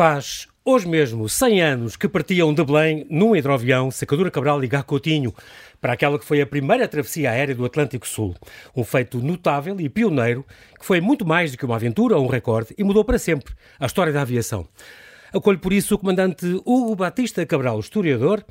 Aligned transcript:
Faz 0.00 0.48
hoje 0.64 0.88
mesmo 0.88 1.28
100 1.28 1.60
anos 1.60 1.94
que 1.94 2.08
partiam 2.08 2.54
de 2.54 2.64
Belém 2.64 3.06
num 3.10 3.36
hidroavião 3.36 3.90
Sacadura 3.90 4.30
Cabral 4.30 4.64
e 4.64 4.66
Gacotinho 4.66 5.34
para 5.78 5.92
aquela 5.92 6.18
que 6.18 6.24
foi 6.24 6.40
a 6.40 6.46
primeira 6.46 6.88
travessia 6.88 7.30
aérea 7.30 7.54
do 7.54 7.66
Atlântico 7.66 8.08
Sul. 8.08 8.34
Um 8.74 8.82
feito 8.82 9.18
notável 9.18 9.78
e 9.78 9.90
pioneiro 9.90 10.42
que 10.78 10.86
foi 10.86 11.02
muito 11.02 11.26
mais 11.26 11.52
do 11.52 11.58
que 11.58 11.66
uma 11.66 11.76
aventura 11.76 12.16
ou 12.16 12.24
um 12.24 12.28
recorde 12.28 12.74
e 12.78 12.82
mudou 12.82 13.04
para 13.04 13.18
sempre 13.18 13.52
a 13.78 13.84
história 13.84 14.10
da 14.10 14.22
aviação. 14.22 14.66
Acolho 15.34 15.58
por 15.58 15.70
isso 15.70 15.94
o 15.94 15.98
comandante 15.98 16.46
Hugo 16.64 16.96
Batista 16.96 17.44
Cabral, 17.44 17.78
historiador, 17.78 18.42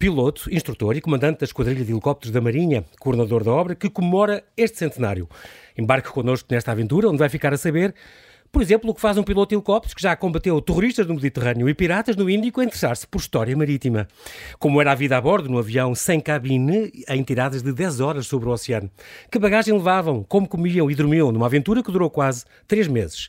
piloto, 0.00 0.52
instrutor 0.52 0.96
e 0.96 1.00
comandante 1.00 1.38
da 1.38 1.44
Esquadrilha 1.44 1.84
de 1.84 1.92
Helicópteros 1.92 2.32
da 2.32 2.40
Marinha, 2.40 2.84
coordenador 2.98 3.44
da 3.44 3.52
obra, 3.52 3.76
que 3.76 3.88
comemora 3.88 4.42
este 4.56 4.78
centenário. 4.78 5.28
Embarque 5.78 6.10
connosco 6.10 6.48
nesta 6.50 6.72
aventura, 6.72 7.08
onde 7.08 7.18
vai 7.18 7.28
ficar 7.28 7.54
a 7.54 7.56
saber 7.56 7.94
por 8.56 8.62
exemplo, 8.62 8.90
o 8.90 8.94
que 8.94 9.02
faz 9.02 9.18
um 9.18 9.22
piloto 9.22 9.50
de 9.50 9.54
helicópteros 9.54 9.92
que 9.92 10.00
já 10.00 10.16
combateu 10.16 10.58
terroristas 10.62 11.06
no 11.06 11.12
Mediterrâneo 11.12 11.68
e 11.68 11.74
piratas 11.74 12.16
no 12.16 12.30
Índico 12.30 12.62
a 12.62 12.64
interessar-se 12.64 13.06
por 13.06 13.18
história 13.18 13.54
marítima. 13.54 14.08
Como 14.58 14.80
era 14.80 14.92
a 14.92 14.94
vida 14.94 15.14
a 15.14 15.20
bordo 15.20 15.46
no 15.46 15.58
avião 15.58 15.94
sem 15.94 16.18
cabine 16.18 16.90
em 17.06 17.22
tiradas 17.22 17.62
de 17.62 17.70
10 17.70 18.00
horas 18.00 18.26
sobre 18.26 18.48
o 18.48 18.52
oceano. 18.52 18.90
Que 19.30 19.38
bagagem 19.38 19.74
levavam, 19.74 20.24
como 20.26 20.48
comiam 20.48 20.90
e 20.90 20.94
dormiam 20.94 21.30
numa 21.30 21.44
aventura 21.44 21.82
que 21.82 21.92
durou 21.92 22.08
quase 22.08 22.46
3 22.66 22.88
meses. 22.88 23.28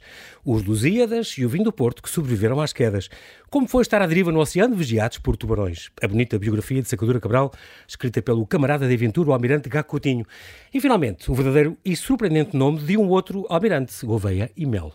Os 0.50 0.64
Lusíadas 0.64 1.36
e 1.38 1.46
o 1.46 1.50
vinho 1.50 1.66
do 1.66 1.74
Porto 1.74 2.02
que 2.02 2.10
sobreviveram 2.10 2.62
às 2.62 2.72
quedas. 2.72 3.10
Como 3.50 3.68
foi 3.68 3.82
estar 3.82 4.02
à 4.02 4.08
deriva 4.08 4.32
no 4.32 4.40
oceano 4.40 4.78
vigiados 4.78 5.18
por 5.18 5.36
tubarões. 5.36 5.92
A 6.02 6.08
bonita 6.08 6.40
biografia 6.40 6.82
de 6.82 6.88
Sacadura 6.88 7.20
Cabral, 7.20 7.52
escrita 7.86 8.22
pelo 8.22 8.48
camarada 8.48 8.88
de 8.88 8.94
aventura, 8.94 9.30
o 9.30 9.34
almirante 9.34 9.68
Gacotinho. 9.68 10.26
E, 10.74 10.80
finalmente, 10.80 11.30
o 11.30 11.36
verdadeiro 11.36 11.78
e 11.84 11.98
surpreendente 11.98 12.56
nome 12.56 12.80
de 12.80 12.96
um 12.96 13.10
outro 13.10 13.46
almirante, 13.50 13.94
Gouveia 14.06 14.50
e 14.56 14.66
Melo. 14.66 14.94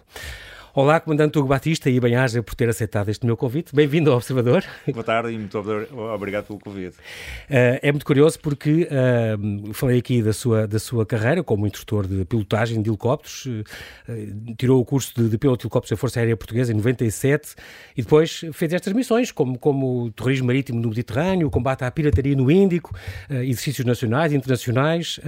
Olá, 0.75 0.99
Comandante 0.99 1.39
Hugo 1.39 1.49
Batista 1.49 1.91
e 1.91 2.01
bem-aja 2.01 2.43
por 2.43 2.55
ter 2.55 2.67
aceitado 2.67 3.11
este 3.11 3.27
meu 3.27 3.37
convite. 3.37 3.77
Bem-vindo 3.77 4.11
ao 4.11 4.17
Observador. 4.17 4.65
Boa 4.91 5.05
tarde 5.05 5.31
e 5.31 5.37
muito 5.37 5.59
obrigado 5.59 6.47
pelo 6.47 6.59
convite. 6.59 6.97
Uh, 6.97 7.77
é 7.83 7.93
muito 7.93 8.07
curioso 8.07 8.41
porque 8.41 8.89
uh, 8.89 9.75
falei 9.75 9.99
aqui 9.99 10.23
da 10.23 10.33
sua, 10.33 10.67
da 10.67 10.79
sua 10.79 11.05
carreira 11.05 11.43
como 11.43 11.67
instrutor 11.67 12.07
de 12.07 12.25
pilotagem 12.25 12.81
de 12.81 12.89
helicópteros, 12.89 13.45
uh, 13.45 14.55
tirou 14.57 14.81
o 14.81 14.85
curso 14.87 15.13
de, 15.15 15.29
de 15.29 15.37
piloto 15.37 15.61
de 15.61 15.67
helicópteros 15.67 15.91
da 15.91 15.97
Força 16.01 16.21
Aérea 16.21 16.39
Portuguesa 16.39 16.73
em 16.73 16.77
97 16.77 17.55
e 17.95 18.01
depois 18.01 18.41
fez 18.55 18.73
estas 18.73 18.95
missões 18.95 19.31
como, 19.31 19.59
como 19.59 20.05
o 20.05 20.11
terrorismo 20.11 20.47
marítimo 20.47 20.81
no 20.81 20.89
Mediterrâneo, 20.89 21.49
o 21.49 21.51
combate 21.51 21.85
à 21.85 21.91
pirataria 21.91 22.35
no 22.35 22.51
Índico, 22.51 22.97
exercícios 23.29 23.85
nacionais 23.85 24.33
e 24.33 24.37
internacionais 24.37 25.21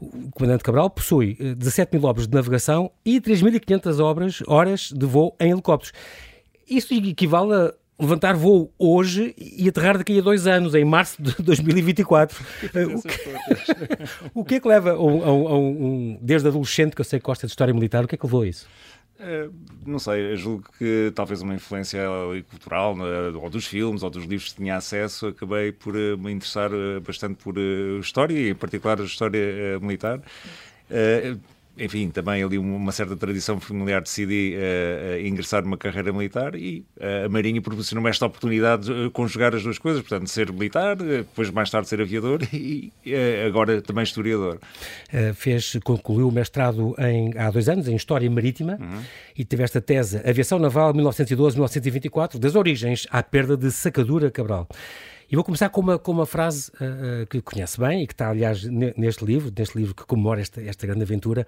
o 0.00 0.30
Comandante 0.30 0.62
Cabral 0.62 0.88
possui 0.90 1.34
17 1.34 1.88
eh, 1.94 1.98
mil 1.98 2.08
obras 2.08 2.26
de 2.28 2.34
navegação 2.34 2.90
e 3.04 3.20
3.500 3.20 4.00
obras, 4.00 4.42
horas 4.46 4.92
de 4.92 5.06
voo 5.06 5.34
em 5.40 5.50
helicópteros. 5.50 5.92
Isso 6.68 6.94
equivale 6.94 7.54
a 7.54 7.74
levantar 8.00 8.36
voo 8.36 8.72
hoje 8.78 9.34
e 9.36 9.68
aterrar 9.68 9.98
daqui 9.98 10.18
a 10.18 10.22
dois 10.22 10.46
anos, 10.46 10.74
em 10.74 10.84
março 10.84 11.20
de 11.20 11.34
2024. 11.42 12.38
Eh, 12.74 12.86
o 12.86 13.02
que, 13.02 13.18
o 14.34 14.44
que 14.44 14.54
é 14.56 14.60
que 14.60 14.68
leva 14.68 14.92
a 14.92 15.02
um, 15.02 15.26
a 15.48 15.58
um, 15.58 16.18
desde 16.22 16.46
adolescente, 16.46 16.94
que 16.94 17.00
eu 17.00 17.04
sei 17.04 17.18
que 17.18 17.24
gosta 17.24 17.46
de 17.46 17.50
história 17.50 17.74
militar, 17.74 18.04
o 18.04 18.08
que 18.08 18.14
é 18.14 18.18
que 18.18 18.24
levou 18.24 18.42
a 18.42 18.46
isso? 18.46 18.68
Uh, 19.18 19.52
não 19.84 19.98
sei, 19.98 20.36
julgo 20.36 20.64
que 20.78 21.10
talvez 21.12 21.42
uma 21.42 21.52
influência 21.52 21.98
cultural, 22.48 22.96
né, 22.96 23.04
ou 23.34 23.50
dos 23.50 23.66
filmes, 23.66 24.04
ou 24.04 24.10
dos 24.10 24.24
livros 24.24 24.50
que 24.52 24.56
tinha 24.56 24.76
acesso, 24.76 25.26
acabei 25.26 25.72
por 25.72 25.96
uh, 25.96 26.16
me 26.16 26.30
interessar 26.30 26.70
uh, 26.72 27.00
bastante 27.00 27.34
por 27.42 27.56
história, 28.00 28.38
e 28.38 28.50
em 28.50 28.54
particular 28.54 29.00
a 29.00 29.04
história 29.04 29.78
militar 29.80 30.20
enfim, 31.78 32.10
também 32.10 32.42
ali 32.42 32.58
uma 32.58 32.92
certa 32.92 33.16
tradição 33.16 33.60
familiar, 33.60 34.02
decidi 34.02 34.56
uh, 34.56 35.26
ingressar 35.26 35.62
numa 35.62 35.76
carreira 35.76 36.12
militar 36.12 36.54
e 36.54 36.84
uh, 36.96 37.26
a 37.26 37.28
Marinha 37.28 37.60
proporcionou-me 37.60 38.10
esta 38.10 38.26
oportunidade 38.26 38.86
de 38.86 39.10
conjugar 39.10 39.54
as 39.54 39.62
duas 39.62 39.78
coisas, 39.78 40.02
portanto, 40.02 40.28
ser 40.28 40.52
militar, 40.52 40.96
depois 40.96 41.50
mais 41.50 41.70
tarde 41.70 41.88
ser 41.88 42.00
aviador 42.00 42.40
e 42.52 42.92
agora 43.46 43.80
também 43.80 44.04
historiador. 44.04 44.58
fez, 45.34 45.78
concluiu 45.84 46.28
o 46.28 46.32
mestrado 46.32 46.94
em, 46.98 47.32
há 47.36 47.50
dois 47.50 47.68
anos 47.68 47.88
em 47.88 47.96
História 47.96 48.30
Marítima 48.30 48.78
uhum. 48.80 49.02
e 49.36 49.44
teve 49.44 49.62
esta 49.62 49.80
tese, 49.80 50.20
Aviação 50.28 50.58
Naval 50.58 50.92
1912-1924, 50.94 52.38
das 52.38 52.54
origens 52.54 53.06
à 53.10 53.22
perda 53.22 53.56
de 53.56 53.70
Sacadura 53.70 54.30
Cabral. 54.30 54.68
E 55.30 55.36
vou 55.36 55.44
começar 55.44 55.68
com 55.68 55.82
uma, 55.82 55.98
com 55.98 56.10
uma 56.10 56.24
frase 56.24 56.70
uh, 56.76 57.26
que 57.26 57.42
conhece 57.42 57.78
bem 57.78 58.02
e 58.02 58.06
que 58.06 58.14
está, 58.14 58.30
aliás, 58.30 58.64
neste 58.64 59.24
livro, 59.26 59.52
neste 59.56 59.76
livro 59.76 59.94
que 59.94 60.04
comemora 60.04 60.40
esta, 60.40 60.62
esta 60.62 60.86
grande 60.86 61.02
aventura. 61.02 61.46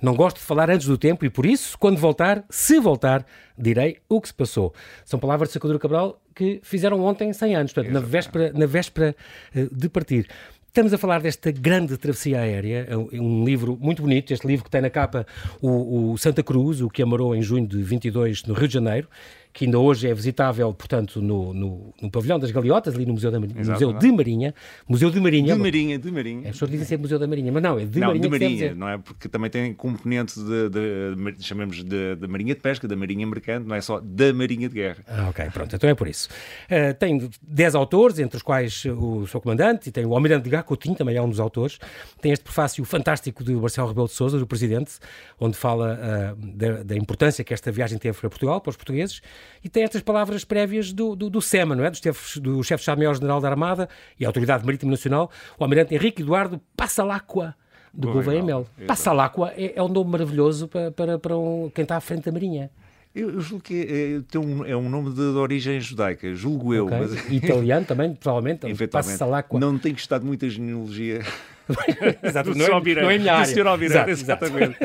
Não 0.00 0.14
gosto 0.14 0.36
de 0.36 0.42
falar 0.42 0.70
antes 0.70 0.86
do 0.86 0.96
tempo 0.96 1.24
e 1.24 1.30
por 1.30 1.44
isso, 1.44 1.76
quando 1.76 1.98
voltar, 1.98 2.44
se 2.48 2.78
voltar, 2.78 3.26
direi 3.58 3.96
o 4.08 4.20
que 4.20 4.28
se 4.28 4.34
passou. 4.34 4.72
São 5.04 5.18
palavras 5.18 5.48
de 5.48 5.54
Sacadura 5.54 5.78
Cabral 5.78 6.20
que 6.34 6.60
fizeram 6.62 7.00
ontem 7.00 7.32
100 7.32 7.56
anos, 7.56 7.72
portanto, 7.72 7.92
na 7.92 8.00
véspera, 8.00 8.52
na 8.52 8.66
véspera 8.66 9.16
uh, 9.56 9.74
de 9.74 9.88
partir. 9.88 10.28
Estamos 10.68 10.92
a 10.92 10.98
falar 10.98 11.22
desta 11.22 11.50
grande 11.50 11.96
travessia 11.96 12.38
aérea, 12.38 12.86
é 12.90 12.96
um 12.96 13.42
é 13.42 13.46
livro 13.46 13.78
muito 13.80 14.02
bonito, 14.02 14.30
este 14.30 14.46
livro 14.46 14.62
que 14.62 14.70
tem 14.70 14.82
na 14.82 14.90
capa 14.90 15.26
o, 15.58 16.12
o 16.12 16.18
Santa 16.18 16.42
Cruz, 16.42 16.82
o 16.82 16.90
que 16.90 17.02
amarou 17.02 17.34
em 17.34 17.40
junho 17.40 17.66
de 17.66 17.82
22 17.82 18.44
no 18.44 18.52
Rio 18.52 18.68
de 18.68 18.74
Janeiro, 18.74 19.08
que 19.56 19.64
ainda 19.64 19.78
hoje 19.78 20.06
é 20.06 20.12
visitável, 20.12 20.70
portanto, 20.74 21.22
no, 21.22 21.54
no, 21.54 21.94
no 22.02 22.10
Pavilhão 22.10 22.38
das 22.38 22.50
Galiotas, 22.50 22.94
ali 22.94 23.06
no 23.06 23.14
Museu, 23.14 23.30
da, 23.30 23.38
Exato, 23.38 23.70
Museu 23.70 23.92
de 23.94 24.12
Marinha. 24.12 24.54
Museu 24.86 25.10
de 25.10 25.18
Marinha. 25.18 25.54
De 25.54 25.58
Marinha, 25.58 25.98
de 25.98 26.12
Marinha. 26.12 26.42
As 26.42 26.56
pessoas 26.56 26.72
dizem 26.72 26.86
sempre 26.86 27.04
Museu 27.04 27.18
da 27.18 27.26
Marinha, 27.26 27.50
mas 27.50 27.62
não, 27.62 27.78
é 27.78 27.86
de 27.86 27.98
não, 27.98 28.08
Marinha. 28.08 28.22
de 28.22 28.28
Marinha, 28.28 28.74
não 28.74 28.86
é? 28.86 28.98
Porque 28.98 29.30
também 29.30 29.48
tem 29.48 29.72
componente 29.72 30.38
de, 30.38 30.68
de, 30.68 31.32
de 31.32 31.42
chamamos 31.42 31.82
de, 31.82 32.16
de, 32.16 32.26
Marinha 32.28 32.54
de 32.54 32.60
Pesca, 32.60 32.86
da 32.86 32.94
Marinha 32.94 33.26
Mercante, 33.26 33.66
não 33.66 33.74
é 33.74 33.80
só 33.80 33.98
da 33.98 34.30
Marinha 34.34 34.68
de 34.68 34.74
Guerra. 34.74 34.98
Ah, 35.06 35.30
ok, 35.30 35.46
pronto, 35.48 35.74
então 35.74 35.88
é 35.88 35.94
por 35.94 36.06
isso. 36.06 36.28
Uh, 36.70 36.92
tem 36.98 37.30
10 37.40 37.74
autores, 37.76 38.18
entre 38.18 38.36
os 38.36 38.42
quais 38.42 38.84
o 38.84 39.26
seu 39.26 39.40
comandante, 39.40 39.88
e 39.88 39.92
tem 39.92 40.04
o 40.04 40.12
Almirante 40.12 40.44
de 40.44 40.50
Gacotinho, 40.50 40.94
também 40.94 41.16
é 41.16 41.22
um 41.22 41.30
dos 41.30 41.40
autores. 41.40 41.78
Tem 42.20 42.30
este 42.30 42.44
prefácio 42.44 42.84
fantástico 42.84 43.42
de 43.42 43.54
Marcelo 43.54 43.88
Rebelo 43.88 44.06
de 44.06 44.12
Sousa, 44.12 44.38
do 44.38 44.46
Presidente, 44.46 44.98
onde 45.40 45.56
fala 45.56 45.98
uh, 45.98 46.46
da, 46.54 46.82
da 46.82 46.94
importância 46.94 47.42
que 47.42 47.54
esta 47.54 47.72
viagem 47.72 47.96
teve 47.96 48.18
para 48.20 48.28
Portugal, 48.28 48.60
para 48.60 48.68
os 48.68 48.76
portugueses, 48.76 49.22
e 49.64 49.68
tem 49.68 49.82
estas 49.82 50.02
palavras 50.02 50.44
prévias 50.44 50.92
do, 50.92 51.14
do, 51.16 51.30
do 51.30 51.40
SEMA, 51.40 51.74
não 51.74 51.84
é? 51.84 51.90
do 51.90 51.96
chefe, 51.96 52.40
do 52.40 52.62
chefe 52.62 52.78
de 52.78 52.82
Estado-Maior-General 52.82 53.40
da 53.40 53.48
Armada 53.48 53.88
e 54.18 54.24
a 54.24 54.28
Autoridade 54.28 54.64
Marítima 54.64 54.90
Nacional, 54.90 55.30
o 55.58 55.64
Almirante 55.64 55.94
Henrique 55.94 56.22
Eduardo 56.22 56.60
Passalacqua, 56.76 57.54
do 57.92 58.12
Gouveia 58.12 58.42
Mel. 58.42 58.66
Passalacqua 58.86 59.52
é, 59.56 59.72
é 59.76 59.82
um 59.82 59.88
nome 59.88 60.10
maravilhoso 60.10 60.68
para, 60.68 60.90
para, 60.90 61.18
para 61.18 61.36
um, 61.36 61.70
quem 61.74 61.82
está 61.82 61.96
à 61.96 62.00
frente 62.00 62.24
da 62.24 62.32
Marinha. 62.32 62.70
Eu, 63.14 63.40
julgo 63.40 63.64
que 63.64 63.80
é, 63.80 64.20
tem 64.30 64.38
um, 64.38 64.62
é 64.66 64.76
um 64.76 64.90
nome 64.90 65.08
de, 65.08 65.16
de 65.16 65.38
origem 65.38 65.80
judaica, 65.80 66.34
julgo 66.34 66.74
eu. 66.74 66.84
Okay. 66.84 66.98
Mas... 66.98 67.32
Italiano 67.32 67.86
também, 67.86 68.14
provavelmente. 68.14 68.66
Passalacqua. 68.88 69.58
Não 69.58 69.78
tem 69.78 69.92
gostado 69.92 70.26
muita 70.26 70.48
genealogia 70.50 71.22
Exato, 72.22 72.54
não, 72.54 72.64
é, 72.64 72.94
não 73.02 73.10
é 73.10 73.18
minha 73.18 73.34
área. 73.34 73.46
Do 73.46 73.60
Sr. 73.60 73.66
Almirante, 73.66 74.10
exatamente. 74.10 74.76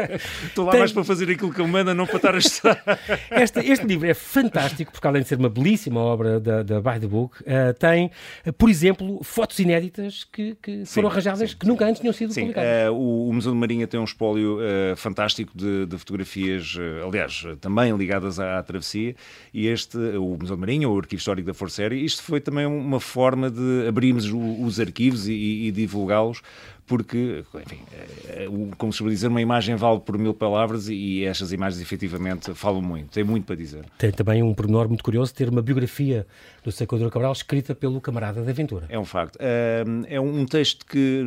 Estou 0.46 0.66
lá 0.66 0.72
Tem... 0.72 0.80
mais 0.80 0.92
para 0.92 1.03
fazer 1.03 1.30
aquilo 1.30 1.53
que 1.53 1.62
ele 1.62 1.69
manda, 1.69 1.94
não 1.94 2.08
para 2.08 2.16
estar 2.18 2.36
a 2.36 2.38
estudar. 2.38 2.81
Este, 3.31 3.59
este 3.59 3.86
livro 3.86 4.08
é 4.08 4.14
fantástico, 4.14 4.91
porque 4.91 5.08
além 5.08 5.22
de 5.22 5.28
ser 5.28 5.38
uma 5.38 5.50
belíssima 5.50 6.00
obra 6.00 6.40
da, 6.40 6.64
da 6.64 6.81
By 6.81 7.00
the 7.00 7.08
Book, 7.08 7.41
uh, 7.41 7.74
tem, 7.78 8.12
uh, 8.46 8.53
por 8.53 8.70
exemplo, 8.70 9.24
fotos 9.24 9.58
inéditas 9.59 10.24
que, 10.24 10.56
que 10.62 10.86
sim, 10.86 10.94
foram 10.94 11.09
arranjadas 11.09 11.52
sim, 11.52 11.58
que 11.58 11.68
nunca 11.68 11.86
antes 11.86 12.02
tinham 12.02 12.14
sido 12.14 12.34
sim. 12.34 12.41
publicadas. 12.41 12.90
Uh, 12.90 12.94
o, 12.94 13.30
o, 13.30 13.34
Museu 13.34 13.52
de 13.52 13.58
Marinha 13.58 13.88
tem 13.88 14.00
um 14.00 14.03
espólio 14.03 14.59
fantástico 14.96 15.52
de, 15.56 15.86
de 15.86 15.97
fotografias, 15.97 16.78
aliás, 17.06 17.46
também 17.59 17.96
ligadas 17.96 18.40
à, 18.40 18.59
à, 18.59 18.64
travessia, 18.64 19.16
e 19.53 19.68
este, 19.68 19.97
o 19.97 20.38
Museu 20.40 20.56
de 20.56 20.59
Marinha, 20.59 20.90
o 20.90 20.97
Arquivo 20.97 21.20
Histórico 21.20 21.47
da 21.47 21.53
Força 21.53 21.81
Aérea, 21.81 21.96
isto 21.96 22.24
foi 22.24 22.40
também 22.40 22.66
uma 22.66 23.00
forma 23.00 23.50
de 23.50 23.88
abrirmos 23.88 24.25
os 24.31 24.80
arquivos 24.80 25.28
e, 25.28 25.34
e 25.34 25.72
divulgá-los 25.72 26.41
porque, 26.85 27.43
enfim, 27.55 27.79
é, 28.28 28.47
como 28.78 28.91
se 28.91 29.03
dizer, 29.03 29.28
uma 29.28 29.41
imagem 29.41 29.75
vale 29.75 29.99
por 29.99 30.17
mil 30.17 30.33
palavras 30.33 30.89
e 30.89 31.23
estas 31.23 31.51
imagens 31.51 31.81
efetivamente 31.81 32.53
falam 32.53 32.81
muito, 32.81 33.09
tem 33.09 33.23
muito 33.23 33.45
para 33.45 33.55
dizer. 33.55 33.85
Tem 33.97 34.11
também 34.11 34.43
um 34.43 34.53
pormenor 34.53 34.87
muito 34.87 35.03
curioso, 35.03 35.33
ter 35.33 35.49
uma 35.49 35.61
biografia 35.61 36.25
do 36.63 36.72
Sacadura 36.72 37.09
Cabral 37.09 37.31
escrita 37.31 37.73
pelo 37.73 37.99
camarada 38.01 38.43
da 38.43 38.51
aventura. 38.51 38.85
É 38.89 38.99
um 38.99 39.05
facto. 39.05 39.37
É 39.39 40.19
um 40.19 40.45
texto 40.45 40.85
que 40.85 41.25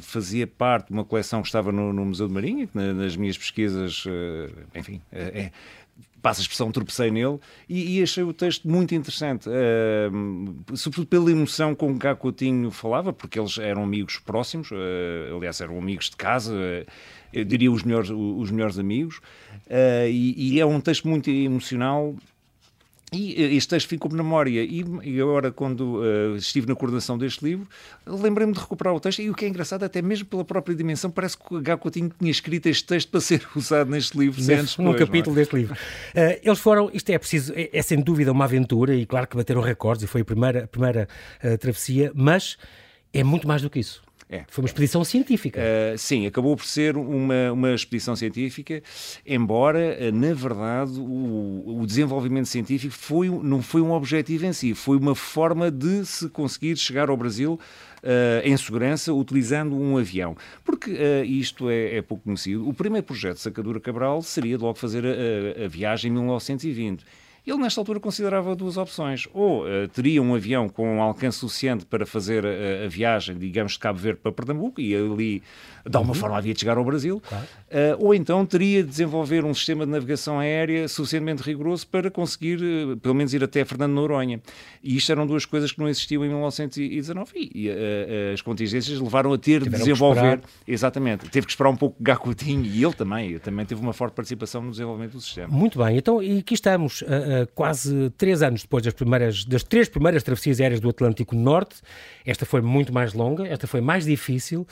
fazia 0.00 0.46
parte 0.46 0.88
de 0.88 0.92
uma 0.92 1.04
coleção 1.04 1.40
que 1.42 1.48
estava 1.48 1.72
no, 1.72 1.92
Museu 2.04 2.28
de 2.28 2.34
Marinha, 2.34 2.68
nas 2.74 3.16
minhas 3.16 3.36
pesquisas, 3.36 4.04
eh, 4.06 4.50
enfim, 4.74 5.00
é, 5.12 5.50
passa 6.24 6.40
a 6.40 6.42
expressão, 6.42 6.72
tropecei 6.72 7.10
nele 7.10 7.38
e, 7.68 7.98
e, 7.98 8.02
achei 8.02 8.24
o 8.24 8.32
texto 8.32 8.66
muito 8.66 8.94
interessante, 8.94 9.46
uh, 9.46 10.74
sobretudo 10.74 11.06
pela 11.06 11.30
emoção 11.30 11.74
com 11.74 11.98
que 11.98 12.14
Coutinho 12.14 12.70
falava, 12.70 13.12
porque 13.12 13.38
eles 13.38 13.58
eram 13.58 13.82
amigos 13.84 14.18
próximos, 14.20 14.70
uh, 14.70 15.36
aliás, 15.36 15.60
eram 15.60 15.76
amigos 15.76 16.08
de 16.08 16.16
casa, 16.16 16.54
uh, 16.54 16.90
eu 17.30 17.44
diria 17.44 17.70
os 17.70 17.82
melhores, 17.82 18.08
os 18.08 18.50
melhores 18.50 18.78
amigos, 18.78 19.20
e, 20.08 20.54
e, 20.54 20.60
é 20.60 20.64
um 20.64 20.80
texto 20.80 21.06
muito 21.06 21.28
emocional 21.28 22.14
E 23.12 23.42
eh, 23.42 23.54
este 23.54 23.70
texto 23.70 23.88
ficou-me 23.88 24.16
na 24.16 24.22
memória. 24.22 24.62
E, 24.62 24.84
e 25.02 25.20
agora, 25.20 25.52
quando 25.52 26.00
uh, 26.00 26.36
estive 26.36 26.66
na 26.66 26.74
coordenação 26.74 27.16
deste 27.16 27.44
livro, 27.44 27.66
lembrei-me 28.06 28.52
de 28.52 28.58
recuperar 28.58 28.94
o 28.94 29.00
texto. 29.00 29.20
E 29.20 29.30
o 29.30 29.34
que 29.34 29.44
é 29.44 29.48
engraçado, 29.48 29.84
até 29.84 30.02
mesmo 30.02 30.26
pela 30.26 30.44
própria 30.44 30.74
dimensão, 30.74 31.10
parece 31.10 31.38
que 31.38 31.54
o 31.54 31.58
H. 31.58 31.76
Coutinho 31.76 32.10
tinha 32.18 32.30
escrito 32.30 32.66
este 32.66 32.84
texto 32.84 33.10
para 33.10 33.20
ser 33.20 33.46
usado 33.54 33.90
neste 33.90 34.18
livro. 34.18 34.42
Nesse, 34.42 34.80
num 34.80 34.94
capítulo 34.94 35.36
é? 35.36 35.40
deste 35.40 35.56
livro. 35.56 35.74
Uh, 35.74 36.40
eles 36.42 36.58
foram, 36.58 36.90
isto 36.92 37.10
é 37.10 37.18
preciso, 37.18 37.52
é, 37.54 37.70
é, 37.72 37.82
sem 37.82 38.00
dúvida 38.00 38.32
uma 38.32 38.44
aventura, 38.44 38.94
e 38.94 39.06
claro 39.06 39.26
que 39.26 39.36
bateram 39.36 39.60
recordes, 39.60 40.04
e 40.04 40.06
foi 40.06 40.22
a 40.22 40.24
primeira, 40.24 40.64
a 40.64 40.66
primeira 40.66 41.08
uh, 41.42 41.58
travessia, 41.58 42.10
mas 42.14 42.56
é 43.12 43.22
muito 43.22 43.46
mais 43.46 43.62
do 43.62 43.70
que 43.70 43.78
isso. 43.78 44.02
É. 44.28 44.44
Foi 44.48 44.62
uma 44.62 44.66
expedição 44.66 45.04
científica. 45.04 45.60
Uh, 45.60 45.98
sim, 45.98 46.26
acabou 46.26 46.56
por 46.56 46.64
ser 46.64 46.96
uma, 46.96 47.52
uma 47.52 47.74
expedição 47.74 48.16
científica, 48.16 48.82
embora, 49.26 49.98
uh, 50.00 50.12
na 50.12 50.32
verdade, 50.32 50.98
o, 50.98 51.80
o, 51.80 51.86
desenvolvimento 51.86 52.46
científico 52.46 52.94
foi, 52.94 53.28
não 53.28 53.60
foi 53.60 53.82
um 53.82 53.92
objetivo 53.92 54.46
em 54.46 54.52
si, 54.52 54.74
foi 54.74 54.96
uma 54.96 55.14
forma 55.14 55.70
de 55.70 56.04
se 56.06 56.28
conseguir 56.28 56.76
chegar 56.76 57.08
ao 57.08 57.16
Brasil 57.16 57.58
Uh, 58.04 58.46
em 58.46 58.54
segurança 58.54 59.14
utilizando 59.14 59.74
um 59.74 59.96
avião. 59.96 60.36
Porque 60.62 60.90
isto 61.24 61.70
é, 61.70 61.96
é, 61.96 62.02
pouco 62.02 62.24
conhecido. 62.24 62.68
O 62.68 62.74
primeiro 62.74 63.06
projeto 63.06 63.36
de 63.36 63.40
Sacadura 63.40 63.80
Cabral 63.80 64.20
seria 64.20 64.58
de 64.58 64.62
logo 64.62 64.78
fazer 64.78 65.06
a, 65.06 65.64
a 65.64 65.68
viagem 65.68 66.10
em 66.10 66.14
1920. 66.14 67.02
Ele, 67.46 67.58
nesta 67.58 67.78
altura, 67.78 68.00
considerava 68.00 68.56
duas 68.56 68.78
opções. 68.78 69.28
Ou 69.34 69.64
uh, 69.64 69.86
teria 69.88 70.22
um 70.22 70.34
avião 70.34 70.66
com 70.66 70.96
um 70.96 71.02
alcance 71.02 71.38
suficiente 71.38 71.84
para 71.84 72.06
fazer 72.06 72.44
a, 72.46 72.84
a, 72.84 72.88
viagem, 72.88 73.36
digamos, 73.36 73.72
de 73.72 73.78
Cabo 73.78 73.98
Verde 73.98 74.20
para 74.22 74.32
Pernambuco, 74.32 74.80
e 74.80 74.96
ali, 74.96 75.42
de 75.86 75.96
alguma 75.96 76.14
uhum. 76.14 76.20
forma, 76.20 76.38
havia 76.38 76.54
de 76.54 76.60
chegar 76.60 76.78
ao 76.78 76.84
Brasil. 76.84 77.22
Claro. 77.28 77.44
Uh, 77.44 78.06
ou 78.06 78.14
então 78.14 78.46
teria 78.46 78.82
de 78.82 78.88
desenvolver 78.88 79.44
um 79.44 79.52
sistema 79.52 79.84
de 79.84 79.92
navegação 79.92 80.38
aérea 80.38 80.88
suficientemente 80.88 81.42
rigoroso 81.42 81.86
para 81.86 82.10
conseguir, 82.10 82.60
uh, 82.62 82.96
pelo 82.96 83.14
menos, 83.14 83.34
ir 83.34 83.44
até 83.44 83.62
Fernando 83.62 83.92
Noronha. 83.92 84.40
E 84.82 84.96
isto 84.96 85.12
eram 85.12 85.26
duas 85.26 85.44
coisas 85.44 85.70
que 85.70 85.78
não 85.78 85.88
existiam 85.88 86.24
em 86.24 86.28
1919. 86.28 87.50
E 87.54 87.70
as 88.32 88.40
contingências 88.40 89.00
levaram 89.00 89.32
a 89.32 89.38
ter 89.38 89.62
Tiveram 89.62 89.70
de 89.70 89.78
desenvolver. 89.78 90.40
Exatamente. 90.66 91.28
Teve 91.28 91.46
que 91.46 91.52
esperar 91.52 91.70
um 91.70 91.76
pouco 91.76 91.96
Gacutinho, 92.00 92.64
e 92.64 92.84
ele 92.84 92.92
também. 92.92 93.38
Também 93.38 93.66
teve 93.66 93.80
uma 93.80 93.92
forte 93.92 94.14
participação 94.14 94.62
no 94.62 94.70
desenvolvimento 94.70 95.12
do 95.12 95.20
sistema. 95.20 95.48
Muito 95.48 95.78
bem. 95.78 95.96
Então, 95.96 96.22
e 96.22 96.38
aqui 96.38 96.54
estamos 96.54 97.02
uh, 97.02 97.06
quase 97.54 98.10
três 98.16 98.42
anos 98.42 98.62
depois 98.62 98.82
das, 98.82 98.94
primeiras, 98.94 99.44
das 99.44 99.62
três 99.62 99.88
primeiras 99.88 100.22
travessias 100.22 100.60
aéreas 100.60 100.80
do 100.80 100.88
Atlântico 100.88 101.34
Norte. 101.34 101.76
Esta 102.24 102.44
foi 102.46 102.60
muito 102.60 102.92
mais 102.92 103.12
longa, 103.12 103.46
esta 103.46 103.66
foi 103.66 103.80
mais 103.80 104.04
difícil 104.04 104.66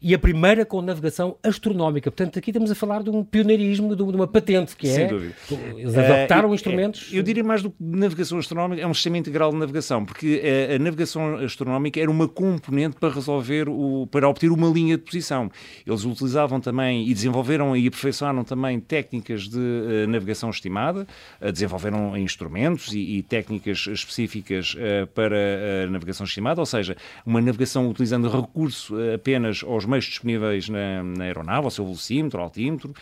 e 0.00 0.14
a 0.14 0.18
primeira 0.18 0.64
com 0.64 0.82
navegação 0.82 1.36
astronómica. 1.42 2.10
Portanto, 2.10 2.38
aqui 2.38 2.50
estamos 2.50 2.70
a 2.70 2.74
falar 2.74 3.02
de 3.02 3.10
um 3.10 3.24
pioneirismo, 3.24 3.94
de 3.94 4.02
uma 4.02 4.26
patente, 4.26 4.76
que 4.76 4.88
é... 4.88 4.92
Sem 4.92 5.08
dúvida. 5.08 5.34
Eles 5.76 5.96
adaptaram 5.96 6.50
uh, 6.50 6.54
instrumentos... 6.54 7.10
eu 7.12 7.22
diria 7.22 7.42
mais 7.42 7.62
do 7.62 7.70
que 7.70 7.76
navegação 7.80 8.38
astronómica, 8.38 8.82
é 8.82 8.86
um 8.86 8.94
sistema 8.94 9.18
integral 9.18 9.50
de 9.50 9.56
navegação, 9.56 10.04
porque 10.04 10.42
a, 10.70 10.74
a 10.74 10.78
navegação 10.78 11.36
astronómica 11.36 12.00
era 12.00 12.10
uma 12.10 12.28
componente 12.28 12.96
para 12.96 13.12
resolver, 13.12 13.68
o, 13.68 14.06
para 14.10 14.28
obter 14.28 14.50
uma 14.50 14.68
linha 14.68 14.96
de 14.96 15.02
posição. 15.02 15.50
Eles 15.86 16.04
utilizavam 16.04 16.60
também 16.60 17.08
e 17.08 17.14
desenvolveram 17.14 17.76
e 17.76 17.86
aperfeiçoaram 17.86 18.44
também 18.44 18.78
técnicas 18.80 19.48
de 19.48 19.58
uh, 19.58 20.08
navegação 20.08 20.50
estimada, 20.50 21.06
uh, 21.40 21.52
desenvolveram 21.52 22.16
instrumentos 22.16 22.92
e, 22.92 22.98
e 22.98 23.22
técnicas 23.22 23.86
específicas 23.86 24.76
para 25.14 25.84
a 25.84 25.90
navegação 25.90 26.24
estimada, 26.24 26.60
ou 26.60 26.66
seja, 26.66 26.96
uma 27.24 27.40
navegação 27.40 27.88
utilizando 27.88 28.28
recurso 28.28 28.94
apenas 29.14 29.62
aos 29.64 29.85
meios 29.86 30.04
disponíveis 30.04 30.68
na, 30.68 31.02
na 31.02 31.24
aeronave, 31.24 31.64
ao 31.64 31.70
seu 31.70 31.84
velocímetro, 31.84 32.40
altímetro. 32.40 32.94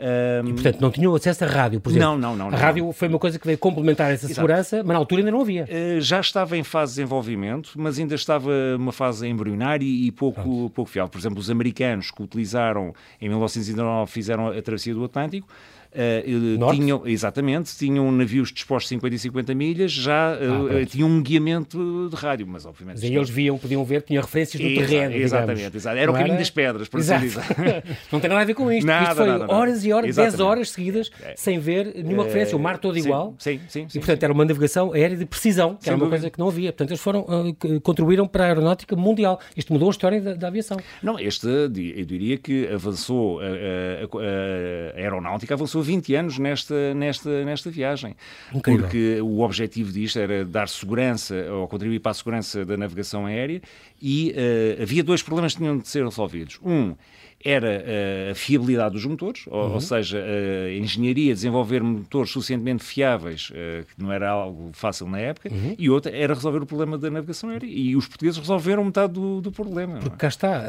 Um... 0.00 0.48
E, 0.48 0.52
portanto, 0.54 0.80
não 0.80 0.90
tinham 0.90 1.14
acesso 1.14 1.44
à 1.44 1.46
rádio, 1.46 1.78
por 1.78 1.90
exemplo? 1.90 2.08
Não, 2.08 2.18
não, 2.18 2.34
não. 2.34 2.48
A 2.48 2.58
rádio 2.58 2.86
não. 2.86 2.92
foi 2.92 3.06
uma 3.06 3.18
coisa 3.18 3.38
que 3.38 3.46
veio 3.46 3.58
complementar 3.58 4.10
essa 4.10 4.24
Exato. 4.24 4.34
segurança, 4.34 4.78
mas 4.78 4.88
na 4.88 4.96
altura 4.96 5.20
ainda 5.20 5.30
não 5.30 5.42
havia. 5.42 5.64
Uh, 5.64 6.00
já 6.00 6.20
estava 6.20 6.56
em 6.56 6.64
fase 6.64 6.92
de 6.92 6.96
desenvolvimento, 6.96 7.72
mas 7.76 7.98
ainda 7.98 8.14
estava 8.14 8.50
numa 8.78 8.92
fase 8.92 9.28
embrionária 9.28 9.84
e 9.84 10.10
pouco, 10.10 10.70
pouco 10.74 10.90
fiável. 10.90 11.10
Por 11.10 11.18
exemplo, 11.18 11.38
os 11.38 11.50
americanos 11.50 12.10
que 12.10 12.22
utilizaram, 12.22 12.94
em 13.20 13.28
1919, 13.28 14.10
fizeram 14.10 14.48
a 14.48 14.62
travessia 14.62 14.94
do 14.94 15.04
Atlântico, 15.04 15.46
Uh, 15.92 16.70
tinham, 16.72 17.02
exatamente, 17.04 17.76
tinham 17.76 18.10
navios 18.12 18.52
dispostos 18.52 18.88
50 18.90 19.14
e 19.14 19.18
50 19.18 19.54
milhas, 19.56 19.90
já 19.90 20.36
uh, 20.36 20.86
tinham 20.86 21.08
um 21.08 21.20
guiamento 21.20 22.08
de 22.08 22.14
rádio, 22.14 22.46
mas 22.46 22.64
obviamente. 22.64 22.96
Mas 22.96 23.04
aí 23.04 23.16
eles 23.16 23.28
viam, 23.28 23.58
podiam 23.58 23.84
ver, 23.84 24.02
tinham 24.02 24.22
referências 24.22 24.62
do 24.62 24.68
Exa 24.68 24.86
terreno. 24.86 25.14
Exatamente, 25.16 25.76
exato. 25.76 25.98
era 25.98 26.10
o 26.10 26.14
caminho 26.14 26.38
das 26.38 26.48
pedras, 26.48 26.88
por 26.88 27.00
assim 27.00 27.18
dizer. 27.18 27.42
não 28.12 28.20
tem 28.20 28.30
nada 28.30 28.42
a 28.42 28.44
ver 28.44 28.54
com 28.54 28.70
isto. 28.70 28.86
Nada, 28.86 29.02
isto 29.02 29.16
foi 29.16 29.26
nada, 29.26 29.38
nada. 29.40 29.52
horas 29.52 29.84
e 29.84 29.92
horas, 29.92 30.14
10 30.14 30.38
horas 30.40 30.70
seguidas, 30.70 31.10
é. 31.20 31.34
sem 31.36 31.58
ver 31.58 31.92
nenhuma 32.04 32.22
referência, 32.22 32.56
o 32.56 32.60
mar 32.60 32.78
todo 32.78 32.94
sim, 32.94 33.06
igual. 33.06 33.34
Sim, 33.38 33.60
sim, 33.68 33.86
sim. 33.88 33.98
E 33.98 34.00
portanto 34.00 34.20
sim. 34.20 34.24
era 34.26 34.32
uma 34.32 34.44
navegação 34.44 34.92
aérea 34.92 35.16
de 35.16 35.26
precisão, 35.26 35.74
que 35.74 35.88
era 35.88 35.96
uma 35.96 36.08
coisa 36.08 36.30
que 36.30 36.38
não 36.38 36.46
havia. 36.46 36.72
Portanto, 36.72 36.90
eles 36.90 37.00
foram, 37.00 37.22
uh, 37.22 37.80
contribuíram 37.80 38.28
para 38.28 38.44
a 38.44 38.46
aeronáutica 38.46 38.94
mundial. 38.94 39.40
Isto 39.56 39.72
mudou 39.72 39.88
a 39.88 39.90
história 39.90 40.20
da, 40.20 40.34
da 40.34 40.46
aviação. 40.46 40.76
Não, 41.02 41.18
este, 41.18 41.48
eu 41.48 41.68
diria 41.68 42.38
que 42.38 42.68
avançou, 42.68 43.40
a, 43.40 43.44
a, 43.44 44.96
a 44.96 45.00
aeronáutica 45.00 45.54
avançou 45.54 45.79
20 45.82 46.14
anos 46.14 46.38
nesta 46.38 46.60
nesta, 46.70 46.94
nesta, 46.94 47.44
nesta 47.44 47.70
viagem. 47.70 48.16
Incrível. 48.52 48.82
Porque 48.82 49.20
o 49.20 49.40
objetivo 49.40 49.92
disto 49.92 50.18
era 50.18 50.44
dar 50.44 50.68
segurança, 50.68 51.34
ou 51.52 51.66
contribuir 51.68 52.00
para 52.00 52.12
a 52.12 52.14
segurança 52.14 52.64
da 52.64 52.76
navegação 52.76 53.26
aérea, 53.26 53.60
e 54.00 54.34
uh, 54.78 54.82
havia 54.82 55.02
dois 55.02 55.22
problemas 55.22 55.52
que 55.54 55.58
tinham 55.58 55.78
de 55.78 55.88
ser 55.88 56.04
resolvidos. 56.04 56.58
Um 56.62 56.94
era 57.42 57.82
eh, 57.86 58.28
a 58.32 58.34
fiabilidade 58.34 58.94
dos 58.94 59.04
motores, 59.04 59.44
ou, 59.46 59.66
uhum. 59.66 59.74
ou, 59.74 59.80
seja, 59.80 60.22
a 60.22 60.74
engenharia, 60.74 61.32
desenvolver 61.32 61.82
motores 61.82 62.30
suficientemente 62.30 62.84
fiáveis, 62.84 63.50
eh, 63.54 63.84
que 63.88 64.02
não 64.02 64.12
era 64.12 64.28
algo 64.30 64.70
fácil 64.74 65.08
na 65.08 65.18
época, 65.18 65.48
uhum. 65.50 65.74
e 65.78 65.88
outra 65.88 66.14
era 66.14 66.34
resolver 66.34 66.58
o 66.62 66.66
problema 66.66 66.98
da 66.98 67.10
navegação 67.10 67.48
aérea. 67.48 67.66
E 67.66 67.96
os 67.96 68.06
portugueses 68.06 68.38
resolveram 68.38 68.84
metade 68.84 69.14
do, 69.14 69.40
do 69.40 69.50
problema. 69.50 69.98
Porque 70.00 70.16
cá 70.16 70.28
está, 70.28 70.62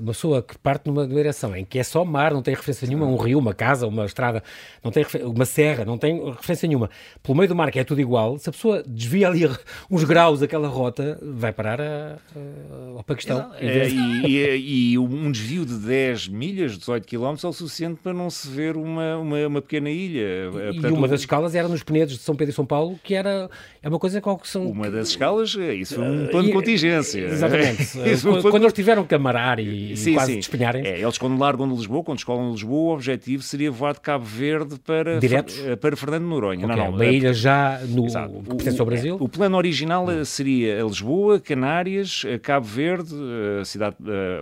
uma 0.00 0.12
pessoa 0.12 0.42
que 0.42 0.58
parte 0.58 0.86
numa 0.86 1.06
direção 1.06 1.54
em 1.56 1.64
que 1.64 1.78
é 1.78 1.84
só 1.84 2.04
mar, 2.04 2.32
não 2.32 2.42
tem 2.42 2.54
referência 2.54 2.88
nenhuma, 2.88 3.06
um 3.06 3.16
rio, 3.16 3.38
uma 3.38 3.54
casa, 3.54 3.86
uma 3.86 4.04
estrada, 4.04 4.42
não 4.82 4.90
tem 4.90 5.06
uma 5.22 5.44
serra, 5.44 5.84
não 5.84 5.96
tem 5.96 6.24
referência 6.30 6.66
nenhuma. 6.66 6.90
Pelo 7.22 7.36
meio 7.36 7.48
do 7.48 7.54
mar, 7.54 7.70
que 7.70 7.78
é 7.78 7.84
tudo 7.84 8.00
igual, 8.00 8.38
se 8.38 8.48
a 8.48 8.52
pessoa 8.52 8.82
desvia 8.86 9.28
ali 9.28 9.48
uns 9.90 10.02
graus 10.04 10.42
aquela 10.42 10.68
rota, 10.68 11.18
vai 11.22 11.52
parar 11.52 11.80
a, 11.80 12.16
a, 12.34 12.96
ao 12.96 13.04
Paquistão. 13.04 13.52
É, 13.60 13.88
e, 13.88 14.26
e, 14.26 14.92
e, 14.92 14.98
um 14.98 15.30
desvio 15.30 15.64
de 15.64 15.74
10 15.74 16.15
10 16.16 16.28
milhas, 16.28 16.78
18 16.78 17.06
km, 17.06 17.36
é 17.44 17.46
o 17.46 17.52
suficiente 17.52 18.00
para 18.02 18.14
não 18.14 18.30
se 18.30 18.48
ver 18.48 18.76
uma, 18.76 19.18
uma, 19.18 19.46
uma 19.46 19.62
pequena 19.62 19.90
ilha. 19.90 20.48
E, 20.70 20.72
Portanto, 20.72 20.94
uma 20.94 21.08
das 21.08 21.20
escalas 21.20 21.54
era 21.54 21.68
nos 21.68 21.82
Penedos 21.82 22.14
de 22.14 22.20
São 22.20 22.34
Pedro 22.34 22.52
e 22.52 22.54
São 22.54 22.64
Paulo, 22.64 22.98
que 23.02 23.14
era 23.14 23.50
é 23.82 23.88
uma 23.88 23.98
coisa 23.98 24.20
que 24.20 24.48
são... 24.48 24.66
Uma 24.66 24.90
das 24.90 25.10
escalas, 25.10 25.56
é, 25.56 25.74
isso 25.74 25.94
foi 25.96 26.04
um 26.04 26.26
plano 26.28 26.48
de 26.48 26.54
contingência. 26.54 27.20
Exatamente. 27.20 27.92
quando, 28.22 28.50
quando 28.50 28.62
eles 28.62 28.72
tiveram 28.72 29.04
que 29.04 29.14
amarar 29.14 29.60
e, 29.60 29.96
sim, 29.96 30.14
quase 30.14 30.36
despenharem 30.36 30.84
é, 30.86 31.00
Eles 31.00 31.18
quando 31.18 31.38
largam 31.38 31.68
de 31.68 31.74
Lisboa, 31.74 32.02
quando 32.02 32.18
escolam 32.18 32.46
de 32.46 32.52
Lisboa, 32.52 32.92
o 32.92 32.94
objetivo 32.94 33.42
seria 33.42 33.70
voar 33.70 33.94
de 33.94 34.00
Cabo 34.00 34.24
Verde 34.24 34.76
para, 34.84 35.18
eh, 35.18 35.76
para 35.76 35.96
Fernando 35.96 36.24
Noronha. 36.24 36.64
Okay, 36.66 36.76
não, 36.76 36.84
não, 36.84 36.94
uma 36.94 37.04
é, 37.04 37.12
ilha 37.12 37.32
já 37.32 37.80
no, 37.86 38.06
que 38.06 38.56
pertence 38.56 38.80
ao 38.80 38.86
Brasil. 38.86 39.16
O, 39.20 39.24
o 39.24 39.28
plano 39.28 39.56
original 39.56 40.06
seria 40.24 40.82
Lisboa, 40.82 41.38
Canárias, 41.38 42.24
Cabo 42.42 42.66
Verde, 42.66 43.14
a 43.60 43.64
cidade, 43.64 43.96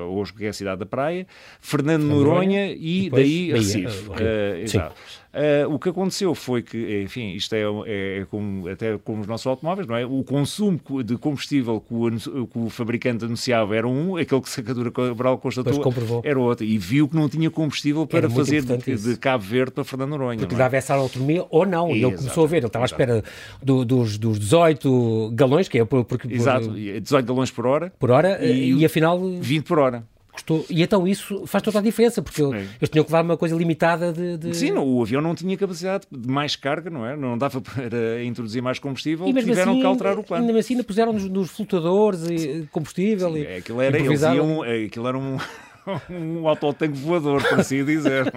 hoje 0.09 0.33
que 0.33 0.45
é 0.45 0.49
a 0.49 0.53
cidade 0.53 0.79
da 0.79 0.87
Praia, 0.87 1.27
Fernando 1.65 2.03
Noronha, 2.03 2.73
e, 2.73 3.09
daí 3.09 3.51
Bahia, 3.51 3.55
Recife. 3.55 4.11
Exato. 4.63 4.95
Uh, 5.33 5.75
o 5.75 5.79
que 5.79 5.89
aconteceu 5.89 6.33
foi 6.35 6.63
que, 6.63 7.03
enfim, 7.03 7.33
isto 7.33 7.55
é, 7.55 7.63
é, 7.87 8.21
é 8.21 8.25
como, 8.27 8.69
até 8.69 8.99
como 8.99 9.23
os 9.23 9.27
nossos 9.27 9.47
automóveis, 9.47 9.89
não 9.89 9.97
é? 9.97 10.05
O 10.05 10.23
consumo 10.23 10.79
de 11.03 11.17
combustível 11.17 11.81
que 11.81 11.95
o, 11.95 12.47
que 12.47 12.59
o 12.59 12.69
fabricante 12.69 13.25
anunciava 13.25 13.75
era 13.75 13.89
um, 13.89 14.17
aquele 14.17 14.43
que 14.43 14.47
a 14.47 14.53
Sacadura 14.53 14.91
Cabral 14.93 15.39
constatou 15.39 15.93
era 16.23 16.39
outro. 16.39 16.67
E 16.67 16.77
viu 16.77 17.09
que 17.09 17.17
não 17.17 17.31
tinha 17.31 17.51
combustível 17.51 18.07
para 18.07 18.29
fazer 18.29 18.63
de, 18.63 18.77
de, 18.77 19.17
Cabo 19.17 19.43
Verde 19.43 19.73
para 19.73 19.85
Fernando 19.85 20.11
Noronha. 20.11 20.41
Porque 20.41 20.55
é? 20.55 20.59
dava 20.59 20.77
essa 20.77 20.95
autonomia 20.95 21.47
ou 21.49 21.65
não. 21.65 21.91
E 21.91 22.05
ele 22.05 22.15
começou 22.15 22.45
a 22.45 22.47
ver, 22.47 22.59
ele 22.59 22.67
estava 22.67 22.85
à 22.85 22.87
espera 22.87 23.25
do, 23.63 23.87
dos, 23.87 24.19
dos 24.19 24.39
18 24.39 25.33
galões, 25.35 25.67
que 25.67 25.79
é 25.79 25.85
porque. 25.87 26.33
Exato, 26.33 26.69
por, 26.69 26.77
18 26.77 27.27
galões 27.27 27.51
por 27.51 27.67
hora. 27.67 27.93
Por 27.99 28.11
hora, 28.11 28.45
e, 28.45 28.75
e 28.75 28.85
afinal. 28.85 29.19
20 29.19 29.65
por 29.65 29.79
hora. 29.79 30.05
Custou, 30.35 30.67
e 30.69 30.83
então 30.83 31.07
isso 31.07 31.47
faz 31.47 31.63
toda 31.63 31.79
a 31.79 31.83
diferença, 31.83 32.21
porque 32.21 32.43
Sim. 32.43 32.55
eles 32.55 32.91
tinham 32.91 33.05
que 33.05 33.11
levar 33.13 33.25
uma 33.25 33.37
coisa 33.37 33.55
limitada 33.55 34.13
de, 34.13 34.37
de, 34.37 34.57
Sim, 34.57 34.73
não, 34.73 34.85
o 34.85 35.01
avião 35.01 35.23
não 35.23 35.33
tinha 35.33 35.57
capacidade 35.57 36.07
de 36.11 36.29
mais 36.29 36.57
carga, 36.57 36.91
não 36.91 37.07
é? 37.07 37.17
Não 37.17 37.39
dava 37.39 37.61
para 37.63 38.23
introduzir 38.25 38.61
mais 38.61 38.81
combustível, 38.81 39.29
e 39.29 39.33
tiveram 39.33 39.73
assim, 39.73 39.81
que 39.81 39.87
alterar 39.87 40.19
o 40.19 40.25
plano. 40.25 40.45
Ainda 40.45 40.59
assim, 40.59 40.83
puseram 40.83 41.13
nos, 41.13 41.29
nos 41.29 41.51
flutuadores 41.51 42.29
e 42.29 42.69
combustível. 42.73 43.33
Sim, 43.33 43.43
e, 43.43 43.57
aquilo, 43.59 43.81
era, 43.81 43.97
eles 43.97 44.23
iam, 44.23 44.63
aquilo 44.63 45.07
era 45.07 45.17
um 45.17 45.39
um 46.11 46.49
autotanque 46.49 46.97
voador, 46.97 47.43
por 47.43 47.61
assim 47.61 47.85
dizer. 47.85 48.33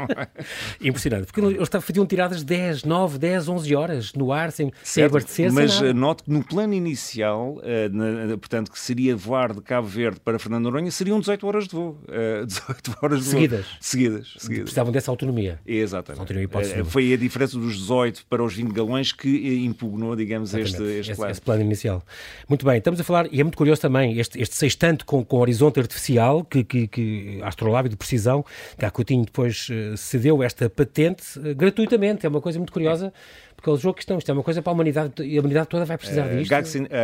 Impressionante, 0.82 1.26
porque 1.26 1.42
eles 1.42 1.70
faziam 1.70 2.06
tiradas 2.06 2.44
10, 2.44 2.84
9, 2.84 3.18
10, 3.18 3.50
11 3.50 3.76
horas 3.76 4.14
no 4.14 4.32
ar, 4.32 4.52
sem, 4.52 4.72
sem 4.84 5.04
abastecer. 5.06 5.52
Mas 5.52 5.74
sem 5.74 5.94
note 5.94 6.24
que 6.24 6.32
no 6.32 6.44
plano 6.44 6.74
inicial, 6.74 7.58
uh, 7.58 7.62
na, 7.92 8.38
portanto, 8.38 8.72
que 8.72 8.80
seria 8.80 9.16
voar 9.16 9.54
de 9.54 9.62
Cabo 9.62 9.88
Verde 9.88 10.20
para 10.20 10.38
Fernando 10.40 10.64
Noronha, 10.64 10.92
seriam 10.92 11.20
18 11.20 11.48
horas 11.48 11.68
de 11.68 11.76
voo. 11.76 11.98
Uh, 12.18 12.46
18 12.46 12.98
horas 13.02 13.20
de 13.20 13.26
seguidas. 13.26 13.66
Voo. 13.66 13.76
Seguidas. 13.80 14.34
Seguidas. 14.38 14.64
Precisavam 14.64 14.92
dessa 14.92 15.12
autonomia. 15.12 15.60
Exatamente. 15.66 16.20
Autonomia 16.20 16.86
foi 16.86 17.14
a 17.14 17.18
diferença 17.18 17.58
dos 17.58 17.78
18 17.78 18.26
para 18.30 18.44
os 18.44 18.56
20 18.56 18.72
galões 18.72 19.12
que 19.12 19.64
impugnou, 19.66 20.16
digamos, 20.16 20.54
este, 20.54 20.82
este, 20.82 21.16
plano. 21.16 21.32
Esse, 21.32 21.42
plano 21.42 21.62
inicial. 21.62 22.04
Muito 22.48 22.66
bem, 22.66 22.78
estamos 22.78 23.00
a 23.00 23.04
falar, 23.04 23.28
e 23.32 23.40
é 23.40 23.44
muito 23.44 23.58
curioso 23.58 23.82
também, 23.82 24.18
este, 24.20 24.42
este 24.42 24.56
sextante 24.56 25.06
com, 25.06 25.24
com 25.24 25.38
horizonte 25.38 25.80
artificial, 25.80 26.44
que, 26.44 26.64
que, 26.64 26.88
que 26.88 27.37
astrolábio 27.44 27.90
de 27.90 27.96
precisão, 27.96 28.46
que 28.78 28.86
a 28.86 28.92
Coutinho 28.92 29.26
depois 29.26 29.68
uh, 29.70 29.98
cedeu 29.98 30.42
esta 30.44 30.70
patente 30.70 31.40
uh, 31.40 31.56
gratuitamente, 31.56 32.26
é 32.26 32.30
uma 32.30 32.42
coisa 32.42 32.60
muito 32.60 32.74
curiosa, 32.74 33.14
porque 33.58 33.70
é 33.70 33.74
o 33.74 33.78
jogo 33.78 33.96
que 33.96 34.04
estão, 34.04 34.18
isto 34.18 34.30
é 34.30 34.34
uma 34.34 34.44
coisa 34.44 34.62
para 34.62 34.72
a 34.72 34.74
humanidade, 34.74 35.22
e 35.22 35.36
a 35.36 35.42
humanidade 35.42 35.68
toda 35.68 35.84
vai 35.84 35.98
precisar 35.98 36.28
uh, 36.28 36.38
disto. 36.38 36.50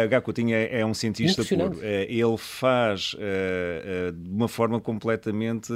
Gá 0.10 0.22
Coutinho 0.22 0.56
é, 0.56 0.80
é 0.80 0.86
um 0.86 0.94
cientista 0.94 1.44
puro. 1.44 1.80
ele 1.84 2.38
faz 2.38 3.16
de 4.14 4.30
uma 4.30 4.48
forma 4.48 4.80
completamente 4.80 5.74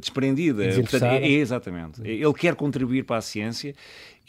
desprendida. 0.00 0.64
Portanto, 0.74 1.04
é, 1.04 1.18
é, 1.18 1.32
exatamente. 1.32 2.00
Ele 2.02 2.32
quer 2.32 2.54
contribuir 2.54 3.04
para 3.04 3.16
a 3.16 3.20
ciência 3.20 3.74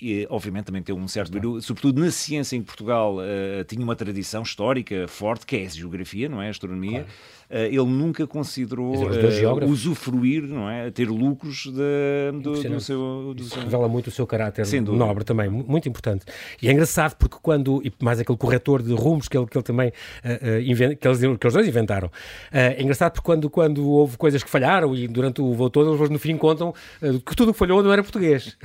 e, 0.01 0.25
obviamente 0.31 0.65
também 0.65 0.81
tem 0.81 0.95
um 0.95 1.07
certo 1.07 1.31
sobretudo 1.61 2.01
na 2.01 2.09
ciência 2.09 2.55
em 2.55 2.61
Portugal 2.63 3.17
uh, 3.17 3.63
tinha 3.65 3.83
uma 3.83 3.95
tradição 3.95 4.41
histórica 4.41 5.07
forte, 5.07 5.45
que 5.45 5.55
é 5.55 5.65
a 5.65 5.69
geografia, 5.69 6.27
não 6.27 6.41
é? 6.41 6.47
A 6.47 6.49
astronomia. 6.49 7.05
Claro. 7.05 7.07
Uh, 7.51 7.67
ele 7.67 7.91
nunca 7.91 8.25
considerou 8.25 8.95
uh, 8.95 9.65
usufruir, 9.69 10.43
não 10.43 10.67
é? 10.67 10.89
Ter 10.89 11.07
lucros 11.07 11.67
de, 11.67 12.31
do, 12.41 12.53
do, 12.53 12.79
seu, 12.79 13.33
do 13.35 13.43
seu... 13.43 13.61
Revela 13.61 13.87
muito 13.87 14.07
o 14.07 14.11
seu 14.11 14.25
caráter 14.25 14.65
nobre 14.81 15.23
também, 15.23 15.49
muito 15.51 15.87
importante. 15.87 16.25
E 16.61 16.67
é 16.67 16.71
engraçado 16.71 17.15
porque 17.15 17.37
quando, 17.41 17.81
e 17.83 17.91
mais 18.01 18.19
aquele 18.19 18.37
corretor 18.37 18.81
de 18.81 18.93
rumos 18.93 19.27
que 19.27 19.37
ele, 19.37 19.45
que 19.45 19.57
ele 19.57 19.63
também, 19.63 19.89
uh, 19.89 20.59
invent, 20.61 20.97
que, 20.97 21.07
eles, 21.07 21.19
que 21.19 21.47
os 21.47 21.53
dois 21.53 21.67
inventaram, 21.67 22.11
é 22.51 22.81
engraçado 22.81 23.13
porque 23.13 23.25
quando, 23.25 23.49
quando 23.49 23.87
houve 23.87 24.17
coisas 24.17 24.43
que 24.43 24.49
falharam 24.49 24.95
e 24.95 25.07
durante 25.07 25.41
o 25.41 25.53
voo 25.53 25.69
todo, 25.69 25.95
eles 25.95 26.09
no 26.09 26.19
fim 26.19 26.37
contam 26.37 26.73
que 27.25 27.35
tudo 27.35 27.53
que 27.53 27.59
falhou 27.59 27.83
não 27.83 27.91
era 27.91 28.03
português. 28.03 28.57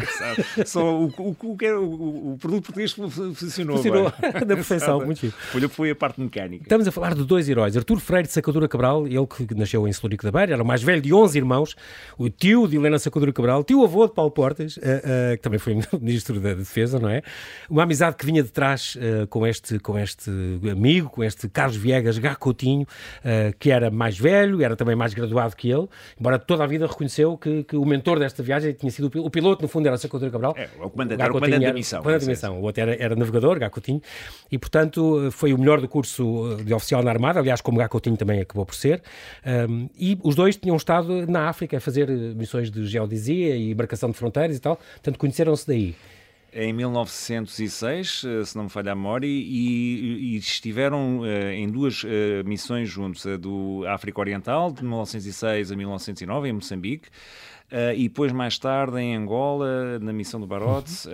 Só 0.64 0.94
o, 0.94 1.06
o, 1.06 1.36
o, 1.42 1.56
o, 1.56 2.32
o 2.32 2.38
produto 2.38 2.64
português 2.64 2.92
funcionou. 2.92 3.76
Funcionou 3.76 4.12
da 4.46 4.56
perfeição, 4.56 5.00
muito 5.04 5.20
chique. 5.20 5.34
Foi, 5.50 5.68
foi 5.68 5.90
a 5.90 5.94
parte 5.94 6.20
mecânica. 6.20 6.64
Estamos 6.64 6.86
a 6.86 6.92
falar 6.92 7.14
de 7.14 7.24
dois 7.24 7.48
heróis, 7.48 7.76
Artur 7.76 7.98
Freire 7.98 8.26
de 8.26 8.32
Sacadura 8.32 8.68
Cabral, 8.68 9.06
ele 9.06 9.26
que 9.26 9.54
nasceu 9.54 9.86
em 9.86 9.92
Celurico 9.92 10.24
da 10.24 10.30
Beira, 10.30 10.52
era 10.54 10.62
o 10.62 10.66
mais 10.66 10.82
velho 10.82 11.00
de 11.00 11.12
11 11.12 11.38
irmãos, 11.38 11.76
o 12.18 12.28
tio 12.28 12.68
de 12.68 12.76
Helena 12.76 12.98
Sacadura 12.98 13.32
Cabral, 13.32 13.64
tio-avô 13.64 14.06
de 14.06 14.14
Paulo 14.14 14.30
Portas, 14.30 14.76
uh, 14.76 14.80
uh, 14.80 15.36
que 15.36 15.42
também 15.42 15.58
foi 15.58 15.74
ministro 16.00 16.40
da 16.40 16.54
Defesa, 16.54 16.75
não 17.00 17.08
é? 17.08 17.22
Uma 17.68 17.82
amizade 17.82 18.16
que 18.16 18.26
vinha 18.26 18.42
de 18.42 18.50
trás 18.50 18.96
uh, 18.96 19.26
com, 19.26 19.46
este, 19.46 19.78
com 19.78 19.98
este 19.98 20.30
amigo, 20.70 21.10
com 21.10 21.22
este 21.22 21.48
Carlos 21.48 21.76
Viegas 21.76 22.18
Gacotinho, 22.18 22.86
que 23.58 23.70
era 23.70 23.90
mais 23.90 24.18
velho, 24.18 24.62
era 24.62 24.76
também 24.76 24.94
mais 24.94 25.14
graduado 25.14 25.54
que 25.56 25.70
ele, 25.70 25.88
embora 26.18 26.38
toda 26.38 26.64
a 26.64 26.66
vida 26.66 26.86
reconheceu 26.86 27.36
que, 27.36 27.64
que 27.64 27.76
o 27.76 27.84
mentor 27.84 28.18
desta 28.18 28.42
viagem 28.42 28.72
tinha 28.72 28.90
sido 28.90 29.06
o, 29.06 29.30
piloto, 29.30 29.62
no 29.62 29.68
fundo 29.68 29.86
era 29.86 29.96
Sacadura 29.96 30.30
Cabral. 30.30 30.54
É, 30.56 30.68
o 30.80 30.90
comandante 30.90 31.20
era 31.20 31.30
o 31.30 31.34
comandante 31.34 31.66
da 31.66 31.72
missão. 31.72 32.02
Comandante 32.02 32.24
da 32.24 32.30
missão. 32.30 32.60
O 32.60 32.62
outro 32.62 32.82
era, 32.82 32.96
era 33.02 33.16
navegador, 33.16 33.58
Gacotinho, 33.58 34.00
e 34.50 34.58
portanto 34.58 35.30
foi 35.30 35.52
o 35.52 35.58
melhor 35.58 35.80
do 35.80 35.88
curso 35.88 36.56
de 36.64 36.72
oficial 36.72 37.02
na 37.02 37.10
Armada, 37.10 37.40
aliás, 37.40 37.60
como 37.60 37.78
Gacotinho 37.78 38.16
também 38.16 38.40
acabou 38.40 38.64
por 38.64 38.74
ser. 38.74 39.02
Um, 39.68 39.88
e 39.98 40.18
os 40.22 40.34
dois 40.34 40.56
tinham 40.56 40.76
estado 40.76 41.26
na 41.26 41.48
África 41.48 41.76
a 41.76 41.80
fazer 41.80 42.08
missões 42.08 42.70
de 42.70 42.86
geodesia 42.86 43.56
e 43.56 43.74
marcação 43.74 44.10
de 44.10 44.16
fronteiras 44.16 44.56
e 44.56 44.60
tal, 44.60 44.76
portanto 44.76 45.18
conheceram-se 45.18 45.66
daí 45.66 45.94
em 46.58 46.72
1906, 46.72 48.24
eh, 48.24 48.44
se 48.44 48.56
não 48.56 48.64
me 48.64 48.70
falha 48.70 48.92
a 48.92 48.94
memória, 48.94 49.26
e, 49.26 50.32
e 50.32 50.36
estiveram 50.38 51.20
uh, 51.20 51.50
em 51.52 51.68
duas 51.68 52.02
uh, 52.02 52.08
missões 52.46 52.88
juntos, 52.88 53.26
a 53.26 53.36
do 53.36 53.84
África 53.86 54.18
Oriental, 54.18 54.72
de 54.72 54.82
1906 54.82 55.70
a 55.70 55.76
1909, 55.76 56.48
em 56.48 56.52
Moçambique, 56.54 57.10
Uh, 57.66 57.90
e 57.96 58.04
depois, 58.04 58.30
mais 58.30 58.56
tarde, 58.58 58.96
em 59.00 59.16
Angola, 59.16 59.98
na 59.98 60.12
missão 60.12 60.38
do 60.38 60.46
Barotes, 60.46 61.04
uh, 61.04 61.10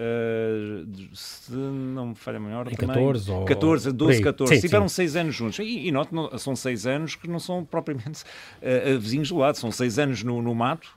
se 1.14 1.50
não 1.50 2.08
me 2.08 2.14
falha 2.14 2.38
melhor, 2.38 2.70
em 2.70 2.76
também, 2.76 2.94
14 2.94 3.30
ou... 3.30 3.44
14, 3.46 3.92
12, 3.92 4.22
14. 4.22 4.54
Sim, 4.54 4.60
Tiveram 4.60 4.86
sim. 4.86 4.96
seis 4.96 5.16
anos 5.16 5.34
juntos. 5.34 5.58
E, 5.60 5.88
e 5.88 5.90
note, 5.90 6.10
são 6.38 6.54
seis 6.54 6.86
anos 6.86 7.14
que 7.14 7.26
não 7.26 7.38
são 7.38 7.64
propriamente 7.64 8.22
uh, 8.60 8.98
vizinhos 8.98 9.30
do 9.30 9.38
lado, 9.38 9.56
são 9.56 9.72
seis 9.72 9.98
anos 9.98 10.22
no, 10.22 10.42
no 10.42 10.54
mato, 10.54 10.88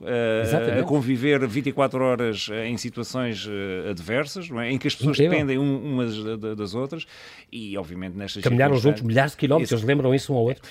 a 0.78 0.82
conviver 0.82 1.46
24 1.46 2.04
horas 2.04 2.50
em 2.66 2.76
situações 2.76 3.48
adversas, 3.90 4.50
é? 4.50 4.70
em 4.70 4.76
que 4.78 4.88
as 4.88 4.94
pessoas 4.94 5.16
Incrível. 5.16 5.46
dependem 5.46 5.58
umas 5.58 6.22
das 6.56 6.74
outras, 6.74 7.06
e 7.50 7.78
obviamente 7.78 8.14
nestas 8.14 8.42
Caminharam 8.42 8.76
juntos 8.76 9.02
milhares 9.02 9.32
de 9.32 9.38
quilómetros, 9.38 9.72
eles 9.72 9.84
lembram 9.84 10.14
isso 10.14 10.34
um 10.34 10.36
ao 10.36 10.44
outro, 10.44 10.62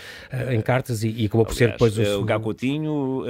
em 0.51 0.61
cartas, 0.61 1.03
e, 1.03 1.09
e 1.09 1.25
acabou 1.25 1.45
por 1.45 1.55
ser 1.55 1.71
depois 1.71 1.97
o. 1.97 2.21
O 2.21 2.23
Gacotinho 2.23 3.23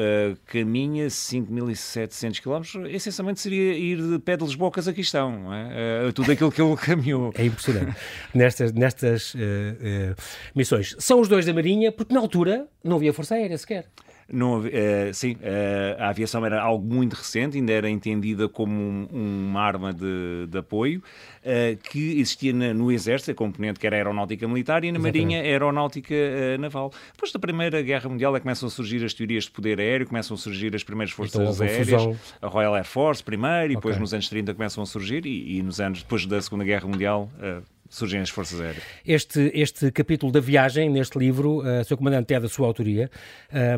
caminha 0.47 1.09
5 1.09 1.44
5.700 1.45 2.41
km, 2.41 2.87
essencialmente 2.89 3.39
seria 3.39 3.73
ir 3.73 4.01
de 4.01 4.19
pé 4.19 4.37
de 4.37 4.43
Lisboa 4.43 4.69
a 4.69 4.71
Cazaquistão, 4.71 5.31
não 5.31 5.53
é? 5.53 6.07
Uh, 6.07 6.13
tudo 6.13 6.31
aquilo 6.31 6.51
que 6.51 6.61
ele 6.61 6.75
caminhou. 6.77 7.31
É 7.35 7.45
impressionante. 7.45 7.95
nestas 8.33 8.71
nestas 8.71 9.33
uh, 9.33 9.37
uh, 9.37 10.15
missões. 10.55 10.95
São 10.99 11.19
os 11.19 11.27
dois 11.27 11.45
da 11.45 11.53
Marinha, 11.53 11.91
porque 11.91 12.13
na 12.13 12.19
altura 12.19 12.67
não 12.83 12.97
havia 12.97 13.13
Força 13.13 13.35
Aérea 13.35 13.57
sequer. 13.57 13.87
Não, 14.31 14.59
uh, 14.59 15.13
sim, 15.13 15.33
uh, 15.33 16.01
a 16.01 16.09
aviação 16.09 16.43
era 16.43 16.59
algo 16.59 16.85
muito 16.85 17.13
recente, 17.13 17.57
ainda 17.57 17.71
era 17.71 17.89
entendida 17.89 18.49
como 18.49 18.73
um, 18.73 19.07
uma 19.11 19.61
arma 19.61 19.93
de, 19.93 20.47
de 20.49 20.57
apoio, 20.57 21.03
uh, 21.43 21.77
que 21.89 22.19
existia 22.19 22.51
na, 22.51 22.73
no 22.73 22.91
Exército, 22.91 23.31
a 23.31 23.35
componente 23.35 23.79
que 23.79 23.85
era 23.85 23.95
a 23.95 23.99
aeronáutica 23.99 24.47
militar, 24.47 24.83
e 24.83 24.91
na 24.91 24.97
Exatamente. 24.97 25.21
Marinha 25.21 25.41
a 25.41 25.43
aeronáutica 25.43 26.15
naval. 26.59 26.91
Depois 27.13 27.31
da 27.31 27.37
Primeira 27.39 27.81
Guerra 27.83 28.09
Mundial 28.09 28.35
é 28.35 28.39
que 28.39 28.43
começam 28.43 28.67
a 28.67 28.71
surgir 28.71 29.03
as 29.05 29.13
teorias 29.13 29.43
de 29.43 29.51
poder 29.51 29.79
aéreo, 29.79 30.07
começam 30.07 30.33
a 30.33 30.37
surgir 30.37 30.75
as 30.75 30.83
primeiras 30.83 31.13
então 31.13 31.25
forças 31.25 31.55
então, 31.55 31.67
aéreas, 31.67 32.03
fusão. 32.03 32.19
a 32.41 32.47
Royal 32.47 32.75
Air 32.75 32.85
Force 32.85 33.23
primeiro, 33.23 33.73
e 33.73 33.75
depois 33.75 33.97
nos 33.99 34.13
anos 34.13 34.27
30 34.27 34.55
começam 34.55 34.81
a 34.81 34.85
surgir, 34.87 35.25
e, 35.25 35.57
e 35.57 35.61
nos 35.61 35.79
anos 35.79 36.01
depois 36.01 36.25
da 36.25 36.41
Segunda 36.41 36.63
Guerra 36.63 36.87
Mundial 36.87 37.29
surgem 37.89 38.21
as 38.21 38.29
Forças 38.29 38.59
Aéreas. 38.59 38.83
Este, 39.05 39.51
este 39.53 39.91
capítulo 39.91 40.31
da 40.31 40.39
viagem, 40.39 40.89
neste 40.89 41.17
livro, 41.17 41.59
uh, 41.59 41.83
Sr. 41.83 41.97
Comandante, 41.97 42.33
é 42.33 42.39
da 42.39 42.49
sua 42.49 42.67
autoria. 42.67 43.09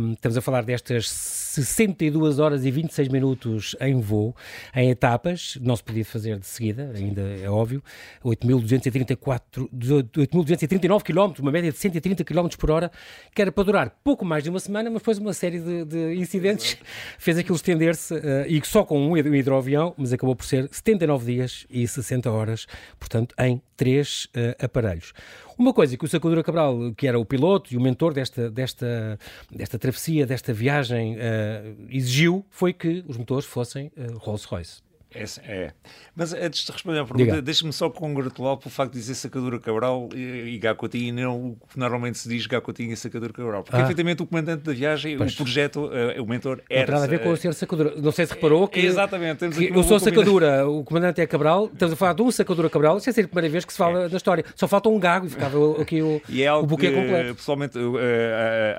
Um, 0.02 0.14
estamos 0.14 0.38
a 0.38 0.42
falar 0.42 0.64
destas 0.64 1.47
62 1.64 2.40
horas 2.40 2.66
e 2.66 2.72
26 2.72 3.08
minutos 3.08 3.76
em 3.80 4.00
voo, 4.00 4.36
em 4.76 4.90
etapas, 4.90 5.58
não 5.62 5.76
se 5.76 5.84
podia 5.84 6.06
fazer 6.06 6.38
de 6.38 6.46
seguida, 6.46 6.92
ainda 6.96 7.22
é 7.22 7.50
óbvio, 7.50 7.84
8.239 8.24 11.04
km, 11.04 11.42
uma 11.42 11.52
média 11.52 11.72
de 11.72 11.78
130 11.78 12.24
km 12.24 12.48
por 12.58 12.70
hora, 12.70 12.92
que 13.34 13.42
era 13.42 13.52
para 13.52 13.64
durar 13.64 13.90
pouco 14.04 14.24
mais 14.24 14.44
de 14.44 14.50
uma 14.50 14.60
semana, 14.60 14.90
mas 14.90 15.02
depois 15.02 15.18
uma 15.18 15.34
série 15.34 15.60
de, 15.60 15.86
de 15.86 16.16
incidentes 16.16 16.74
Exato. 16.74 16.86
fez 17.18 17.38
aquilo 17.38 17.56
estender-se, 17.56 18.14
uh, 18.14 18.46
e 18.48 18.62
só 18.66 18.84
com 18.84 19.00
um 19.00 19.18
hidroavião, 19.18 19.94
mas 19.98 20.14
acabou 20.14 20.36
por 20.36 20.46
ser 20.46 20.70
79 20.72 21.34
dias 21.34 21.66
e 21.70 21.88
60 21.88 22.30
horas, 22.30 22.68
portanto, 23.00 23.34
em 23.40 23.62
três 23.76 24.26
uh, 24.26 24.64
aparelhos. 24.64 25.14
Uma 25.58 25.74
coisa 25.74 25.98
que 25.98 26.06
o 26.06 26.08
Sacadura 26.08 26.44
Cabral, 26.44 26.94
que 26.96 27.08
era 27.08 27.18
o 27.20 27.26
piloto 27.26 27.74
e 27.74 27.78
o 27.78 27.82
mentor 27.82 28.14
desta, 28.14 28.50
desta, 28.50 29.18
desta 29.52 29.80
travessia, 29.80 30.26
desta 30.26 30.54
viagem, 30.54 31.16
uh, 31.16 31.88
exigiu 31.90 32.46
foi 32.50 32.72
que 32.74 33.04
os 33.08 33.18
motores 33.18 33.46
fossem 33.46 33.92
uh, 33.98 34.18
Rolls-Royce. 34.18 34.87
É, 35.14 35.24
é. 35.46 35.72
Mas 36.16 36.34
antes 36.34 36.66
de 36.66 36.72
responder 36.72 37.00
à 37.00 37.06
pergunta, 37.06 37.42
deixa-me 37.42 37.72
só 37.72 37.90
congratular 37.90 38.58
pelo 38.58 38.70
facto 38.70 38.94
de 38.94 39.00
dizer 39.00 39.16
Sacadura 39.16 39.60
Cabral 39.60 40.10
e, 40.14 40.56
e 40.56 40.58
Gacotinho 40.58 41.08
e 41.08 41.12
não 41.12 41.50
o 41.52 41.58
que 41.72 41.80
normalmente 41.80 42.18
se 42.18 42.28
diz 42.28 42.46
Gacotinho 42.46 42.92
e 42.92 42.98
Sacadura 42.98 43.32
Cabral. 43.32 43.64
Porque, 43.64 43.78
ah. 43.78 43.84
efetivamente, 43.84 44.22
o 44.22 44.26
comandante 44.26 44.64
da 44.64 44.74
viagem, 44.74 45.18
pois. 45.18 45.34
o 45.34 45.38
projeto, 45.38 45.86
uh, 45.86 46.22
o 46.22 46.28
mentor, 46.28 46.62
era. 46.70 46.80
Não 46.80 46.86
tem 46.86 46.96
nada 46.96 47.06
a 47.06 47.08
ver 47.08 47.24
com 47.24 47.30
o 47.32 47.38
ser 47.38 47.54
Sacadura. 47.54 47.94
Não 47.96 48.12
sei 48.12 48.26
se 48.26 48.34
reparou 48.34 48.68
que. 48.68 48.80
Exatamente. 48.80 49.40
Temos 49.40 49.58
que 49.58 49.70
eu 49.70 49.84
sou 49.84 50.00
Sacadura, 50.00 50.68
o 50.68 50.84
comandante 50.84 51.22
é 51.22 51.28
Cabral. 51.28 51.70
Estamos 51.72 51.94
a 51.94 51.96
falar 51.96 52.14
de 52.14 52.22
um 52.24 52.32
Sacadura 52.32 52.70
Cabral. 52.70 52.98
Isso 52.98 53.10
é 53.10 53.12
a 53.12 53.28
primeira 53.28 53.50
vez 53.50 53.64
que 53.64 53.72
se 53.72 53.78
fala 53.78 54.06
é. 54.06 54.10
da 54.10 54.18
história. 54.18 54.44
Só 54.56 54.68
falta 54.68 54.90
um 54.90 55.00
gago 55.00 55.28
e 55.28 55.30
ficava 55.30 55.82
aqui 55.82 56.02
o, 56.02 56.22
e 56.28 56.44
é 56.44 56.48
algo 56.48 56.66
o 56.66 56.68
buquê 56.68 56.90
que, 56.90 56.96
completo. 56.96 57.36
Pessoalmente, 57.36 57.78
uh, 57.78 57.94
uh, 57.94 58.00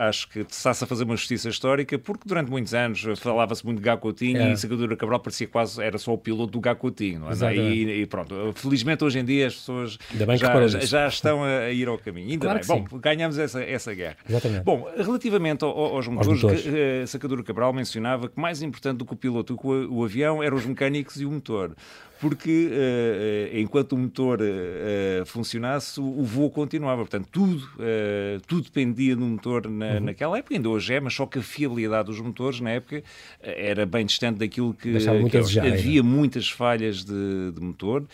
acho 0.01 0.29
que 0.29 0.41
está-se 0.41 0.85
a 0.85 0.87
fazer 0.87 1.05
uma 1.05 1.17
justiça 1.17 1.49
histórica 1.49 1.99
porque 1.99 2.23
durante 2.27 2.51
muitos 2.51 2.75
anos 2.75 3.03
falava-se 3.19 3.65
muito 3.65 3.79
de 3.79 3.85
Gacotinho 3.85 4.43
é. 4.43 4.53
e 4.53 4.57
Sacadura 4.57 4.95
Cabral 4.97 5.21
parecia 5.21 5.47
quase 5.47 5.83
era 5.83 5.97
só 5.97 6.18
o 6.19 6.21
piloto 6.21 6.53
do 6.53 6.61
Gacotinho. 6.61 7.21
Não 7.21 7.31
é? 7.31 7.57
E, 7.57 8.03
e, 8.03 8.07
pronto, 8.07 8.53
felizmente 8.55 9.05
hoje 9.05 9.19
em 9.19 9.25
dia 9.25 9.47
as 9.47 9.55
pessoas 9.55 9.99
já, 10.37 10.79
já, 10.85 11.09
estão 11.09 11.45
a, 11.45 11.71
ir 11.71 11.89
ao 11.89 11.99
caminho. 11.99 12.31
Ainda 12.31 12.47
claro 12.47 12.61
bem. 12.67 12.87
Bom, 12.91 12.99
ganhamos 12.99 13.39
essa, 13.39 13.63
essa 13.63 13.95
guerra. 13.95 14.17
Exatamente. 14.29 14.65
Bom, 14.65 14.89
relativamente 14.97 15.65
ao, 15.65 15.71
aos 15.71 16.07
motores, 16.09 16.43
motores. 16.43 16.63
Que, 16.63 17.03
uh, 17.05 17.07
Sacadura 17.07 17.43
Cabral 17.43 17.73
mencionava 17.73 18.29
que 18.29 18.39
mais 18.39 18.63
importante 18.63 18.99
do 18.99 19.07
que 19.07 19.13
o 19.13 19.17
piloto, 19.17 19.57
que 19.57 19.67
o, 19.67 19.99
o 19.99 20.05
avião, 20.05 20.43
eram 20.43 20.57
os 20.57 20.67
mecânicos 20.67 21.21
e 21.21 21.25
o 21.25 21.31
motor 21.31 21.75
porque 22.21 22.69
uh, 22.69 23.59
enquanto 23.59 23.93
o 23.93 23.99
motor 23.99 24.41
uh, 24.41 25.27
funcionasse, 25.27 26.01
o 26.01 26.23
voo 26.25 26.51
continuava. 26.51 27.03
Portanto, 27.03 27.29
tudo, 27.31 27.65
uh, 27.77 28.41
tudo 28.47 28.65
dependia 28.65 29.15
do 29.15 29.25
motor 29.25 29.69
na, 29.69 29.95
uhum. 29.95 30.01
naquela 30.01 30.39
época, 30.39 30.55
ainda 30.55 30.69
hoje 30.69 30.95
é, 30.95 31.01
mas 31.01 31.15
só 31.15 31.27
que 31.27 31.39
a 31.39 31.43
fiabilidade 31.43 32.07
dos 32.07 32.21
motores 32.21 32.61
na 32.61 32.71
época 32.71 33.03
era 33.41 33.87
bem 33.87 34.05
distante 34.05 34.39
daquilo 34.39 34.75
que, 34.75 34.93
que 35.31 35.61
havia 35.61 36.03
muitas 36.03 36.51
falhas 36.51 37.05
de, 37.05 37.53
de 37.53 37.61
motor. 37.61 38.05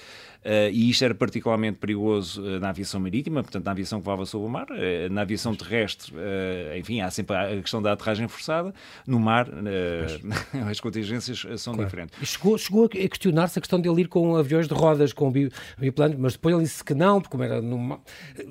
Uh, 0.44 0.68
e 0.70 0.90
isto 0.90 1.02
era 1.02 1.14
particularmente 1.14 1.78
perigoso 1.78 2.42
uh, 2.42 2.60
na 2.60 2.68
aviação 2.68 3.00
marítima, 3.00 3.42
portanto, 3.42 3.64
na 3.64 3.70
aviação 3.70 3.98
que 3.98 4.04
voava 4.04 4.26
sobre 4.26 4.46
o 4.46 4.50
mar. 4.50 4.66
Uh, 4.70 5.10
na 5.10 5.22
aviação 5.22 5.54
terrestre, 5.54 6.12
enfim, 6.78 7.00
há 7.00 7.10
sempre 7.10 7.34
a 7.34 7.60
questão 7.62 7.80
da 7.80 7.92
aterragem 7.92 8.28
forçada. 8.28 8.74
No 9.06 9.18
mar, 9.18 9.48
as 10.70 10.80
contingências 10.80 11.46
são 11.60 11.72
claro. 11.72 11.88
diferentes. 11.88 12.18
E 12.20 12.26
chegou, 12.26 12.58
chegou 12.58 12.84
a 12.84 12.88
questionar-se 12.88 13.58
a 13.58 13.62
questão 13.62 13.80
de 13.80 13.88
ele 13.88 14.02
ir 14.02 14.08
com 14.08 14.36
aviões 14.36 14.68
de 14.68 14.74
rodas, 14.74 15.12
com 15.12 15.32
biplano, 15.78 16.16
mas 16.18 16.34
depois 16.34 16.54
ele 16.54 16.64
disse 16.64 16.84
que 16.84 16.94
não, 16.94 17.20
porque 17.20 17.42
era 17.42 17.62
numa... 17.62 18.00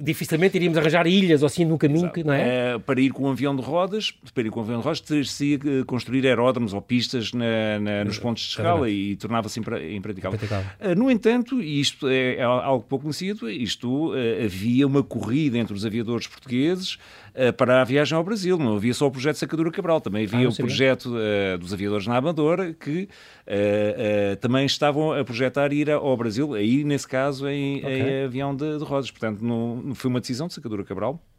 dificilmente 0.02 0.56
iríamos 0.58 0.78
arranjar 0.78 1.06
ilhas 1.06 1.44
ou 1.44 1.46
assim 1.46 1.66
no 1.66 1.78
caminho, 1.78 2.12
que, 2.12 2.24
não 2.24 2.34
é? 2.34 2.80
para 2.80 3.00
ir 3.00 3.12
com 3.12 3.26
um 3.26 3.32
avião 3.32 3.56
de 3.56 3.62
rodas, 3.62 4.12
para 4.34 4.44
ir 4.44 4.50
com 4.50 4.62
um 4.62 4.64
avião 4.64 4.80
de 4.80 4.84
rodas, 4.84 5.00
teria-se 5.00 5.60
construir 5.86 6.26
aeródromos 6.26 6.74
ou 6.74 6.82
pistas 6.82 7.32
na, 7.34 7.80
na, 7.80 8.04
nos 8.04 8.18
pontos 8.18 8.44
de 8.44 8.50
escala 8.50 8.90
e 8.90 9.16
tornava-se 9.16 9.60
impraticável. 9.60 9.96
impraticável. 9.96 10.96
no 10.96 11.12
entanto, 11.12 11.62
e 11.62 11.83
isto 11.84 12.08
é, 12.08 12.38
é 12.38 12.44
algo 12.44 12.84
pouco 12.88 13.04
conhecido, 13.04 13.50
isto 13.50 14.12
uh, 14.12 14.44
havia 14.44 14.88
uma 14.88 15.04
corrida 15.04 15.58
entre 15.58 15.74
os 15.74 15.86
aviadores 15.86 16.26
portugueses 16.26 16.98
uh, 17.36 17.54
para 17.56 17.82
a 17.82 17.84
viagem 17.84 18.18
ao 18.18 18.24
Brasil. 18.24 18.58
Não 18.58 18.78
havia 18.78 18.94
só 18.94 19.08
o 19.08 19.12
projeto 19.12 19.36
Sacadura 19.36 19.70
Cabral, 19.70 20.02
também 20.02 20.26
havia 20.26 20.48
ah, 20.48 20.50
o 20.50 20.56
projeto 20.56 21.14
uh, 21.14 21.58
dos 21.58 21.74
aviadores 21.74 22.08
na 22.08 22.18
Amadora 22.18 22.74
que 22.74 23.08
também 24.40 24.66
estavam 24.66 25.12
a 25.12 25.24
projetar 25.24 25.74
ir 25.74 25.92
ao 25.92 26.16
Brasil, 26.16 26.54
aí 26.54 26.84
nesse 26.84 27.08
caso 27.08 27.48
em, 27.48 27.80
okay. 27.80 28.00
em 28.00 28.24
avião 28.24 28.56
de, 28.56 28.78
de 28.78 28.84
rodas. 28.84 29.12
Portanto, 29.12 29.44
não, 29.44 29.94
foi 29.94 30.10
uma 30.10 30.22
decisão 30.22 30.48
de 30.48 30.54
Sacadura 30.54 30.84
Cabral 30.84 31.22
eh, 31.22 31.33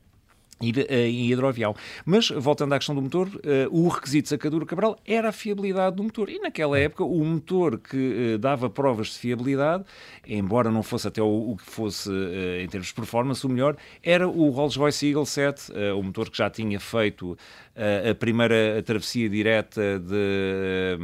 em 0.61 1.31
hidroavião. 1.31 1.75
Mas, 2.05 2.31
voltando 2.31 2.73
à 2.73 2.79
questão 2.79 2.95
do 2.95 3.03
motor, 3.03 3.29
uh, 3.29 3.41
o 3.71 3.89
requisito 3.89 4.25
de 4.25 4.29
sacadura 4.31 4.65
Cabral 4.65 4.99
era 5.07 5.29
a 5.29 5.33
fiabilidade 5.33 5.97
do 5.97 6.03
motor. 6.03 6.29
E 6.29 6.39
naquela 6.39 6.79
época, 6.79 7.05
o 7.05 7.25
motor 7.25 7.79
que 7.79 8.35
uh, 8.35 8.39
dava 8.39 8.71
provas 8.71 9.09
de 9.09 9.19
fiabilidade, 9.19 9.85
embora 10.27 10.71
não 10.71 10.83
fosse 10.83 11.09
até 11.09 11.23
o, 11.23 11.57
que 11.57 11.71
fosse 11.71 12.11
em 12.63 12.69
termos 12.69 12.89
de 12.89 12.95
performance, 12.95 13.45
o 13.47 13.49
melhor, 13.49 13.77
era 14.03 14.29
o 14.29 14.51
Rolls-Royce 14.51 15.09
Eagle 15.09 15.27
7, 15.27 15.73
o 15.97 16.03
motor 16.03 16.31
que 16.31 16.39
já 16.39 16.49
tinha 16.49 16.81
feito 16.81 17.37
a 18.11 18.15
primeira 18.15 18.83
travessia 18.85 19.29
direta 19.29 19.99
de, 19.99 20.97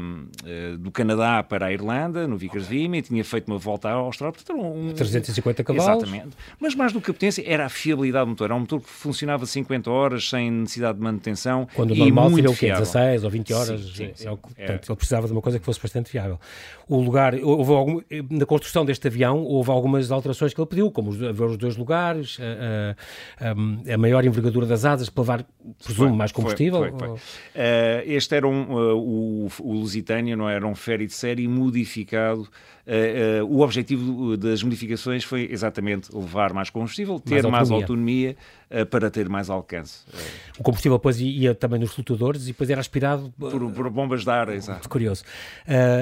do 0.78 0.90
Canadá 0.90 1.42
para 1.42 1.66
a 1.66 1.72
Irlanda, 1.72 2.26
no 2.26 2.36
Vickers 2.36 2.66
Vimy, 2.66 3.02
tinha 3.02 3.24
feito 3.24 3.48
uma 3.48 3.58
volta 3.58 3.88
à 3.88 3.92
Austrália. 3.92 4.32
Portanto, 4.32 4.60
um, 4.60 4.92
350 4.92 5.64
cavalos. 5.64 6.02
Exatamente. 6.04 6.36
Mas 6.58 6.74
mais 6.74 6.92
do 6.92 7.00
que 7.00 7.10
a 7.10 7.14
potência, 7.14 7.42
era 7.46 7.66
a 7.66 7.68
fiabilidade 7.68 8.26
do 8.26 8.30
motor. 8.30 8.44
Era 8.46 8.54
um 8.54 8.60
motor 8.60 8.80
que 8.80 8.88
funcionava 8.88 9.39
50 9.46 9.90
horas 9.90 10.28
sem 10.28 10.50
necessidade 10.50 10.98
de 10.98 11.04
manutenção. 11.04 11.66
Quando 11.74 11.92
o 11.92 11.94
normal 11.94 12.30
seria 12.30 12.50
o 12.50 12.56
quê? 12.56 12.70
16 12.70 13.24
ou 13.24 13.30
20 13.30 13.52
horas? 13.52 13.80
Sim, 13.80 13.94
sim, 13.94 14.04
é 14.04 14.14
sim. 14.14 14.28
É, 14.28 14.66
portanto, 14.66 14.90
ele 14.90 14.96
precisava 14.96 15.26
de 15.26 15.32
uma 15.32 15.42
coisa 15.42 15.58
que 15.58 15.64
fosse 15.64 15.80
bastante 15.80 16.12
viável. 16.12 16.38
O 16.88 17.00
lugar, 17.00 17.34
houve 17.34 17.72
algum, 17.72 18.00
na 18.30 18.44
construção 18.44 18.84
deste 18.84 19.06
avião, 19.06 19.42
houve 19.42 19.70
algumas 19.70 20.10
alterações 20.10 20.52
que 20.52 20.60
ele 20.60 20.68
pediu, 20.68 20.90
como 20.90 21.10
os, 21.10 21.20
os 21.20 21.56
dois 21.56 21.76
lugares, 21.76 22.38
a, 22.40 23.50
a, 23.50 23.94
a, 23.94 23.98
maior 23.98 24.24
envergadura 24.24 24.66
das 24.66 24.84
asas 24.84 25.08
para 25.08 25.22
levar, 25.22 25.46
presumo, 25.84 26.08
foi, 26.08 26.16
mais 26.16 26.32
combustível. 26.32 26.80
Foi, 26.80 26.98
foi, 26.98 27.08
uh, 27.08 27.18
este 28.06 28.34
era 28.34 28.48
um, 28.48 28.72
uh, 28.72 28.96
o, 28.96 29.48
o 29.60 29.72
Lusitânia, 29.74 30.36
não 30.36 30.48
era 30.48 30.66
um 30.66 30.74
ferry 30.74 31.06
de 31.06 31.14
série 31.14 31.46
modificado 31.46 32.48
Uh, 32.90 33.44
uh, 33.44 33.46
o 33.46 33.60
objetivo 33.60 34.36
das 34.36 34.64
modificações 34.64 35.22
foi 35.22 35.48
exatamente 35.48 36.08
levar 36.12 36.52
mais 36.52 36.70
combustível, 36.70 37.20
ter 37.20 37.46
mais 37.46 37.70
autonomia, 37.70 37.76
mais 37.76 37.82
autonomia 37.82 38.36
uh, 38.68 38.86
para 38.86 39.08
ter 39.08 39.28
mais 39.28 39.48
alcance. 39.48 40.00
O 40.58 40.64
combustível 40.64 40.98
depois 40.98 41.20
ia 41.20 41.54
também 41.54 41.78
nos 41.78 41.94
flutuadores 41.94 42.42
e 42.42 42.46
depois 42.48 42.68
era 42.68 42.80
aspirado 42.80 43.32
por, 43.38 43.70
por 43.70 43.88
bombas 43.90 44.24
de 44.24 44.30
ar, 44.30 44.48
exato. 44.48 44.80
Muito 44.80 44.88
curioso. 44.88 45.22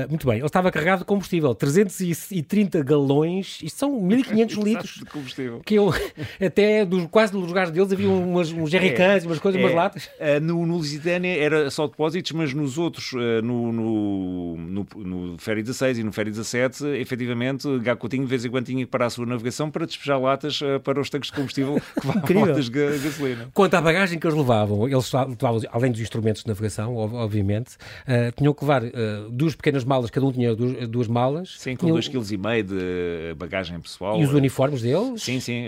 muito 0.08 0.26
bem, 0.26 0.38
ele 0.38 0.46
estava 0.46 0.70
carregado 0.70 1.00
de 1.00 1.04
combustível, 1.04 1.54
330 1.54 2.82
galões, 2.82 3.58
isto 3.62 3.78
são 3.78 4.00
1500 4.00 4.56
litros 4.64 4.94
de 4.94 5.04
combustível. 5.04 5.60
Que 5.66 5.74
eu, 5.74 5.92
até 6.40 6.86
dos, 6.86 7.06
quase 7.08 7.34
nos 7.34 7.46
lugares 7.46 7.70
deles 7.70 7.92
havia 7.92 8.08
umas, 8.08 8.50
uns 8.50 8.70
jerrycans, 8.70 9.24
é, 9.24 9.26
umas 9.26 9.38
coisas, 9.38 9.60
é, 9.60 9.62
umas 9.62 9.74
latas. 9.74 10.08
no, 10.40 10.64
no 10.64 10.78
Lusitânia 10.78 11.36
era 11.36 11.70
só 11.70 11.86
depósitos, 11.86 12.32
mas 12.32 12.54
nos 12.54 12.78
outros, 12.78 13.12
no, 13.44 13.72
no, 13.72 14.56
no, 14.56 14.86
no 14.96 15.38
Ferry 15.38 15.62
16 15.62 15.98
e 15.98 16.02
no 16.02 16.12
Ferry 16.12 16.30
17 16.30 16.77
efetivamente, 16.86 17.66
Gacotinho 17.80 18.24
de 18.24 18.28
vez 18.28 18.44
em 18.44 18.50
quando 18.50 18.66
tinha 18.66 18.84
que 18.84 18.90
parar 18.90 19.06
a 19.06 19.10
sua 19.10 19.26
navegação 19.26 19.70
para 19.70 19.86
despejar 19.86 20.20
latas 20.20 20.60
uh, 20.60 20.80
para 20.80 21.00
os 21.00 21.10
tanques 21.10 21.30
de 21.30 21.36
combustível 21.36 21.80
que 22.26 22.32
levavam 22.32 22.48
latas 22.48 22.70
de 22.70 22.98
gasolina. 22.98 23.48
Quanto 23.54 23.74
à 23.74 23.80
bagagem 23.80 24.18
que 24.18 24.26
eles 24.26 24.36
levavam, 24.36 24.88
eles 24.88 25.12
levavam, 25.12 25.60
além 25.70 25.92
dos 25.92 26.00
instrumentos 26.00 26.42
de 26.42 26.48
navegação, 26.48 26.96
obviamente, 26.96 27.76
uh, 27.76 28.32
tinham 28.36 28.52
que 28.52 28.64
levar 28.64 28.84
uh, 28.84 29.30
duas 29.30 29.54
pequenas 29.54 29.84
malas, 29.84 30.10
cada 30.10 30.26
um 30.26 30.32
tinha 30.32 30.54
duas, 30.54 30.88
duas 30.88 31.08
malas. 31.08 31.54
Sim, 31.58 31.76
com 31.76 31.88
2,5 31.88 32.10
kg 32.10 32.62
de 32.62 33.34
bagagem 33.36 33.80
pessoal. 33.80 34.20
E 34.20 34.24
os 34.24 34.32
uniformes 34.32 34.82
deles? 34.82 35.22
Sim, 35.22 35.40
sim. 35.40 35.64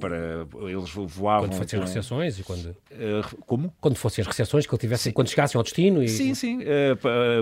para, 0.00 0.46
eles 0.68 0.90
voavam. 0.90 1.48
Quando 1.48 1.58
fossem 1.58 1.80
as 1.80 1.88
recepções 1.88 2.38
e 2.38 2.42
quando. 2.42 2.76
como? 3.46 3.72
Quando 3.80 3.96
fossem 3.96 4.22
as 4.22 4.28
recepções, 4.28 4.66
que 4.66 4.74
ele 4.74 4.80
tivesse, 4.80 5.12
quando 5.12 5.28
chegassem 5.28 5.58
ao 5.58 5.62
destino. 5.62 6.02
E... 6.02 6.08
Sim, 6.08 6.34
sim. 6.34 6.60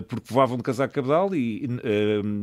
porque 0.08 0.32
voavam 0.32 0.56
de 0.56 0.62
casaco 0.62 0.94
cabedal 0.94 1.34
e 1.34 1.66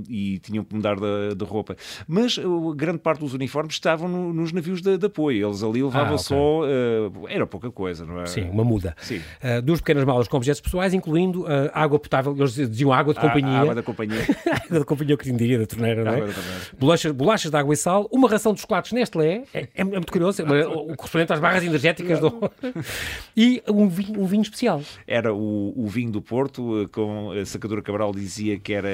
e 0.09 0.39
tinham 0.39 0.63
que 0.63 0.75
mudar 0.75 0.95
de, 0.95 1.35
de 1.35 1.45
roupa. 1.45 1.75
Mas 2.07 2.37
uh, 2.37 2.73
grande 2.73 2.99
parte 2.99 3.19
dos 3.19 3.33
uniformes 3.33 3.75
estavam 3.75 4.09
no, 4.09 4.33
nos 4.33 4.51
navios 4.51 4.81
de, 4.81 4.97
de, 4.97 5.05
apoio. 5.05 5.47
Eles 5.47 5.63
ali 5.63 5.83
levavam 5.83 6.13
ah, 6.13 6.15
okay. 6.15 6.17
só. 6.17 6.61
Uh, 6.63 7.27
era 7.27 7.45
pouca 7.45 7.71
coisa, 7.71 8.05
não 8.05 8.21
é? 8.21 8.25
Sim, 8.25 8.49
uma 8.49 8.63
muda. 8.63 8.95
Sim. 9.01 9.17
Uh, 9.17 9.61
duas 9.61 9.79
pequenas 9.79 10.03
malas 10.03 10.27
com 10.27 10.37
objetos 10.37 10.61
pessoais, 10.61 10.93
incluindo 10.93 11.45
água 11.73 11.99
potável. 11.99 12.35
Eles 12.35 12.53
diziam 12.53 12.91
água 12.91 13.13
de 13.13 13.19
companhia. 13.19 13.49
A, 13.49 13.61
água 13.61 13.75
da 13.75 13.83
companhia. 13.83 14.21
água 14.65 14.79
da 14.79 14.85
companhia, 14.85 15.17
que 15.17 15.31
diria, 15.31 15.59
da 15.59 15.65
torneira, 15.65 16.03
não 16.03 16.13
é? 16.13 16.29
Bolachas, 16.77 17.11
bolachas 17.11 17.51
de 17.51 17.57
água 17.57 17.73
e 17.73 17.77
sal, 17.77 18.07
uma 18.11 18.27
ração 18.29 18.53
de 18.53 18.61
chocolates 18.61 18.91
Nestlé. 18.91 19.43
É, 19.53 19.61
é, 19.61 19.69
é 19.75 19.83
muito 19.83 20.11
curioso. 20.11 20.41
É 20.41 20.67
o 20.67 20.95
correspondente 20.95 21.33
às 21.33 21.39
barras 21.39 21.63
energéticas. 21.63 22.19
Do... 22.19 22.51
e 23.35 23.61
um 23.67 23.87
vinho, 23.87 24.21
um 24.21 24.25
vinho 24.25 24.41
especial. 24.41 24.81
Era 25.05 25.33
o, 25.33 25.73
o 25.75 25.87
vinho 25.87 26.11
do 26.11 26.21
Porto, 26.21 26.89
com 26.91 27.31
a 27.31 27.45
Sacadura 27.45 27.81
Cabral 27.81 28.11
dizia 28.13 28.57
que 28.57 28.73
era 28.73 28.89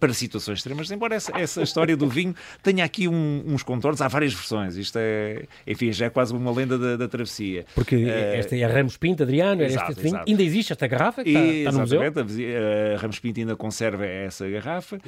para 0.00 0.12
situações 0.22 0.58
extremas, 0.58 0.90
embora 0.90 1.14
essa, 1.14 1.32
essa 1.38 1.62
história 1.62 1.96
do 1.96 2.08
vinho 2.08 2.34
tenha 2.62 2.84
aqui 2.84 3.08
um, 3.08 3.42
uns 3.46 3.62
contornos, 3.62 4.00
há 4.00 4.08
várias 4.08 4.32
versões. 4.32 4.76
Isto 4.76 4.98
é, 4.98 5.44
enfim, 5.66 5.92
já 5.92 6.06
é 6.06 6.10
quase 6.10 6.32
uma 6.34 6.50
lenda 6.50 6.78
da, 6.78 6.96
da 6.96 7.08
travessia. 7.08 7.64
Porque 7.74 7.96
uh, 7.96 8.08
esta 8.08 8.56
é 8.56 8.64
a 8.64 8.68
Ramos 8.68 8.96
Pinto, 8.96 9.22
Adriano, 9.22 9.62
exato, 9.62 9.92
este 9.92 10.02
vinho. 10.02 10.22
Ainda 10.26 10.42
existe 10.42 10.72
esta 10.72 10.86
garrafa 10.86 11.22
que 11.22 11.30
está, 11.30 11.44
está 11.44 11.72
no 11.72 11.78
museu? 11.80 12.00
A 12.02 12.98
Ramos 12.98 13.18
Pinto 13.18 13.40
ainda 13.40 13.56
conserva 13.56 14.06
essa 14.06 14.48
garrafa, 14.48 14.96
uh, 14.96 15.00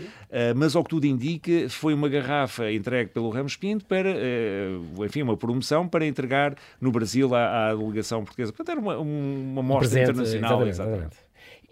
mas 0.57 0.77
ao 0.77 0.83
que 0.83 0.91
tudo 0.91 1.07
indica, 1.07 1.69
foi 1.69 1.95
uma 1.95 2.09
garrafa 2.09 2.71
entregue 2.71 3.11
pelo 3.11 3.31
Ramos 3.31 3.57
Pinto 3.57 3.85
para, 3.85 4.11
uh, 4.11 5.05
enfim, 5.05 5.23
uma 5.23 5.37
promoção 5.37 5.89
para 5.89 6.07
entregar 6.07 6.55
no 6.81 6.91
Brasil 6.91 7.35
à, 7.35 7.71
à 7.71 7.75
delegação 7.75 8.25
portuguesa. 8.25 8.53
Portanto, 8.53 8.77
era 8.77 8.81
uma, 8.81 8.99
uma 8.99 9.63
mostra 9.63 9.99
um 9.99 10.03
internacional. 10.03 10.67
Exatamente. 10.67 11.05
exatamente 11.05 11.24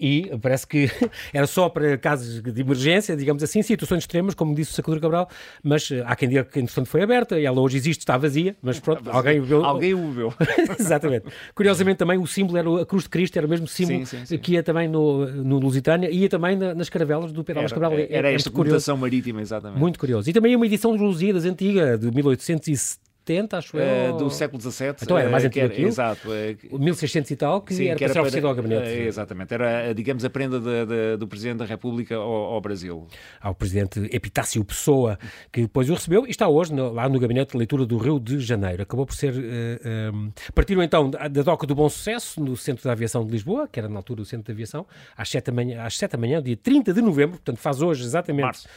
e 0.03 0.37
parece 0.43 0.67
que 0.67 0.91
era 1.33 1.47
só 1.47 1.69
para 1.69 1.97
casos 1.97 2.43
de 2.43 2.61
emergência, 2.61 3.17
digamos 3.17 3.41
assim, 3.41 3.63
situações 3.63 4.03
extremas, 4.03 4.35
como 4.35 4.53
disse 4.53 4.73
o 4.73 4.75
Sacadura 4.75 5.01
Cabral, 5.01 5.29
mas 5.63 5.89
eh, 5.93 6.03
há 6.05 6.17
quem 6.17 6.29
diga 6.29 6.43
que 6.43 6.59
entretanto 6.59 6.89
foi 6.89 7.03
aberta 7.03 7.39
e 7.39 7.47
ela 7.47 7.61
hoje 7.61 7.77
existe, 7.77 8.01
está 8.01 8.19
vazia, 8.19 8.57
mas 8.61 8.81
pronto, 8.81 9.05
vazia. 9.05 9.17
alguém 9.17 9.39
o 9.39 9.45
viu. 9.45 9.65
Alguém 9.65 9.95
o 9.95 10.11
viu. 10.11 10.35
Exatamente. 10.77 11.27
Curiosamente 11.55 11.99
também 11.99 12.19
o 12.19 12.27
símbolo 12.27 12.59
era 12.59 12.83
a 12.83 12.85
Cruz 12.85 13.05
de 13.05 13.11
Cristo, 13.11 13.37
era 13.37 13.47
o 13.47 13.51
mesmo 13.51 13.69
símbolo 13.69 14.05
sim, 14.05 14.19
sim, 14.19 14.27
sim. 14.27 14.39
que 14.39 14.55
ia 14.55 14.63
também 14.65 14.89
no, 14.89 15.25
no 15.25 15.61
Lusitânia 15.61 16.11
e 16.11 16.23
ia 16.23 16.29
também 16.29 16.57
na, 16.57 16.75
nas 16.75 16.89
caravelas 16.89 17.31
do 17.31 17.45
Pedro 17.45 17.61
Alves 17.61 17.73
Cabral. 17.73 17.93
Era, 17.93 18.29
é, 18.29 18.35
esta 18.35 18.51
conotação 18.51 18.97
marítima, 18.97 19.41
exatamente. 19.41 19.79
Muito 19.79 20.01
curioso. 20.01 20.29
E 20.29 20.33
também 20.33 20.57
uma 20.57 20.67
edição 20.67 20.97
de 20.97 21.03
Lusíadas 21.03 21.45
antiga, 21.45 21.97
de 21.97 22.11
1870, 22.11 23.12
70, 23.25 23.57
acho 23.57 23.77
eu. 23.79 24.15
Uh, 24.15 24.19
do 24.19 24.31
século 24.31 24.61
XVII. 24.61 24.95
Então 25.03 25.17
era 25.17 25.31
mais 25.31 25.45
antigo 25.45 25.69
que 25.71 25.83
Exato. 25.83 26.29
1600 26.73 27.31
e 27.31 27.37
tal, 27.37 27.63
que 27.63 27.75
sim, 27.75 27.87
era 27.87 27.97
que 27.97 28.05
era 28.05 28.13
para 28.13 28.23
ser 28.23 28.29
oferecido 28.29 28.49
ao 28.49 28.55
gabinete. 28.55 28.89
Exatamente. 28.89 29.55
Era, 29.55 29.95
digamos, 29.95 30.25
a 30.25 30.31
prenda 30.31 30.59
de, 30.59 30.87
de, 30.87 31.17
do 31.17 31.29
Presidente 31.29 31.59
da 31.59 31.65
República 31.65 32.17
ao, 32.17 32.33
ao, 32.33 32.61
Brasil. 32.61 33.07
Ao 33.41 33.55
Presidente 33.55 34.01
Epitácio 34.13 34.65
Pessoa, 34.65 35.19
que 35.53 35.63
depois 35.63 35.89
o 35.89 35.95
recebeu 35.95 36.27
e 36.27 36.31
está 36.31 36.49
hoje 36.49 36.75
no, 36.75 36.93
lá 36.93 37.09
no 37.09 37.19
Gabinete 37.19 37.53
de 37.53 37.59
Leitura 37.59 37.87
do 37.87 37.97
Rio 37.97 38.19
de 38.19 38.41
Janeiro. 38.41 38.83
Acabou 38.83 39.07
por 39.07 39.15
ser... 39.15 39.33
Uh, 39.33 39.43
eh, 39.85 40.11
um, 40.13 40.33
partiram 40.55 40.83
então 40.83 41.09
da, 41.09 41.29
da 41.29 41.43
Doca 41.43 41.67
do 41.67 41.75
Bom 41.75 41.89
Sucesso, 41.89 42.41
no 42.41 42.57
Centro 42.57 42.85
da 42.85 42.93
Aviação 42.93 43.25
de 43.25 43.31
Lisboa, 43.31 43.69
que 43.69 43.79
era 43.79 43.89
na 43.89 43.99
altura 43.99 44.23
o 44.23 44.25
Centro 44.25 44.47
de 44.47 44.53
Aviação, 44.53 44.87
às 45.17 45.29
7 45.29 45.47
da 45.47 45.53
manhã, 45.53 45.83
às 45.83 45.97
7 45.97 46.13
da 46.13 46.19
manhã 46.19 46.43
dia 46.43 46.57
30 46.57 46.93
de 46.93 47.03
novembro, 47.03 47.37
portanto 47.37 47.59
faz 47.59 47.81
hoje 47.81 48.03
exatamente... 48.03 48.43
Março 48.43 48.69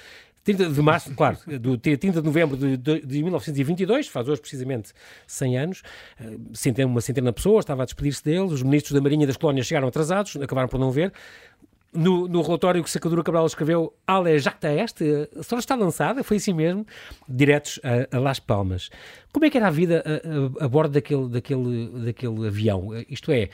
30 0.46 0.70
de 0.70 0.82
março, 0.82 1.12
claro, 1.16 1.38
do 1.60 1.76
30 1.76 2.22
de 2.22 2.22
novembro 2.22 2.56
de, 2.56 2.78
de, 2.78 3.02
de 3.02 3.24
1922, 3.24 4.08
faz 4.08 4.30
hoje 4.30 4.40
precisamente 4.40 4.94
100 5.26 5.58
anos, 5.58 5.84
uh, 6.22 6.86
uma 6.86 7.02
centena 7.02 7.32
de 7.32 7.36
pessoas, 7.36 7.64
estava 7.64 7.82
a 7.82 7.86
despedir-se 7.86 8.24
deles, 8.24 8.52
os 8.52 8.62
ministros 8.62 8.94
da 8.94 9.02
Marinha 9.02 9.26
das 9.26 9.38
Colónias 9.38 9.66
chegaram 9.66 9.88
atrasados, 9.88 10.36
acabaram 10.38 10.70
por 10.70 10.80
não 10.80 10.92
ver, 10.92 11.12
no, 11.92 12.28
no 12.28 12.44
relatório 12.44 12.84
que 12.84 12.90
Sacadura 12.92 13.24
Cabral 13.24 13.48
escreveu, 13.48 13.92
Ale 14.06 14.38
Jacta 14.38 14.72
Este, 14.72 15.28
só 15.42 15.58
está 15.58 15.74
lançada, 15.74 16.24
foi 16.24 16.38
assim 16.38 16.54
mesmo, 16.54 16.86
diretos 17.28 17.80
a, 17.84 18.16
a 18.16 18.20
Las 18.20 18.40
Palmas. 18.40 18.92
Como 19.34 19.46
é 19.46 19.50
que 19.50 19.58
era 19.58 19.68
a 19.68 19.72
vida 19.72 20.04
a, 20.06 20.62
a, 20.62 20.66
a 20.66 20.68
bordo 20.68 20.92
daquele, 20.92 21.28
daquele, 21.28 22.06
daquele 22.06 22.48
avião? 22.48 22.90
Isto 23.10 23.32
é, 23.32 23.50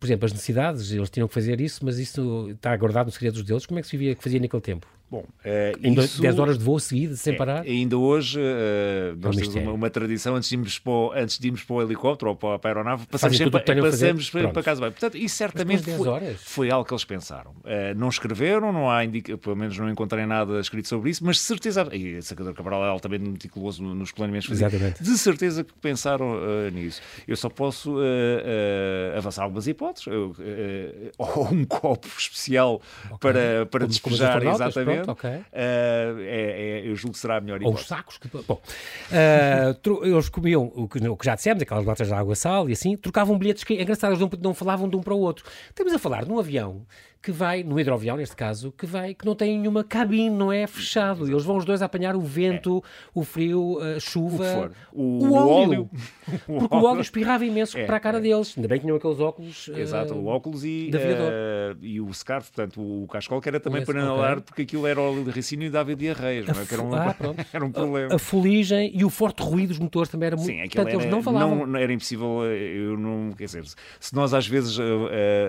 por 0.00 0.06
exemplo, 0.06 0.24
as 0.24 0.32
necessidades, 0.32 0.92
eles 0.92 1.10
tinham 1.10 1.28
que 1.28 1.34
fazer 1.34 1.60
isso, 1.60 1.84
mas 1.84 1.98
isso 1.98 2.48
está 2.52 2.74
guardado 2.74 3.06
nos 3.06 3.14
segredos 3.16 3.42
deles. 3.42 3.66
Como 3.66 3.78
é 3.78 3.82
que 3.82 3.88
se 3.88 3.98
vivia, 3.98 4.14
que 4.14 4.22
fazia 4.22 4.40
naquele 4.40 4.62
tempo? 4.62 4.86
Bom, 5.12 5.26
uh, 5.44 5.78
em 5.82 5.92
isso, 5.92 6.22
10 6.22 6.38
horas 6.38 6.56
de 6.56 6.64
voo 6.64 6.80
seguido, 6.80 7.18
sem 7.18 7.34
é, 7.34 7.36
parar? 7.36 7.66
Ainda 7.66 7.98
hoje, 7.98 8.40
uh, 8.40 9.14
nós 9.20 9.36
temos 9.36 9.54
uma, 9.56 9.72
uma, 9.72 9.90
tradição, 9.90 10.36
antes 10.36 10.48
de, 10.48 10.54
irmos 10.54 10.78
para 10.78 10.90
o, 10.90 11.12
antes 11.12 11.38
de 11.38 11.48
irmos 11.48 11.62
para 11.62 11.76
o 11.76 11.82
helicóptero 11.82 12.30
ou 12.30 12.36
para, 12.36 12.58
para 12.58 12.70
a 12.70 12.72
aeronave, 12.72 13.06
passamos 13.08 13.36
sempre 13.36 13.60
passamos 13.60 14.30
para, 14.30 14.48
para 14.48 14.62
casa 14.62 14.80
bem. 14.80 14.90
Portanto, 14.90 15.18
isso 15.18 15.36
certamente 15.36 15.82
foi, 15.82 16.34
foi, 16.36 16.70
algo 16.70 16.86
que 16.86 16.94
eles 16.94 17.04
pensaram. 17.04 17.50
Uh, 17.50 17.94
não 17.94 18.08
escreveram, 18.08 18.72
não 18.72 18.90
há 18.90 19.04
indica, 19.04 19.36
pelo 19.36 19.54
menos 19.54 19.76
não 19.76 19.90
encontrei 19.90 20.24
nada 20.24 20.58
escrito 20.58 20.88
sobre 20.88 21.10
isso, 21.10 21.22
mas 21.26 21.36
de 21.36 21.42
certeza, 21.42 21.86
e 21.94 22.16
o 22.16 22.22
Sacador 22.22 22.54
Cabral 22.54 22.82
é 22.82 22.88
altamente 22.88 23.28
meticuloso 23.28 23.82
nos 23.82 24.12
planeamentos 24.12 24.48
fazia, 24.48 24.70
de 24.98 25.18
certeza 25.18 25.62
que 25.62 25.74
pensaram 25.74 26.40
nisso. 26.72 27.02
Eu 27.28 27.36
só 27.36 27.50
posso 27.50 27.98
avançar 29.14 29.42
algumas 29.42 29.66
hipóteses, 29.66 30.06
ou 31.18 31.48
um 31.52 31.66
copo 31.66 32.08
especial 32.16 32.80
okay. 33.10 33.18
para, 33.18 33.66
para 33.66 33.86
despejar, 33.86 34.42
exatamente. 34.42 35.01
Uh, 35.34 35.44
é, 35.52 36.80
é, 36.82 36.88
eu 36.88 36.94
julgo 36.96 37.14
que 37.14 37.18
será 37.18 37.36
a 37.36 37.40
melhor 37.40 37.60
hipótese. 37.60 37.76
Ou 37.76 37.82
os 37.82 37.88
sacos. 37.88 38.18
Que... 38.18 38.28
Bom, 38.28 38.60
uh, 39.10 40.04
eles 40.04 40.28
comiam 40.28 40.72
o 40.74 40.88
que, 40.88 40.98
o 41.06 41.16
que, 41.16 41.24
já 41.26 41.34
dissemos, 41.34 41.62
aquelas 41.62 41.84
latas 41.84 42.06
de 42.06 42.14
água 42.14 42.34
sal 42.34 42.68
e 42.68 42.72
assim, 42.72 42.96
trocavam 42.96 43.38
bilhetes 43.38 43.64
que, 43.64 43.74
é 43.74 43.82
engraçado, 43.82 44.10
eles 44.10 44.20
não, 44.20 44.30
não 44.40 44.54
falavam 44.54 44.88
de 44.88 44.96
um 44.96 45.00
para 45.00 45.14
o 45.14 45.18
outro. 45.18 45.44
Estamos 45.68 45.92
a 45.92 45.98
falar 45.98 46.24
de 46.24 46.30
um 46.30 46.38
avião 46.38 46.86
que 47.22 47.30
vai, 47.30 47.62
no 47.62 47.78
hidroavião 47.78 48.16
neste 48.16 48.34
caso, 48.34 48.72
que 48.72 48.84
vai, 48.84 49.14
que 49.14 49.24
não 49.24 49.36
tem 49.36 49.56
nenhuma 49.56 49.84
cabine, 49.84 50.28
não 50.28 50.52
é 50.52 50.66
fechado. 50.66 51.28
Eles 51.28 51.44
vão 51.44 51.56
os 51.56 51.64
dois 51.64 51.80
a 51.80 51.84
apanhar 51.84 52.16
o 52.16 52.20
vento, 52.20 52.82
é. 52.84 53.10
o 53.14 53.22
frio, 53.22 53.78
a 53.78 54.00
chuva, 54.00 54.72
o, 54.92 55.02
o, 55.02 55.28
o, 55.28 55.34
óleo. 55.34 55.88
Porque 56.44 56.74
o 56.74 56.82
óleo 56.82 57.00
espirrava 57.00 57.46
imenso 57.46 57.78
é, 57.78 57.84
para 57.84 57.96
a 57.96 58.00
cara 58.00 58.18
é. 58.18 58.22
deles. 58.22 58.54
Ainda 58.56 58.66
bem 58.66 58.78
que 58.78 58.84
tinham 58.84 58.96
aqueles 58.96 59.20
óculos. 59.20 59.70
Exato, 59.72 60.14
uh, 60.14 60.18
o 60.18 60.26
óculos 60.26 60.64
e, 60.64 60.90
uh, 60.92 61.78
e 61.80 62.00
o 62.00 62.12
scarf, 62.12 62.50
portanto, 62.50 62.80
o 62.80 63.06
cascol, 63.06 63.40
que 63.40 63.48
era 63.48 63.60
também 63.60 63.84
para 63.84 64.00
inalar, 64.00 64.32
okay. 64.32 64.42
porque 64.42 64.62
aquilo 64.62 64.84
era 64.88 65.00
óleo 65.00 65.22
de 65.22 65.30
ricínio 65.30 65.66
e 65.66 65.70
dava 65.70 65.94
diarreias, 65.94 66.46
não 66.46 66.60
é? 66.60 66.66
Que 66.66 66.74
era 66.74 66.82
um, 66.82 66.92
ah, 66.92 67.14
era 67.52 67.64
um 67.64 67.70
problema. 67.70 68.12
A, 68.12 68.16
a, 68.16 68.18
fuligem 68.18 68.90
e 68.92 69.04
o 69.04 69.10
forte 69.10 69.44
ruído 69.44 69.68
dos 69.68 69.78
motores 69.78 70.08
também 70.08 70.26
era 70.26 70.36
muito. 70.36 70.48
Sim, 70.48 70.58
portanto, 70.58 70.88
era, 70.88 70.96
eles 70.96 71.10
não 71.10 71.22
falavam. 71.22 71.66
Não, 71.66 71.78
era 71.78 71.92
impossível, 71.92 72.44
eu 72.44 72.98
não. 72.98 73.32
Quer 73.32 73.44
dizer, 73.44 73.64
se 74.00 74.12
nós 74.12 74.34
às 74.34 74.46
vezes 74.46 74.76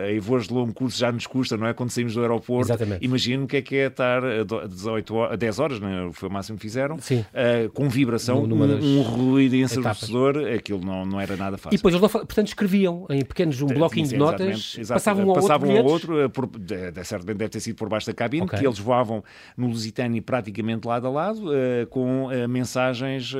em 0.07 0.19
voos 0.19 0.47
de 0.47 0.53
longo 0.53 0.71
curso 0.71 0.99
já 0.99 1.11
nos 1.11 1.25
custa, 1.25 1.57
não 1.63 1.69
é? 1.69 1.73
Quando 1.73 1.89
saímos 1.89 2.13
do 2.13 2.21
aeroporto. 2.21 2.67
Exatamente. 2.67 3.03
Imagino 3.03 3.45
o 3.45 3.47
que 3.47 3.57
é 3.57 3.61
que 3.61 3.75
é 3.75 3.87
estar 3.87 4.23
a 4.23 4.67
18 4.67 5.15
horas, 5.15 5.33
a 5.33 5.35
10 5.35 5.59
horas, 5.59 5.79
né? 5.79 6.09
foi 6.11 6.29
o 6.29 6.31
máximo 6.31 6.57
que 6.57 6.61
fizeram, 6.61 6.95
uh, 6.95 7.69
com 7.73 7.89
vibração, 7.89 8.43
um, 8.43 8.99
um, 8.99 9.01
ruído 9.01 9.55
ensurdecedor, 9.55 10.37
aquilo 10.53 10.83
não, 10.85 11.05
não 11.05 11.19
era 11.19 11.35
nada 11.35 11.57
fácil. 11.57 11.75
E 11.75 11.77
depois 11.77 11.95
eles, 11.95 12.11
portanto, 12.11 12.47
escreviam 12.47 13.05
em 13.09 13.23
pequenos 13.23 13.61
um 13.61 13.67
bloquinho 13.67 14.07
de 14.07 14.17
notas, 14.17 14.77
passavam 14.87 15.25
um 15.25 15.29
ao 15.29 15.35
passavam 15.35 15.69
outro, 15.69 15.91
outro 15.91 16.21
eh, 16.21 16.27
por, 16.27 16.47
de, 16.47 16.91
de, 16.91 17.03
certamente 17.03 17.37
deve 17.37 17.49
ter 17.49 17.59
sido 17.59 17.75
por 17.75 17.89
baixo 17.89 18.07
da 18.07 18.13
cabine, 18.13 18.43
okay. 18.43 18.59
que 18.59 18.65
eles 18.65 18.79
voavam 18.79 19.23
no 19.55 19.67
Lusitânia 19.67 20.21
praticamente 20.21 20.87
lado 20.87 21.07
a 21.07 21.09
lado, 21.09 21.49
uh, 21.49 21.87
com 21.89 22.25
uh, 22.25 22.47
mensagens 22.47 23.33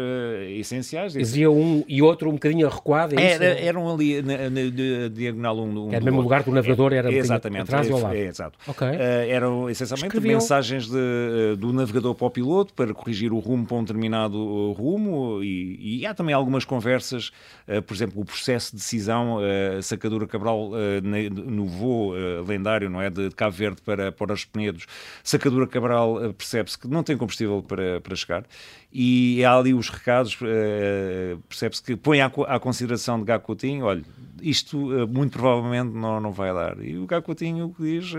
essenciais. 0.58 1.14
Dizia 1.14 1.52
um 1.52 1.84
e 1.88 2.02
outro 2.02 2.30
um 2.30 2.34
bocadinho 2.34 2.68
recuado, 2.68 3.20
é 3.20 3.34
era, 3.34 3.46
Eram 3.46 3.92
ali 3.92 4.22
na, 4.22 4.38
na, 4.38 4.50
na 4.50 5.08
diagonal 5.12 5.58
um, 5.58 5.88
um 5.88 5.90
Era 5.90 6.00
no 6.00 6.06
mesmo 6.06 6.22
lugar 6.22 6.44
que 6.44 6.50
o 6.50 6.54
navegador, 6.54 6.94
era 6.94 7.10
um 7.10 7.14
exatamente, 7.14 7.64
atrás 7.64 7.90
ou 7.90 8.00
lá. 8.00 8.13
É, 8.14 8.28
exato. 8.28 8.58
Okay. 8.68 8.90
Uh, 8.90 9.30
eram 9.30 9.70
essencialmente 9.70 10.08
Escreviam. 10.08 10.40
mensagens 10.40 10.88
de, 10.88 10.96
uh, 10.96 11.58
do 11.58 11.74
navegador 11.74 12.14
para 12.16 12.28
o 12.28 12.30
piloto 12.30 12.74
para 12.74 12.94
corrigir 12.94 13.34
o 13.34 13.40
rumo 13.40 13.66
para 13.66 13.78
um 13.78 13.82
determinado 13.84 14.38
uh, 14.38 14.72
rumo 14.74 15.44
e, 15.44 16.00
e, 16.00 16.06
há 16.06 16.14
também 16.14 16.34
algumas 16.34 16.66
conversas, 16.66 17.32
por 17.88 17.94
exemplo, 17.94 18.22
o 18.22 18.26
processo 18.26 18.72
de 18.72 18.78
decisão, 18.78 19.40
Sacadura 19.82 20.28
Cabral 20.28 20.72
no 21.02 21.66
voo 21.66 22.14
lendário 22.46 22.90
não 22.90 23.02
é, 23.02 23.10
de 23.10 23.30
Cabo 23.32 23.56
Verde 23.56 23.82
para, 23.82 24.12
para 24.12 24.34
os 24.34 24.46
Penedos, 24.46 24.86
Sacadura 25.24 25.66
Cabral 25.66 26.34
percebe-se 26.38 26.78
que 26.78 26.88
não 26.88 27.04
tem 27.04 27.18
combustível 27.18 27.64
para, 27.64 28.02
para 28.02 28.16
chegar 28.16 28.44
e 28.94 29.44
há 29.44 29.58
ali 29.58 29.74
os 29.74 29.90
recados, 29.90 30.38
percebe-se 31.50 31.82
que 31.82 31.96
põe 31.96 32.22
à, 32.22 32.28
à 32.48 32.60
consideração 32.60 33.18
de 33.18 33.26
Gacotinho, 33.26 33.86
olha, 33.86 34.04
isto 34.42 34.78
muito 35.08 35.40
provavelmente 35.40 35.96
não, 35.96 36.20
não 36.20 36.32
vai 36.32 36.54
dar. 36.54 36.80
E 36.80 36.98
o 36.98 37.08
Gacotinho 37.08 37.74
diz 37.80 38.14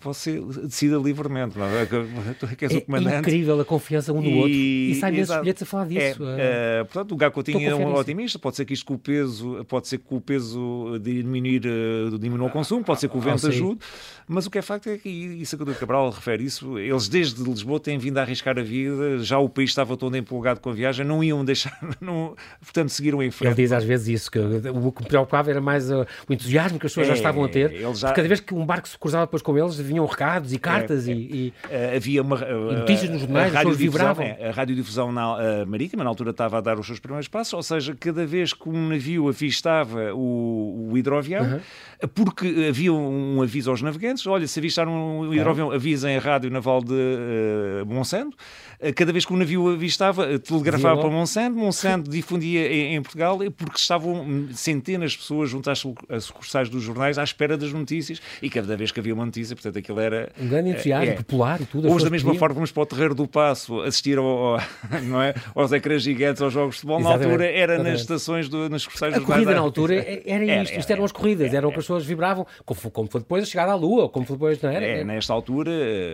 você 0.00 0.40
decida 0.40 0.96
livremente, 0.96 1.58
não 1.58 1.66
é? 1.66 1.86
Tu 1.86 2.48
és 2.60 2.74
o 2.74 2.80
comandante. 2.82 3.14
É 3.14 3.18
incrível 3.18 3.60
a 3.60 3.64
confiança 3.64 4.12
um 4.12 4.20
no 4.20 4.28
e, 4.28 4.34
outro. 4.34 4.50
E 4.50 4.94
sai 5.00 5.10
nesses 5.12 5.36
bilhetes 5.36 5.62
a 5.62 5.66
falar 5.66 5.86
disso. 5.86 6.24
É, 6.38 6.80
é, 6.80 6.84
portanto, 6.84 7.12
o 7.12 7.16
Gacotinho 7.16 7.68
é 7.68 7.74
um 7.74 7.94
otimista. 7.94 8.38
Pode 8.38 8.56
ser 8.56 8.64
que 8.64 8.74
isto 8.74 8.86
com 8.86 8.94
o 8.94 8.98
peso, 8.98 9.64
pode 9.68 9.88
ser 9.88 9.98
que 9.98 10.14
o 10.14 10.20
peso 10.20 10.98
diminuir, 11.00 11.62
eh, 11.66 12.18
diminua 12.18 12.48
o 12.48 12.50
consumo, 12.50 12.84
pode 12.84 13.00
ser 13.00 13.08
que 13.08 13.16
o 13.16 13.20
vento 13.20 13.46
ah, 13.46 13.48
ajude, 13.48 13.80
mas 14.28 14.46
o 14.46 14.50
que 14.50 14.58
é 14.58 14.62
facto 14.62 14.88
é 14.88 14.98
que, 14.98 15.08
e 15.08 15.44
Sacador 15.46 15.74
Cabral 15.74 16.10
refere 16.10 16.44
isso, 16.44 16.78
eles 16.78 17.08
desde 17.08 17.42
Lisboa 17.42 17.80
têm 17.80 17.98
vindo 17.98 18.18
a 18.18 18.22
arriscar 18.22 18.58
a 18.58 18.62
vida, 18.62 19.18
já 19.18 19.38
o 19.38 19.48
país 19.48 19.70
estava 19.70 19.96
todo 19.96 20.16
empolgado 20.16 20.60
com 20.60 20.70
a 20.70 20.72
viagem, 20.72 21.04
não 21.04 21.22
iam 21.22 21.44
deixar, 21.44 21.78
não, 22.00 22.34
portanto, 22.60 22.90
seguiram 22.90 23.22
em 23.22 23.30
frente. 23.30 23.52
Ele 23.52 23.62
diz 23.62 23.72
às 23.72 23.84
vezes 23.84 24.08
isso, 24.08 24.30
que 24.30 24.38
o 24.38 24.92
que 24.92 25.02
me 25.02 25.08
preocupava 25.08 25.50
era 25.50 25.60
mais 25.60 25.90
o 25.90 26.06
entusiasmo 26.30 26.78
que 26.78 26.86
as 26.86 26.92
pessoas 26.92 27.08
já 27.08 27.14
é, 27.14 27.16
estavam 27.16 27.44
a 27.44 27.48
ter, 27.48 27.72
já... 27.94 28.12
cada 28.12 28.28
vez 28.28 28.40
que 28.40 28.54
um 28.54 28.64
barco 28.64 28.88
se 28.88 28.98
cruzava 28.98 29.26
depois 29.26 29.42
com 29.42 29.56
eles, 29.56 29.76
vinham 29.96 30.06
recados 30.06 30.52
e 30.52 30.58
cartas 30.58 31.08
é, 31.08 31.12
e, 31.12 31.14
e, 31.14 31.54
eh, 31.70 31.96
havia 31.96 32.22
uma 32.22 32.36
e 32.36 32.76
notícias 32.76 33.10
nos 33.10 33.20
jornais, 33.20 33.52
as 33.52 33.58
pessoas 33.58 33.76
vibravam. 33.76 34.24
É, 34.24 34.48
a 34.48 34.52
radiodifusão 34.52 35.10
na, 35.10 35.64
marítima, 35.66 36.04
na 36.04 36.10
altura, 36.10 36.30
estava 36.30 36.58
a 36.58 36.60
dar 36.60 36.78
os 36.78 36.86
seus 36.86 36.98
primeiros 36.98 37.28
passos, 37.28 37.54
ou 37.54 37.62
seja, 37.62 37.96
cada 37.98 38.26
vez 38.26 38.52
que 38.52 38.68
um 38.68 38.88
navio 38.88 39.28
avistava 39.28 40.12
o, 40.14 40.90
o 40.90 40.98
hidroavião, 40.98 41.44
uh 41.44 41.60
-huh. 42.02 42.08
porque 42.14 42.66
havia 42.68 42.92
um 42.92 43.42
aviso 43.42 43.70
aos 43.70 43.82
navegantes, 43.82 44.26
olha, 44.26 44.46
se 44.46 44.58
avistar 44.58 44.86
um 44.86 45.32
hidroavião, 45.32 45.70
avisem 45.70 46.16
a 46.16 46.20
rádio 46.20 46.50
naval 46.50 46.82
de 46.82 46.92
uh, 46.92 47.86
Monsanto, 47.86 48.36
eh, 48.75 48.75
cada 48.94 49.12
vez 49.12 49.24
que 49.24 49.32
o 49.32 49.36
navio 49.36 49.68
avistava, 49.68 50.32
eh, 50.32 50.38
telegrafava 50.38 51.00
para 51.00 51.10
Monsanto, 51.10 51.56
Monsanto 51.56 52.10
difundia 52.10 52.66
em, 52.66 52.96
em, 52.96 53.02
Portugal, 53.02 53.38
porque 53.56 53.78
estavam 53.78 54.48
centenas 54.52 55.12
de 55.12 55.18
pessoas 55.18 55.50
junto 55.50 55.70
às, 55.70 55.78
sucursais 55.78 56.68
dos 56.68 56.82
jornais 56.82 57.18
à 57.18 57.24
espera 57.24 57.56
das 57.56 57.72
notícias, 57.72 58.20
e 58.42 58.50
cada 58.50 58.76
vez 58.76 58.92
que 58.92 59.00
havia 59.00 59.14
uma 59.14 59.24
notícia, 59.24 59.54
portanto, 59.54 59.78
aquilo 59.78 60.00
era... 60.00 60.30
Um 60.40 60.48
grande 60.48 60.70
entusiasmo 60.70 61.12
é, 61.12 61.14
popular 61.14 61.60
e 61.60 61.66
tudo. 61.66 61.90
Hoje, 61.90 62.04
da 62.04 62.10
mesma 62.10 62.34
forma, 62.34 62.54
vamos 62.54 62.72
para 62.72 62.82
o 62.82 62.86
Terreiro 62.86 63.14
do 63.14 63.26
Passo, 63.26 63.80
assistir 63.80 64.18
ao, 64.18 64.26
ao 64.26 64.60
não 65.04 65.22
é, 65.22 65.34
aos 65.54 65.72
ecrãs 65.72 66.02
gigantes, 66.02 66.42
aos 66.42 66.52
jogos 66.52 66.76
de 66.76 66.80
futebol, 66.82 67.00
na 67.00 67.10
altura 67.10 67.46
era 67.46 67.74
exatamente. 67.74 67.92
nas 67.92 68.00
estações, 68.00 68.48
do, 68.48 68.68
nas 68.68 68.82
sucursais 68.82 69.14
dos 69.14 69.22
jornais. 69.22 69.40
A 69.40 69.44
corrida 69.44 69.60
na 69.60 69.64
altura 69.64 69.94
era 69.94 70.44
isto, 70.44 70.72
era, 70.72 70.80
isto 70.80 70.90
eram 70.90 71.04
as 71.04 71.12
corridas, 71.12 71.54
eram 71.54 71.70
que 71.70 71.78
as 71.78 71.84
pessoas 71.84 72.04
vibravam, 72.04 72.46
como 72.64 72.80
foi, 72.80 72.90
como 72.90 73.08
foi 73.10 73.20
depois 73.20 73.42
a 73.42 73.46
chegada 73.46 73.72
à 73.72 73.74
Lua, 73.74 74.08
como 74.08 74.26
foi 74.26 74.36
depois, 74.36 74.60
não 74.60 74.70
era? 74.70 74.84
É, 74.84 75.04
nesta 75.04 75.32
altura, 75.32 75.70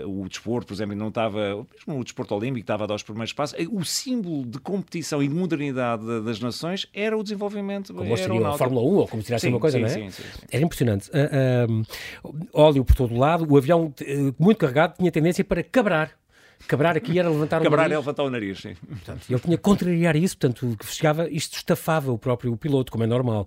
o 0.06 0.28
desporto, 0.28 0.68
por 0.68 0.74
exemplo, 0.74 0.96
não 0.96 1.08
estava, 1.08 1.66
mesmo 1.86 2.00
o 2.00 2.04
desporto 2.04 2.34
olímpico 2.34 2.61
estava 2.62 2.84
a 2.84 2.86
dar 2.86 2.94
os 2.94 3.02
primeiros 3.02 3.30
espaço, 3.30 3.54
o 3.70 3.84
símbolo 3.84 4.44
de 4.44 4.58
competição 4.58 5.22
e 5.22 5.28
de 5.28 5.34
modernidade 5.34 6.04
das 6.22 6.40
nações 6.40 6.86
era 6.92 7.16
o 7.16 7.22
desenvolvimento 7.22 7.92
Como 7.92 8.16
seria 8.16 8.48
a 8.48 8.56
Fórmula 8.56 8.82
1, 8.82 8.84
ou 8.96 9.08
como 9.08 9.22
assim 9.22 9.48
uma 9.48 9.60
coisa, 9.60 9.78
sim, 9.78 9.82
não 9.82 9.90
é? 9.90 9.92
Sim, 9.92 10.10
sim, 10.10 10.22
era 10.50 10.64
impressionante. 10.64 11.10
Uh, 11.10 11.82
uh, 12.28 12.46
óleo 12.52 12.84
por 12.84 12.94
todo 12.96 13.14
o 13.14 13.18
lado, 13.18 13.46
o 13.48 13.56
avião 13.56 13.86
uh, 13.86 14.34
muito 14.38 14.58
carregado 14.58 14.94
tinha 14.98 15.10
tendência 15.10 15.44
para 15.44 15.62
quebrar 15.62 16.21
Cabrar 16.68 16.96
aqui 16.96 17.18
era 17.18 17.28
levantar 17.28 17.60
o 17.60 17.64
Cabrar 17.64 17.82
nariz. 17.82 17.94
é 17.94 17.98
levantar 17.98 18.22
o 18.22 18.30
nariz, 18.30 18.58
sim. 18.60 18.74
Portanto, 18.74 19.22
ele 19.28 19.40
tinha 19.40 19.56
que 19.56 19.62
contrariar 19.62 20.16
isso, 20.16 20.36
portanto, 20.36 20.76
chegava, 20.84 21.28
isto 21.30 21.56
estafava 21.56 22.12
o 22.12 22.18
próprio 22.18 22.56
piloto, 22.56 22.90
como 22.90 23.04
é 23.04 23.06
normal. 23.06 23.46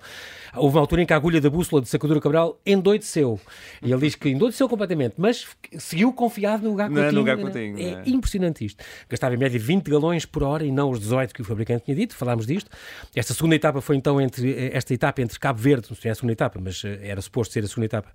Houve 0.55 0.75
uma 0.75 0.81
altura 0.81 1.01
em 1.01 1.05
que 1.05 1.13
a 1.13 1.15
agulha 1.15 1.41
da 1.41 1.49
bússola 1.49 1.81
de 1.81 1.89
Sacadura 1.89 2.19
Cabral 2.19 2.59
endoideceu. 2.65 3.39
E 3.81 3.91
ele 3.91 4.01
diz 4.01 4.15
que 4.15 4.29
endoideceu 4.29 4.67
completamente, 4.69 5.15
mas 5.17 5.45
seguiu 5.77 6.11
confiado 6.13 6.63
no 6.63 6.75
Gacotinho. 6.75 7.11
No 7.11 7.23
Gacotinho 7.23 7.79
é, 7.79 8.03
é 8.05 8.09
impressionante 8.09 8.65
isto. 8.65 8.83
Gastava 9.09 9.35
em 9.35 9.37
média 9.37 9.59
20 9.59 9.89
galões 9.89 10.25
por 10.25 10.43
hora 10.43 10.65
e 10.65 10.71
não 10.71 10.89
os 10.89 10.99
18 10.99 11.33
que 11.33 11.41
o 11.41 11.45
fabricante 11.45 11.85
tinha 11.85 11.95
dito, 11.95 12.15
falámos 12.15 12.45
disto. 12.45 12.69
Esta 13.15 13.33
segunda 13.33 13.55
etapa 13.55 13.81
foi 13.81 13.95
então 13.95 14.19
entre, 14.19 14.69
esta 14.71 14.93
etapa 14.93 15.21
entre 15.21 15.39
Cabo 15.39 15.59
Verde, 15.59 15.87
não 15.89 15.95
sei 15.95 16.03
se 16.03 16.07
é 16.07 16.11
a 16.11 16.15
segunda 16.15 16.33
etapa, 16.33 16.59
mas 16.61 16.83
eh, 16.83 16.99
era 17.01 17.21
suposto 17.21 17.53
ser 17.53 17.63
a 17.63 17.67
segunda 17.67 17.85
etapa, 17.85 18.09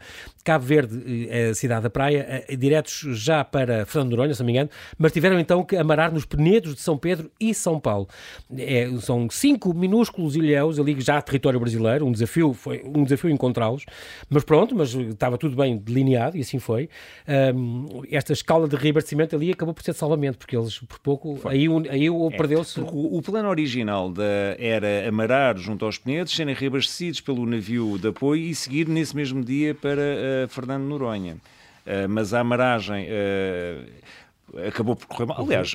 Cabo 0.45 0.65
Verde, 0.65 1.29
eh, 1.31 1.51
a 1.51 1.55
cidade 1.55 1.83
da 1.83 1.91
praia, 1.91 2.45
eh, 2.49 2.57
diretos 2.57 3.05
já 3.13 3.45
para 3.45 3.87
Fernando 3.87 4.11
Noronha, 4.11 4.35
se 4.35 4.41
não 4.41 4.47
me 4.47 4.53
engano, 4.53 4.71
mas 4.99 5.13
tiveram 5.13 5.39
então 5.39 5.65
que 5.65 5.77
amarar 5.77 6.13
nos 6.13 6.25
penedos 6.25 6.75
de 6.75 6.81
São 6.81 6.97
Pedro 6.97 7.31
e 7.41 7.55
São 7.55 7.79
Paulo. 7.79 8.09
É, 8.57 8.89
são 9.01 9.29
cinco 9.31 9.75
minúsculos 9.75 10.37
ilhéus 10.37 10.79
ali 10.79 11.01
já 11.01 11.21
território 11.21 11.59
brasileiro, 11.59 12.07
um 12.07 12.13
desafio 12.13 12.53
foi 12.53 12.83
um 12.85 13.05
desafio 13.05 13.31
encontrá-los, 13.31 13.85
mas 14.29 14.45
pronto, 14.45 14.75
mas 14.75 14.95
estava 14.95 15.39
tudo 15.39 15.57
bem 15.57 15.77
delineado 15.77 16.37
e 16.37 16.41
assim 16.41 16.59
foi. 16.59 16.89
Um, 17.55 18.03
esta 18.11 18.33
escala 18.33 18.69
de 18.69 18.77
reabastecimento 18.77 19.35
ali 19.35 19.51
acabou 19.53 19.75
por 19.75 19.83
ser 19.83 19.93
de 19.93 19.99
salvamento, 19.99 20.39
porque 20.39 20.57
eles 20.57 20.79
por 20.81 20.99
pouco 20.99 21.37
foi. 21.37 21.53
aí, 21.53 21.67
aí 21.89 22.07
é, 22.07 22.37
perdeu-se. 22.37 22.81
O, 22.81 23.19
o, 23.19 23.23
plano 23.23 23.49
original 23.49 24.11
da, 24.11 24.25
era 24.59 25.09
amarar 25.09 25.57
junto 25.57 25.85
aos 25.85 25.99
penedos, 25.99 26.35
serem 26.35 26.55
reabastecidos 26.55 27.21
pelo 27.21 27.47
navio 27.47 27.99
de 27.99 28.09
apoio 28.09 28.43
e 28.43 28.55
seguir 28.55 28.89
nesse 28.89 29.15
mesmo 29.15 29.45
dia 29.45 29.75
para 29.75 30.01
uh, 30.01 30.49
Fernando 30.49 30.85
Noronha. 30.85 31.37
mas 32.09 32.35
a 32.35 32.41
amaragem 32.41 33.09
acabou 34.67 34.97
por 34.97 35.07
correr 35.07 35.27
mal. 35.27 35.41
Aliás, 35.41 35.75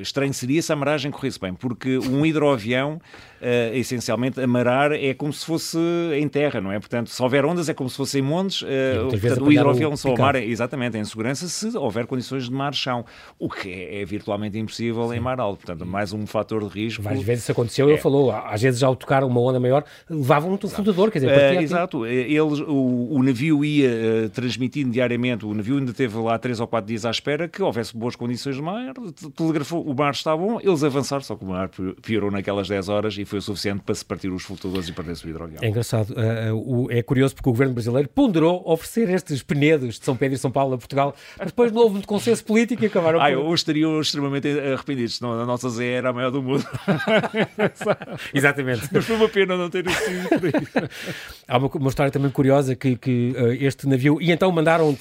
estranho 0.00 0.32
seria 0.32 0.62
se 0.62 0.72
a 0.72 0.74
amaragem 0.74 1.10
corresse 1.10 1.38
bem, 1.38 1.54
porque 1.54 1.98
um 1.98 2.24
hidroavião 2.24 3.00
uh, 3.44 3.76
essencialmente, 3.76 4.40
amarar 4.40 4.92
é 4.92 5.12
como 5.14 5.32
se 5.32 5.44
fosse 5.44 5.78
em 6.14 6.26
terra, 6.28 6.60
não 6.60 6.72
é? 6.72 6.78
Portanto, 6.78 7.10
se 7.10 7.22
houver 7.22 7.44
ondas 7.44 7.68
é 7.68 7.74
como 7.74 7.90
se 7.90 7.96
fosse 7.96 8.18
em 8.18 8.22
montes, 8.22 8.62
uh, 8.62 8.66
portanto, 9.10 9.44
o 9.44 9.52
hidroavião 9.52 9.96
só 9.96 10.16
mar, 10.16 10.36
exatamente, 10.36 10.96
em 10.96 11.04
segurança, 11.04 11.46
se 11.48 11.76
houver 11.76 12.06
condições 12.06 12.44
de 12.44 12.52
mar-chão, 12.52 13.04
o 13.38 13.48
que 13.48 13.70
é, 13.70 14.00
é 14.00 14.04
virtualmente 14.04 14.58
impossível 14.58 15.10
Sim. 15.10 15.16
em 15.16 15.20
mar 15.20 15.38
alto. 15.38 15.64
Portanto, 15.64 15.86
mais 15.86 16.12
um 16.12 16.26
fator 16.26 16.66
de 16.66 16.68
risco. 16.68 17.02
Várias 17.02 17.22
vezes 17.22 17.44
isso 17.44 17.52
aconteceu, 17.52 17.88
é. 17.88 17.92
ele 17.92 18.00
falou, 18.00 18.32
às 18.32 18.60
vezes 18.60 18.82
ao 18.82 18.96
tocar 18.96 19.22
uma 19.24 19.40
onda 19.40 19.60
maior, 19.60 19.84
levavam 20.08 20.52
um 20.52 20.68
fundador, 20.68 21.10
quer 21.10 21.18
dizer, 21.20 21.58
uh, 21.58 21.62
Exato, 21.64 22.06
eles, 22.06 22.60
o, 22.60 23.08
o 23.10 23.22
navio 23.22 23.64
ia 23.64 23.88
uh, 23.88 24.28
transmitindo 24.30 24.90
diariamente, 24.90 25.44
o 25.44 25.54
navio 25.54 25.78
ainda 25.78 25.92
teve 25.92 26.16
lá 26.18 26.38
três 26.38 26.60
ou 26.60 26.66
quatro 26.66 26.88
dias 26.88 27.04
à 27.04 27.10
espera 27.10 27.48
que 27.48 27.62
houvesse 27.62 27.96
boas 27.96 28.13
condições 28.16 28.56
de 28.56 28.62
mar, 28.62 28.94
telegrafou, 29.36 29.82
o 29.82 29.94
mar 29.94 30.12
está 30.12 30.36
bom, 30.36 30.60
eles 30.60 30.82
avançaram, 30.82 31.22
só 31.22 31.36
que 31.36 31.44
o 31.44 31.48
mar 31.48 31.70
piorou 32.02 32.30
naquelas 32.30 32.68
10 32.68 32.88
horas 32.88 33.18
e 33.18 33.24
foi 33.24 33.38
o 33.38 33.42
suficiente 33.42 33.82
para 33.82 33.94
se 33.94 34.04
partir 34.04 34.28
os 34.28 34.42
flutuadores 34.42 34.88
e 34.88 34.92
perder-se 34.92 35.26
o 35.26 35.30
hidroavião. 35.30 35.62
É 35.62 35.68
engraçado. 35.68 36.14
Uh, 36.14 36.84
uh, 36.84 36.90
é 36.90 37.02
curioso 37.02 37.34
porque 37.34 37.48
o 37.48 37.52
governo 37.52 37.74
brasileiro 37.74 38.08
ponderou 38.08 38.62
oferecer 38.64 39.08
estes 39.10 39.42
penedos 39.42 39.98
de 39.98 40.04
São 40.04 40.16
Pedro 40.16 40.34
e 40.36 40.38
São 40.38 40.50
Paulo 40.50 40.74
a 40.74 40.78
Portugal, 40.78 41.14
mas 41.38 41.48
depois 41.48 41.72
não 41.72 41.82
houve 41.82 41.94
muito 41.94 42.08
consenso 42.08 42.44
político 42.44 42.82
e 42.82 42.86
acabaram 42.86 43.20
ah, 43.20 43.28
por... 43.30 43.38
hoje 43.38 43.54
estariam 43.54 44.00
extremamente 44.00 44.48
arrependidos, 44.48 45.16
senão 45.16 45.40
a 45.40 45.46
nossa 45.46 45.68
Zé 45.68 45.92
era 45.92 46.10
a 46.10 46.12
maior 46.12 46.30
do 46.30 46.42
mundo. 46.42 46.64
Exatamente. 48.32 48.88
Mas 48.92 49.04
foi 49.04 49.16
uma 49.16 49.28
pena 49.28 49.56
não 49.56 49.70
ter 49.70 49.88
sido 49.90 50.28
Há 51.46 51.58
uma, 51.58 51.68
uma, 51.68 51.88
história 51.88 52.10
também 52.10 52.30
curiosa 52.30 52.74
que, 52.74 52.96
que 52.96 53.34
este 53.60 53.86
navio... 53.88 54.18
E 54.20 54.30
então 54.32 54.50
mandaram... 54.50 54.96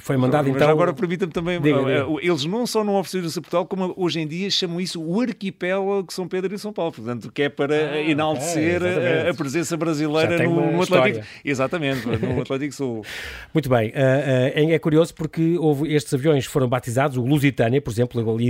Foi 0.00 0.16
mandado 0.16 0.48
mas 0.48 0.56
então... 0.56 0.70
agora 0.70 0.92
permita-me 0.92 1.32
também... 1.32 1.60
Diga, 1.60 1.78
diga. 1.78 2.06
Eles 2.22 2.43
não 2.46 2.66
só 2.66 2.84
não 2.84 2.94
ofereceram-se 2.96 3.38
a 3.38 3.42
Portugal, 3.42 3.66
como 3.66 3.94
hoje 3.96 4.20
em 4.20 4.26
dia 4.26 4.50
chamam 4.50 4.80
isso 4.80 5.02
o 5.02 5.20
arquipélago 5.20 6.06
de 6.06 6.14
São 6.14 6.28
Pedro 6.28 6.54
e 6.54 6.58
São 6.58 6.72
Paulo. 6.72 6.92
Portanto, 6.92 7.30
que 7.32 7.42
é 7.42 7.48
para 7.48 7.74
ah, 7.74 8.00
enaltecer 8.02 8.82
okay, 8.82 9.28
a, 9.28 9.34
presença 9.34 9.76
brasileira 9.76 10.42
no, 10.44 10.72
no 10.72 10.82
Atlético. 10.82 11.24
Exatamente, 11.44 12.06
no 12.06 12.40
Atlético 12.42 12.74
Sul. 12.74 13.04
Muito 13.52 13.68
bem. 13.68 13.88
Uh, 13.88 14.68
uh, 14.68 14.72
é 14.72 14.78
curioso 14.78 15.14
porque 15.14 15.56
houve 15.58 15.92
estes 15.94 16.12
aviões 16.14 16.46
foram 16.46 16.68
batizados, 16.68 17.16
o 17.16 17.22
Lusitânia, 17.22 17.80
por 17.80 17.90
exemplo, 17.90 18.34
o 18.34 18.40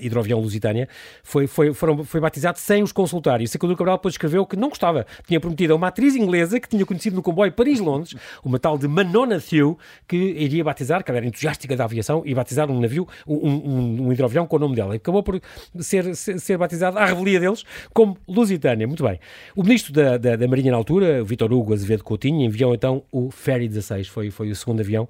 hidroavião 0.00 0.40
Lusitânia, 0.40 0.88
foi, 1.22 1.46
foi, 1.46 1.72
foram, 1.72 2.04
foi 2.04 2.20
batizado 2.20 2.58
sem 2.58 2.82
os 2.82 2.92
consultar. 2.92 3.40
E 3.40 3.44
o 3.44 3.48
Secador 3.48 3.76
Cabral 3.76 3.96
depois 3.96 4.14
escreveu 4.14 4.46
que 4.46 4.56
não 4.56 4.68
gostava. 4.68 5.06
Tinha 5.26 5.40
prometido 5.40 5.72
a 5.72 5.76
uma 5.76 5.88
atriz 5.88 6.14
inglesa 6.16 6.60
que 6.60 6.68
tinha 6.68 6.84
conhecido 6.84 7.16
no 7.16 7.22
comboio 7.22 7.52
Paris-Londres, 7.52 8.14
uma 8.44 8.58
tal 8.58 8.78
de 8.78 8.88
Manona 8.88 9.40
Thew, 9.40 9.78
que 10.06 10.16
iria 10.16 10.64
batizar, 10.64 11.04
que 11.04 11.10
ela 11.10 11.18
era 11.18 11.26
entusiástica 11.26 11.76
da 11.76 11.84
aviação, 11.84 12.22
e 12.24 12.34
batizar 12.34 12.70
um 12.70 12.80
navio, 12.82 13.06
um, 13.26 13.34
um, 13.34 14.06
um 14.06 14.12
hidroavião 14.12 14.46
com 14.46 14.56
o 14.56 14.58
nome 14.58 14.76
dela. 14.76 14.94
Acabou 14.94 15.22
por 15.22 15.40
ser, 15.78 16.14
ser, 16.14 16.38
ser 16.38 16.58
batizado 16.58 16.98
à 16.98 17.06
revelia 17.06 17.40
deles 17.40 17.64
como 17.92 18.16
Lusitânia. 18.28 18.86
Muito 18.86 19.02
bem. 19.02 19.18
O 19.56 19.62
ministro 19.62 19.92
da, 19.92 20.16
da, 20.16 20.36
da 20.36 20.48
Marinha 20.48 20.72
na 20.72 20.76
altura, 20.76 21.22
Vitor 21.24 21.52
Hugo 21.52 21.72
Azevedo 21.72 22.04
Coutinho, 22.04 22.44
enviou 22.44 22.74
então 22.74 23.02
o 23.10 23.30
Ferry 23.30 23.68
16, 23.68 24.08
foi, 24.08 24.30
foi 24.30 24.50
o 24.50 24.56
segundo 24.56 24.80
avião 24.80 25.08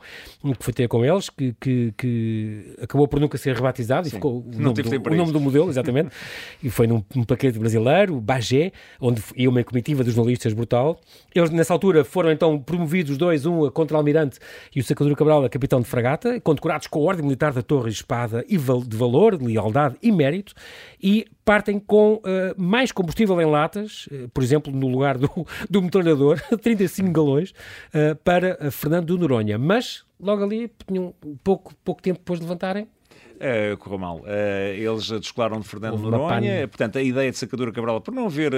que 0.59 0.65
foi 0.65 0.73
ter 0.73 0.89
com 0.89 1.05
eles, 1.05 1.31
que, 1.31 1.55
que, 1.61 1.95
que 1.97 2.77
acabou 2.81 3.09
por 3.09 3.21
nunca 3.21 3.39
ser 3.39 3.55
rebatizado 3.55 4.09
Sim, 4.09 4.11
e 4.11 4.15
ficou 4.17 4.41
o 4.41 4.61
nome, 4.61 4.83
do, 4.83 5.11
o 5.11 5.15
nome 5.15 5.33
do 5.33 5.41
modelo, 5.41 5.69
exatamente. 5.69 6.11
e 6.63 6.71
foi 6.71 6.87
num, 6.87 7.03
num 7.15 7.25
paquete 7.25 7.59
brasileiro, 7.59 8.21
Bagé, 8.21 8.73
onde 9.01 9.23
ia 9.37 9.49
uma 9.49 9.63
comitiva 9.65 10.05
dos 10.05 10.15
jornalistas 10.15 10.53
brutal. 10.53 11.01
Eles, 11.35 11.51
nessa 11.51 11.73
altura, 11.73 12.05
foram 12.05 12.31
então 12.31 12.59
promovidos 12.59 13.17
dois, 13.17 13.47
um 13.47 13.65
a 13.65 13.71
contra-almirante 13.71 14.39
e 14.75 14.81
o 14.81 14.85
Sacadura 14.85 15.17
Cabral 15.17 15.45
a 15.45 15.49
capitão 15.49 15.81
de 15.81 15.87
fragata, 15.87 16.41
condecorados 16.41 16.87
com 16.87 17.01
a 17.01 17.03
Ordem 17.03 17.25
Militar 17.25 17.52
da 17.53 17.63
Torre 17.63 17.89
e 17.89 17.93
Espada 17.93 18.45
e 18.49 18.57
de 18.57 18.97
valor, 18.97 19.37
de 19.37 19.45
lealdade 19.45 19.97
e 20.03 20.11
mérito, 20.11 20.55
e 21.03 21.27
partem 21.45 21.79
com 21.79 22.15
uh, 22.15 22.21
mais 22.57 22.93
combustível 22.93 23.41
em 23.41 23.47
latas, 23.47 24.07
uh, 24.07 24.29
por 24.31 24.43
exemplo, 24.43 24.73
no 24.73 24.89
lugar 24.89 25.19
do, 25.19 25.29
do 25.69 25.83
metralhador, 25.83 26.41
35 26.61 27.11
galões, 27.11 27.51
uh, 27.51 28.17
para 28.25 28.71
Fernando 28.71 29.07
do 29.07 29.19
Noronha. 29.19 29.59
Mas, 29.59 30.05
logo 30.21 30.45
ali, 30.45 30.71
tinham 30.87 31.15
pouco, 31.43 31.75
pouco 31.85 32.03
tempo 32.03 32.19
depois 32.19 32.41
de 32.41 32.47
levantarem, 32.47 32.89
Uh, 33.43 33.77
correu 33.77 33.99
mal. 33.99 34.19
Uh, 34.19 34.25
eles 34.77 35.11
descolaram 35.11 35.59
de 35.59 35.67
Fernando 35.67 35.99
Noronha. 35.99 36.69
Portanto, 36.69 36.99
a 36.99 37.03
ideia 37.03 37.29
de 37.29 37.37
Sacadura 37.37 37.73
Cabral, 37.73 38.01
por 38.01 38.15
não 38.15 38.27
haver, 38.27 38.53
uh, 38.55 38.57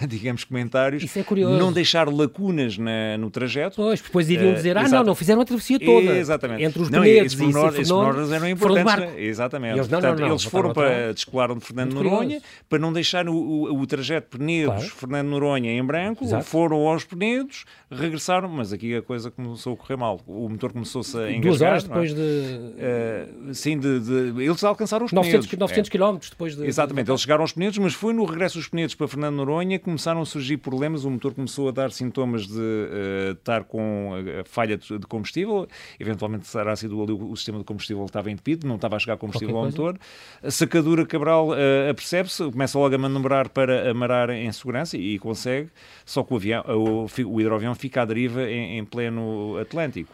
digamos, 0.08 0.42
comentários, 0.44 1.02
Isso 1.02 1.18
é 1.18 1.22
curioso. 1.22 1.58
não 1.58 1.70
deixar 1.70 2.08
lacunas 2.08 2.78
na, 2.78 3.18
no 3.18 3.30
trajeto. 3.30 3.76
Pois, 3.76 4.00
depois 4.00 4.30
iriam 4.30 4.54
dizer, 4.54 4.78
ah, 4.78 4.88
não, 4.88 5.04
não 5.04 5.14
fizeram 5.14 5.42
a 5.42 5.44
travessia 5.44 5.78
toda. 5.78 6.16
Exatamente. 6.16 6.64
Entre 6.64 6.80
os 6.80 6.88
não, 6.88 7.02
Penedos 7.02 7.34
e 7.34 7.44
esses 7.44 7.90
pormenores 7.90 8.32
eram 8.32 8.48
importantes. 8.48 9.18
Exatamente. 9.18 9.76
Eles, 9.76 9.88
não, 9.88 10.00
Portanto, 10.00 10.18
não, 10.18 10.26
não, 10.26 10.34
eles 10.34 10.44
foram 10.44 10.72
para, 10.72 11.12
descolaram 11.12 11.58
de 11.58 11.64
Fernando 11.66 11.92
Muito 11.92 12.04
Noronha 12.08 12.40
curioso. 12.40 12.44
para 12.70 12.78
não 12.78 12.92
deixar 12.92 13.28
o, 13.28 13.34
o, 13.34 13.80
o 13.80 13.86
trajeto 13.86 14.38
Penedos, 14.38 14.74
claro. 14.76 14.96
Fernando 14.96 15.28
Noronha 15.28 15.70
em 15.70 15.84
branco, 15.84 16.24
Exato. 16.24 16.44
foram 16.44 16.88
aos 16.88 17.04
Penedos, 17.04 17.66
regressaram, 17.90 18.48
mas 18.48 18.72
aqui 18.72 18.96
a 18.96 19.02
coisa 19.02 19.30
começou 19.30 19.74
a 19.74 19.76
correr 19.76 19.96
mal. 19.96 20.20
O 20.26 20.48
motor 20.48 20.72
começou-se 20.72 21.18
a 21.18 21.30
engasgar. 21.30 21.42
Duas 21.42 21.60
horas 21.60 21.84
é? 21.84 21.88
depois 21.88 22.14
de... 22.14 23.54
sim, 23.54 23.78
de, 23.78 24.00
de, 24.00 24.21
eles 24.22 24.64
alcançaram 24.64 25.04
aos 25.04 25.12
900, 25.12 25.46
Penedos. 25.46 25.70
900 25.70 25.88
é. 25.88 25.92
km 25.92 26.28
depois 26.30 26.56
de... 26.56 26.66
Exatamente, 26.66 27.10
eles 27.10 27.20
chegaram 27.20 27.42
aos 27.42 27.52
Penedos, 27.52 27.78
mas 27.78 27.94
foi 27.94 28.12
no 28.12 28.24
regresso 28.24 28.58
dos 28.58 28.68
Penedos 28.68 28.94
para 28.94 29.08
Fernando 29.08 29.36
Noronha 29.36 29.78
que 29.78 29.84
começaram 29.84 30.20
a 30.20 30.26
surgir 30.26 30.56
problemas, 30.56 31.04
o 31.04 31.10
motor 31.10 31.34
começou 31.34 31.68
a 31.68 31.72
dar 31.72 31.90
sintomas 31.90 32.46
de 32.46 32.58
uh, 32.58 33.32
estar 33.32 33.64
com 33.64 34.12
a 34.40 34.44
falha 34.44 34.76
de, 34.76 34.98
de 34.98 35.06
combustível, 35.06 35.66
eventualmente 35.98 36.46
será 36.46 36.74
sido 36.76 37.02
ali 37.02 37.12
o, 37.12 37.30
o, 37.30 37.36
sistema 37.36 37.58
de 37.58 37.64
combustível 37.64 38.04
estava 38.04 38.30
entupido, 38.30 38.66
não 38.66 38.76
estava 38.76 38.96
a 38.96 38.98
chegar 38.98 39.16
combustível 39.16 39.56
ao 39.56 39.66
motor. 39.66 39.98
A 40.42 40.50
sacadura 40.50 41.04
Cabral 41.06 41.48
uh, 41.48 41.90
apercebe-se, 41.90 42.50
começa 42.50 42.78
logo 42.78 42.94
a 42.94 42.98
manobrar 42.98 43.48
para 43.48 43.90
amarar 43.90 44.30
em 44.30 44.50
segurança 44.52 44.96
e, 44.96 45.14
e 45.14 45.18
consegue, 45.18 45.68
só 46.04 46.22
que 46.22 46.32
o, 46.32 46.36
avião, 46.36 46.64
o, 46.68 47.06
o 47.26 47.40
hidroavião 47.40 47.74
fica 47.74 48.02
à 48.02 48.04
deriva 48.04 48.42
em, 48.42 48.78
em 48.78 48.84
pleno 48.84 49.56
Atlântico. 49.58 50.12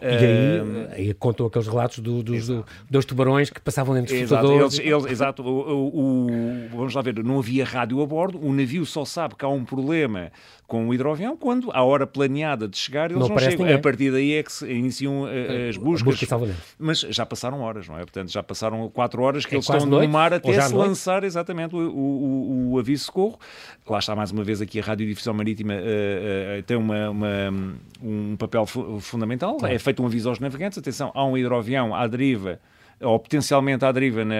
E 0.00 0.06
aí, 0.06 1.08
aí 1.08 1.14
contam 1.14 1.46
aqueles 1.46 1.66
relatos 1.66 2.00
do, 2.00 2.22
dos, 2.22 2.48
do, 2.48 2.66
dos 2.90 3.04
tubarões 3.06 3.48
que 3.48 3.60
passavam 3.60 3.94
dentro 3.94 4.12
dos 4.12 4.22
exato, 4.22 4.52
eles, 4.52 4.78
eles, 4.78 5.06
exato, 5.06 5.42
o, 5.42 6.26
o, 6.26 6.68
vamos 6.70 6.94
lá 6.94 7.00
ver, 7.00 7.24
não 7.24 7.38
havia 7.38 7.64
rádio 7.64 8.02
a 8.02 8.06
bordo, 8.06 8.38
o 8.38 8.52
navio 8.52 8.84
só 8.84 9.06
sabe 9.06 9.34
que 9.34 9.44
há 9.44 9.48
um 9.48 9.64
problema 9.64 10.30
com 10.66 10.88
o 10.88 10.94
hidroavião 10.94 11.36
quando, 11.36 11.70
à 11.72 11.82
hora 11.82 12.06
planeada 12.06 12.66
de 12.66 12.76
chegar, 12.76 13.10
eles 13.10 13.20
não, 13.20 13.28
não 13.28 13.38
chegam. 13.38 13.58
Ninguém. 13.58 13.74
A 13.74 13.78
partir 13.78 14.10
daí 14.10 14.34
é 14.34 14.42
que 14.42 14.52
se 14.52 14.70
iniciam 14.70 15.22
uh, 15.22 15.68
as 15.68 15.76
buscas. 15.76 16.18
Busca 16.18 16.56
mas 16.78 17.00
já 17.00 17.24
passaram 17.24 17.60
horas, 17.60 17.88
não 17.88 17.96
é? 17.96 18.00
Portanto, 18.00 18.30
já 18.30 18.42
passaram 18.42 18.88
quatro 18.90 19.22
horas 19.22 19.46
que 19.46 19.54
é 19.54 19.56
eles 19.56 19.68
estão 19.68 19.86
noite, 19.86 20.06
no 20.06 20.12
mar 20.12 20.32
até 20.32 20.60
se 20.60 20.74
lançar 20.74 21.24
exatamente 21.24 21.74
o, 21.74 21.78
o, 21.78 22.72
o, 22.72 22.78
aviso 22.78 23.02
de 23.02 23.06
socorro. 23.06 23.38
Lá 23.88 23.98
está 23.98 24.16
mais 24.16 24.32
uma 24.32 24.42
vez 24.42 24.60
aqui 24.60 24.80
a 24.80 24.82
Radiodifusão 24.82 25.34
Marítima 25.34 25.74
uh, 25.74 26.58
uh, 26.58 26.62
tem 26.64 26.76
uma, 26.76 27.10
uma, 27.10 27.28
um 28.02 28.36
papel 28.36 28.66
fundamental. 28.66 29.58
É 29.62 29.78
feito 29.86 30.02
um 30.02 30.06
aviso 30.06 30.28
aos 30.28 30.40
navegantes, 30.40 30.78
atenção, 30.78 31.10
há 31.14 31.24
um 31.24 31.36
hidroavião 31.36 31.94
à 31.94 32.06
deriva 32.06 32.60
ou 33.00 33.18
potencialmente 33.18 33.84
à 33.84 33.92
deriva 33.92 34.24
na, 34.24 34.34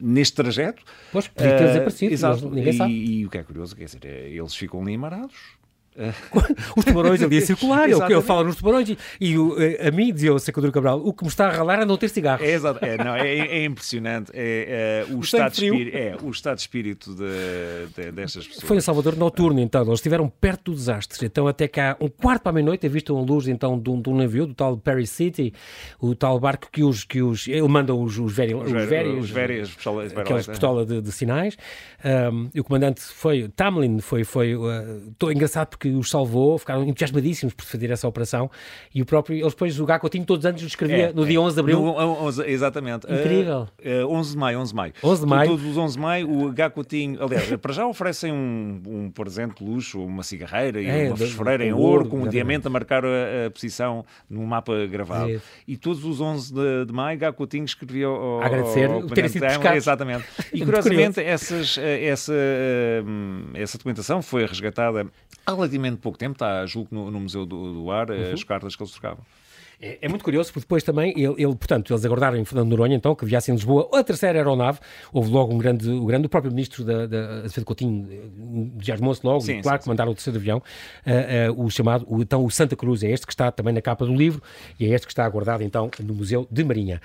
neste 0.00 0.34
trajeto. 0.34 0.82
Pois, 1.12 1.28
podia 1.28 1.56
ter 1.56 1.64
uh, 1.64 1.66
desaparecido, 1.66 2.12
exato. 2.12 2.50
ninguém 2.50 2.72
sabe. 2.72 2.92
E, 2.92 3.20
e, 3.20 3.26
o 3.26 3.30
que 3.30 3.38
é 3.38 3.42
curioso, 3.42 3.76
quer 3.76 3.84
dizer, 3.84 4.04
eles 4.04 4.54
ficam 4.54 4.80
ali 4.82 4.94
amarados, 4.94 5.36
os 6.76 6.84
tubarões 6.84 7.22
ali 7.22 7.38
a 7.38 7.40
circular, 7.40 7.88
ele, 7.88 8.00
ele 8.02 8.22
fala 8.22 8.44
nos 8.44 8.56
tubarões 8.56 8.88
e, 8.88 8.98
e 9.20 9.38
o, 9.38 9.56
a 9.86 9.90
mim, 9.90 10.12
dizia 10.12 10.32
o 10.32 10.38
Secador 10.38 10.70
Cabral, 10.70 11.00
o 11.04 11.12
que 11.12 11.24
me 11.24 11.28
está 11.28 11.48
a 11.48 11.50
ralar 11.50 11.80
é 11.80 11.84
não 11.84 11.96
ter 11.96 12.08
cigarros. 12.08 12.46
É, 12.46 12.52
exato, 12.52 12.84
é, 12.84 12.96
não, 13.02 13.14
é, 13.14 13.28
é 13.28 13.64
impressionante 13.64 14.30
é, 14.34 15.04
é 15.08 15.12
o, 15.12 15.18
o, 15.18 15.20
estado 15.20 15.52
de 15.52 15.64
espírito, 15.64 15.96
é, 15.96 16.16
o 16.22 16.30
estado 16.30 16.54
de 16.56 16.60
espírito 16.60 17.14
de, 17.14 17.86
de, 17.94 18.12
destas 18.12 18.46
pessoas. 18.46 18.64
Foi 18.64 18.76
em 18.76 18.80
Salvador 18.80 19.16
noturno, 19.16 19.60
então, 19.60 19.82
eles 19.82 19.94
estiveram 19.94 20.28
perto 20.28 20.72
do 20.72 20.76
desastre, 20.76 21.26
então 21.26 21.46
até 21.46 21.66
cá, 21.66 21.96
um 22.00 22.08
quarto 22.08 22.42
para 22.42 22.50
a 22.50 22.52
meia-noite, 22.52 22.86
é 22.86 22.88
visto 22.88 23.16
a 23.16 23.20
luz 23.20 23.48
então 23.48 23.78
de 23.78 23.90
um, 23.90 24.00
de 24.00 24.10
um, 24.10 24.16
navio, 24.16 24.46
do 24.46 24.54
tal 24.54 24.76
Perry 24.76 25.06
City, 25.06 25.52
o 26.00 26.14
tal 26.14 26.38
barco 26.38 26.68
que 26.70 26.82
os, 26.82 27.04
que 27.04 27.22
os 27.22 27.48
ele 27.48 27.66
manda 27.68 27.94
os, 27.94 28.18
os, 28.18 28.32
very, 28.32 28.54
os, 28.54 28.70
velhos, 29.30 29.74
pistolas, 29.74 30.16
aquelas 30.16 30.46
pistolas 30.46 30.86
de, 30.86 31.00
de 31.00 31.12
sinais, 31.12 31.56
um, 32.04 32.50
e 32.54 32.60
o 32.60 32.64
comandante 32.64 33.00
foi, 33.00 33.48
Tamlin, 33.48 34.00
foi, 34.00 34.24
foi 34.24 34.54
uh, 34.54 35.30
engraçado 35.30 35.68
porque 35.68 35.85
os 35.94 36.10
salvou, 36.10 36.58
ficaram 36.58 36.84
entusiasmadíssimos 36.84 37.54
por 37.54 37.64
fazer 37.64 37.90
essa 37.90 38.06
operação 38.06 38.50
e 38.94 39.02
o 39.02 39.06
próprio, 39.06 39.36
eles 39.38 39.52
depois, 39.52 39.78
o 39.78 39.86
Gacotinho 39.86 40.24
todos 40.24 40.44
os 40.44 40.46
anos 40.46 40.62
escrevia 40.62 41.08
é, 41.08 41.12
no 41.12 41.26
dia 41.26 41.40
11 41.40 41.54
de 41.54 41.60
Abril. 41.60 41.80
No, 41.80 41.92
11, 42.24 42.42
exatamente. 42.46 43.06
Incrível. 43.06 43.68
Uh, 43.84 44.06
uh, 44.06 44.12
11 44.12 44.30
de 44.32 44.36
Maio, 44.38 44.58
11 44.60 44.70
de 44.70 44.76
Maio. 44.76 44.92
11 45.02 45.20
de 45.20 45.26
Maio. 45.26 45.50
Todos 45.50 45.66
os 45.66 45.76
11 45.76 45.94
de 45.94 46.00
Maio, 46.00 46.30
o 46.30 46.52
Gacotinho, 46.52 47.22
aliás, 47.22 47.56
para 47.56 47.72
já 47.72 47.86
oferecem 47.86 48.32
um, 48.32 48.82
um 48.86 49.10
presente 49.10 49.62
de 49.62 49.70
luxo, 49.70 50.00
uma 50.00 50.22
cigarreira 50.22 50.80
e 50.80 50.86
é, 50.86 51.08
uma 51.08 51.16
fosforeira 51.16 51.64
em 51.64 51.72
ouro, 51.72 52.08
com 52.08 52.22
um 52.22 52.28
diamante 52.28 52.66
a 52.66 52.70
marcar 52.70 53.04
a, 53.04 53.46
a 53.46 53.50
posição 53.50 54.04
no 54.28 54.46
mapa 54.46 54.86
gravado. 54.86 55.30
É. 55.30 55.40
E 55.66 55.76
todos 55.76 56.04
os 56.04 56.20
11 56.20 56.52
de, 56.52 56.84
de 56.86 56.92
Maio, 56.92 57.18
Gacotinho 57.18 57.64
escrevia 57.64 58.06
ao, 58.06 58.42
Agradecer 58.42 58.90
ao, 58.90 59.00
o 59.00 59.06
terem 59.08 59.30
sido 59.30 59.42
pescados. 59.42 59.76
Exatamente. 59.76 60.24
E 60.52 60.64
curiosamente, 60.64 61.20
essas, 61.20 61.76
eh, 61.76 62.06
essa, 62.06 62.32
hum, 63.04 63.50
essa 63.54 63.76
documentação 63.76 64.22
foi 64.22 64.46
resgatada 64.46 65.06
há 65.46 65.54
relativamente 65.76 66.00
pouco 66.00 66.18
tempo, 66.18 66.32
está, 66.32 66.64
julgo, 66.66 66.88
no, 66.90 67.10
no 67.10 67.20
Museu 67.20 67.46
do, 67.46 67.72
do 67.72 67.90
Ar, 67.90 68.10
uhum. 68.10 68.32
as 68.32 68.42
cartas 68.44 68.74
que 68.74 68.82
eles 68.82 68.92
trocavam. 68.92 69.24
É, 69.80 69.98
é, 70.02 70.08
muito 70.08 70.24
curioso, 70.24 70.50
porque 70.52 70.64
depois 70.64 70.82
também, 70.82 71.12
ele, 71.16 71.34
ele, 71.36 71.54
portanto, 71.54 71.92
eles 71.92 72.04
aguardaram 72.04 72.36
em 72.38 72.44
Fernando 72.44 72.70
Noronha, 72.70 72.96
então, 72.96 73.14
que 73.14 73.24
viesse 73.26 73.50
em 73.50 73.54
Lisboa 73.54 73.88
a 73.92 74.02
terceira 74.02 74.38
aeronave. 74.38 74.78
Houve 75.12 75.30
logo 75.30 75.52
um 75.52 75.58
grande, 75.58 75.88
o 75.90 76.06
grande, 76.06 76.26
o 76.26 76.28
próprio 76.28 76.50
ministro 76.50 76.84
da, 76.84 77.06
da 77.06 77.18
Azevedo 77.44 77.64
Coutinho 77.64 78.08
entusiasmou-se 78.38 79.20
logo, 79.24 79.40
sim, 79.40 79.60
claro 79.60 79.78
sim, 79.78 79.82
que 79.82 79.88
mandaram 79.88 80.12
o 80.12 80.14
terceiro 80.14 80.38
avião, 80.38 80.58
uh, 80.58 81.52
uh, 81.52 81.64
o 81.64 81.70
chamado, 81.70 82.06
o, 82.08 82.22
então, 82.22 82.44
o 82.44 82.50
Santa 82.50 82.74
Cruz, 82.74 83.02
é 83.02 83.10
este 83.10 83.26
que 83.26 83.32
está 83.32 83.50
também 83.50 83.74
na 83.74 83.82
capa 83.82 84.06
do 84.06 84.14
livro 84.14 84.42
e 84.80 84.86
é 84.86 84.88
este 84.88 85.06
que 85.06 85.12
está 85.12 85.24
aguardado, 85.24 85.62
então, 85.62 85.90
no 86.00 86.14
Museu 86.14 86.46
de 86.50 86.64
Marinha. 86.64 87.00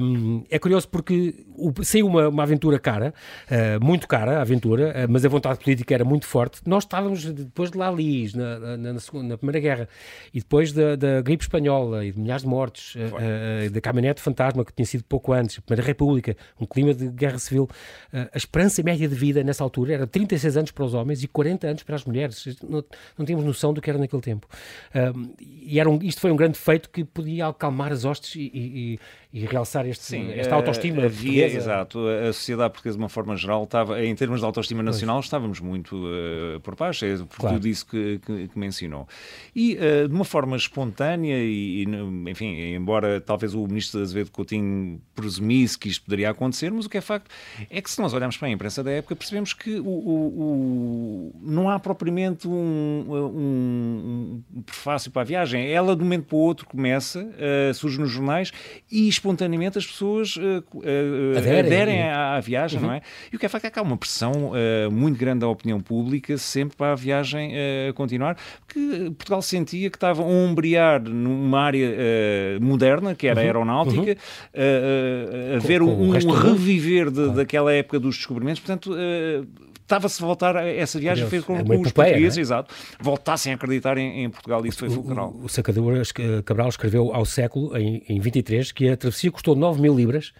Um, 0.00 0.44
é 0.50 0.58
curioso 0.58 0.88
porque 0.88 1.34
o, 1.56 1.72
saiu 1.82 2.06
uma, 2.06 2.28
uma 2.28 2.42
aventura 2.42 2.78
cara, 2.78 3.14
uh, 3.50 3.84
muito 3.84 4.06
cara 4.06 4.38
a 4.38 4.40
aventura, 4.42 5.06
mas 5.08 5.24
a 5.24 5.28
vontade 5.28 5.58
política 5.58 5.94
era 5.94 6.04
muito 6.04 6.26
forte. 6.26 6.60
Nós 6.66 6.84
estávamos 6.84 7.24
depois 7.24 7.70
de 7.70 7.78
Lalis, 7.78 8.34
na, 8.34 8.58
na, 8.58 8.92
na, 8.92 9.00
segunda, 9.00 9.28
na 9.28 9.38
Primeira 9.38 9.60
Guerra, 9.60 9.88
e 10.32 10.40
depois 10.40 10.72
da, 10.72 10.96
da 10.96 11.22
gripe 11.22 11.44
espanhola, 11.44 11.93
e 12.02 12.10
de 12.10 12.18
milhares 12.18 12.42
de 12.42 12.48
mortes, 12.48 12.94
uh, 12.94 13.70
da 13.70 13.80
caminhonete 13.80 14.20
fantasma 14.20 14.64
que 14.64 14.72
tinha 14.72 14.86
sido 14.86 15.04
pouco 15.04 15.32
antes, 15.32 15.58
a 15.58 15.62
Primeira 15.62 15.86
República, 15.86 16.36
um 16.60 16.66
clima 16.66 16.94
de 16.94 17.08
guerra 17.08 17.38
civil. 17.38 17.64
Uh, 18.12 18.28
a 18.32 18.36
esperança 18.36 18.82
média 18.82 19.06
de 19.06 19.14
vida 19.14 19.44
nessa 19.44 19.62
altura 19.62 19.94
era 19.94 20.06
36 20.06 20.56
anos 20.56 20.70
para 20.70 20.84
os 20.84 20.94
homens 20.94 21.22
e 21.22 21.28
40 21.28 21.66
anos 21.66 21.82
para 21.82 21.94
as 21.94 22.04
mulheres. 22.04 22.58
Não, 22.62 22.82
não 23.18 23.26
tínhamos 23.26 23.44
noção 23.44 23.74
do 23.74 23.80
que 23.80 23.90
era 23.90 23.98
naquele 23.98 24.22
tempo. 24.22 24.48
Uh, 24.94 25.34
e 25.38 25.78
era 25.78 25.88
um, 25.88 25.98
isto 26.02 26.20
foi 26.20 26.30
um 26.30 26.36
grande 26.36 26.58
feito 26.58 26.88
que 26.90 27.04
podia 27.04 27.48
acalmar 27.48 27.92
as 27.92 28.04
hostes 28.04 28.34
e, 28.36 28.50
e, 28.54 29.00
e 29.34 29.44
realçar 29.46 29.84
este, 29.84 30.04
Sim, 30.04 30.30
esta 30.30 30.54
autoestima 30.54 31.06
havia, 31.06 31.48
Exato, 31.48 32.06
a 32.06 32.32
sociedade 32.32 32.72
portuguesa, 32.72 32.96
de 32.96 33.02
uma 33.02 33.08
forma 33.08 33.34
geral, 33.34 33.64
estava, 33.64 34.00
em 34.00 34.14
termos 34.14 34.38
de 34.38 34.46
autoestima 34.46 34.80
nacional, 34.80 35.16
pois. 35.16 35.26
estávamos 35.26 35.58
muito 35.58 35.96
uh, 35.96 36.60
por 36.60 36.76
baixo, 36.76 37.04
é 37.04 37.16
por 37.16 37.38
claro. 37.38 37.56
tudo 37.56 37.66
isso 37.66 37.84
que, 37.84 38.20
que, 38.24 38.46
que 38.46 38.56
mencionou. 38.56 39.08
E 39.52 39.74
uh, 39.74 40.08
de 40.08 40.14
uma 40.14 40.24
forma 40.24 40.56
espontânea, 40.56 41.36
e, 41.36 41.82
e, 41.82 42.30
enfim, 42.30 42.74
embora 42.76 43.20
talvez 43.20 43.54
o 43.54 43.66
ministro 43.66 44.00
Azevedo 44.00 44.30
Coutinho 44.30 45.00
presumisse 45.16 45.76
que 45.76 45.88
isto 45.88 46.04
poderia 46.04 46.30
acontecer, 46.30 46.70
mas 46.70 46.86
o 46.86 46.88
que 46.88 46.98
é 46.98 47.00
facto 47.00 47.28
é 47.68 47.82
que 47.82 47.90
se 47.90 48.00
nós 48.00 48.12
olharmos 48.12 48.36
para 48.36 48.46
a 48.46 48.50
imprensa 48.52 48.84
da 48.84 48.92
época, 48.92 49.16
percebemos 49.16 49.52
que 49.52 49.80
o, 49.80 49.84
o, 49.84 51.32
o 51.32 51.40
não 51.42 51.68
há 51.68 51.80
propriamente 51.80 52.46
um, 52.46 52.52
um, 52.52 54.42
um, 54.54 54.62
prefácio 54.62 55.10
para 55.10 55.22
a 55.22 55.24
viagem. 55.24 55.68
Ela, 55.68 55.96
de 55.96 56.02
um 56.02 56.04
momento 56.04 56.26
para 56.26 56.36
o 56.36 56.40
outro, 56.40 56.66
começa, 56.66 57.20
uh, 57.20 57.74
surge 57.74 57.98
nos 57.98 58.12
jornais 58.12 58.52
e 58.88 59.08
espontaneamente 59.24 59.78
as 59.78 59.86
pessoas 59.86 60.36
uh, 60.36 60.62
uh, 60.74 61.38
aderem, 61.38 61.60
aderem 61.60 62.02
à, 62.02 62.34
à, 62.34 62.40
viagem, 62.40 62.78
uhum. 62.78 62.86
não 62.88 62.92
é? 62.92 63.00
E 63.32 63.36
o 63.36 63.38
que 63.38 63.46
é 63.46 63.48
facto 63.48 63.64
é 63.64 63.70
que 63.70 63.78
há 63.78 63.82
uma 63.82 63.96
pressão 63.96 64.52
uh, 64.52 64.90
muito 64.90 65.18
grande 65.18 65.40
da 65.40 65.48
opinião 65.48 65.80
pública 65.80 66.36
sempre 66.36 66.76
para 66.76 66.92
a 66.92 66.94
viagem 66.94 67.52
continuar, 67.94 68.36
porque 68.66 69.10
Portugal 69.16 69.40
sentia 69.40 69.88
que 69.88 69.96
estava 69.96 70.22
a 70.22 70.26
ombrear 70.26 71.02
numa 71.02 71.60
área 71.60 71.88
moderna, 72.60 73.14
que 73.14 73.26
era 73.26 73.40
a 73.40 73.42
uhum. 73.42 73.46
aeronáutica, 73.46 74.16
uhum. 74.54 75.56
a 75.56 75.58
ver 75.60 75.80
com, 75.80 75.86
um, 75.86 76.10
um 76.10 76.30
reviver 76.30 77.10
de, 77.10 77.30
daquela 77.32 77.72
época 77.72 77.98
dos 77.98 78.16
descobrimentos, 78.16 78.60
portanto 78.60 78.94
estava-se 79.84 80.22
a 80.22 80.26
voltar 80.26 80.56
a 80.56 80.66
essa 80.66 80.98
viagem 80.98 81.28
feita 81.28 81.46
com, 81.46 81.56
é 81.56 81.62
com 81.62 81.80
os 81.80 81.92
portugueses, 81.92 82.38
é? 82.38 82.40
exato, 82.40 82.74
voltassem 82.98 83.52
a 83.52 83.56
acreditar 83.56 83.96
em, 83.98 84.24
em 84.24 84.30
Portugal. 84.30 84.64
Isso 84.66 84.78
foi 84.78 84.90
fulcral. 84.90 85.30
O, 85.30 85.42
o, 85.42 85.44
o 85.44 85.48
Sacadura 85.48 86.02
Cabral 86.44 86.68
escreveu 86.68 87.14
ao 87.14 87.24
século, 87.24 87.76
em, 87.76 88.02
em 88.08 88.18
23, 88.18 88.72
que 88.72 88.88
a 88.88 88.96
travessia 89.14 89.30
custou 89.30 89.54
9 89.54 89.80
mil 89.80 89.94
libras, 89.94 90.32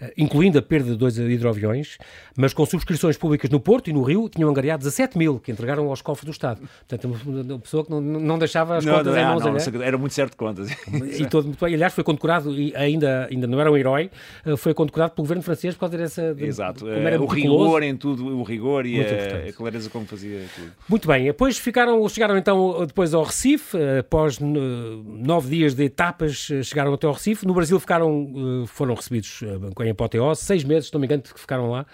eh, 0.00 0.12
incluindo 0.16 0.58
a 0.58 0.62
perda 0.62 0.92
de 0.92 0.96
dois 0.96 1.18
hidroaviões, 1.18 1.98
mas 2.36 2.52
com 2.52 2.64
subscrições 2.64 3.16
públicas 3.16 3.50
no 3.50 3.60
Porto 3.60 3.90
e 3.90 3.92
no 3.92 4.02
Rio 4.02 4.28
tinham 4.28 4.48
angariado 4.48 4.82
17 4.82 5.18
mil, 5.18 5.38
que 5.40 5.50
entregaram 5.50 5.88
aos 5.88 6.00
cofres 6.00 6.24
do 6.24 6.30
Estado. 6.30 6.60
Portanto, 6.88 7.18
uma 7.26 7.58
pessoa 7.58 7.84
que 7.84 7.90
não, 7.90 8.00
não 8.00 8.38
deixava 8.38 8.76
as 8.76 8.84
não, 8.84 8.94
contas 8.94 9.14
não, 9.14 9.20
em 9.20 9.24
mãos. 9.24 9.44
Não, 9.44 9.72
não, 9.72 9.82
era 9.82 9.98
muito 9.98 10.14
certo 10.14 10.32
de 10.32 10.36
contas. 10.36 10.70
E 11.18 11.26
todo 11.26 11.46
muito 11.46 11.64
bem. 11.64 11.74
Aliás, 11.74 11.92
foi 11.92 12.04
condecorado, 12.04 12.54
e 12.58 12.74
ainda, 12.76 13.26
ainda 13.30 13.46
não 13.46 13.60
era 13.60 13.70
um 13.70 13.76
herói, 13.76 14.10
eh, 14.44 14.56
foi 14.56 14.72
condecorado 14.72 15.14
pelo 15.14 15.24
governo 15.24 15.42
francês 15.42 15.74
por 15.74 15.80
causa 15.80 15.98
dessa... 15.98 16.36
Exato. 16.38 16.80
Como 16.84 17.08
era 17.08 17.20
uh, 17.20 17.24
o 17.24 17.26
rigor 17.26 17.82
em 17.82 17.96
tudo, 17.96 18.26
o 18.38 18.42
rigor 18.42 18.86
e 18.86 19.00
a, 19.00 19.48
a, 19.48 19.52
clareza 19.52 19.90
como 19.90 20.06
fazia 20.06 20.40
tudo. 20.54 20.72
Muito 20.88 21.08
bem. 21.08 21.24
Depois 21.24 21.58
ficaram, 21.58 22.08
chegaram 22.08 22.36
então 22.36 22.86
depois 22.86 23.12
ao 23.12 23.22
Recife, 23.22 23.76
após 23.98 24.38
nove 24.38 25.50
dias 25.50 25.74
de 25.74 25.84
etapas, 25.84 26.48
chegaram 26.62 26.94
até 26.94 27.06
ao 27.06 27.12
Recife. 27.12 27.46
No 27.46 27.54
Brasil 27.54 27.78
ficaram, 27.80 28.19
foram 28.66 28.94
recebidos 28.94 29.40
com 29.74 29.82
a 29.82 29.90
apoteose, 29.90 30.42
seis 30.42 30.64
meses, 30.64 30.88
se 30.88 30.94
não 30.94 31.00
me 31.00 31.06
engano, 31.06 31.22
que 31.22 31.38
ficaram 31.38 31.70
lá 31.70 31.86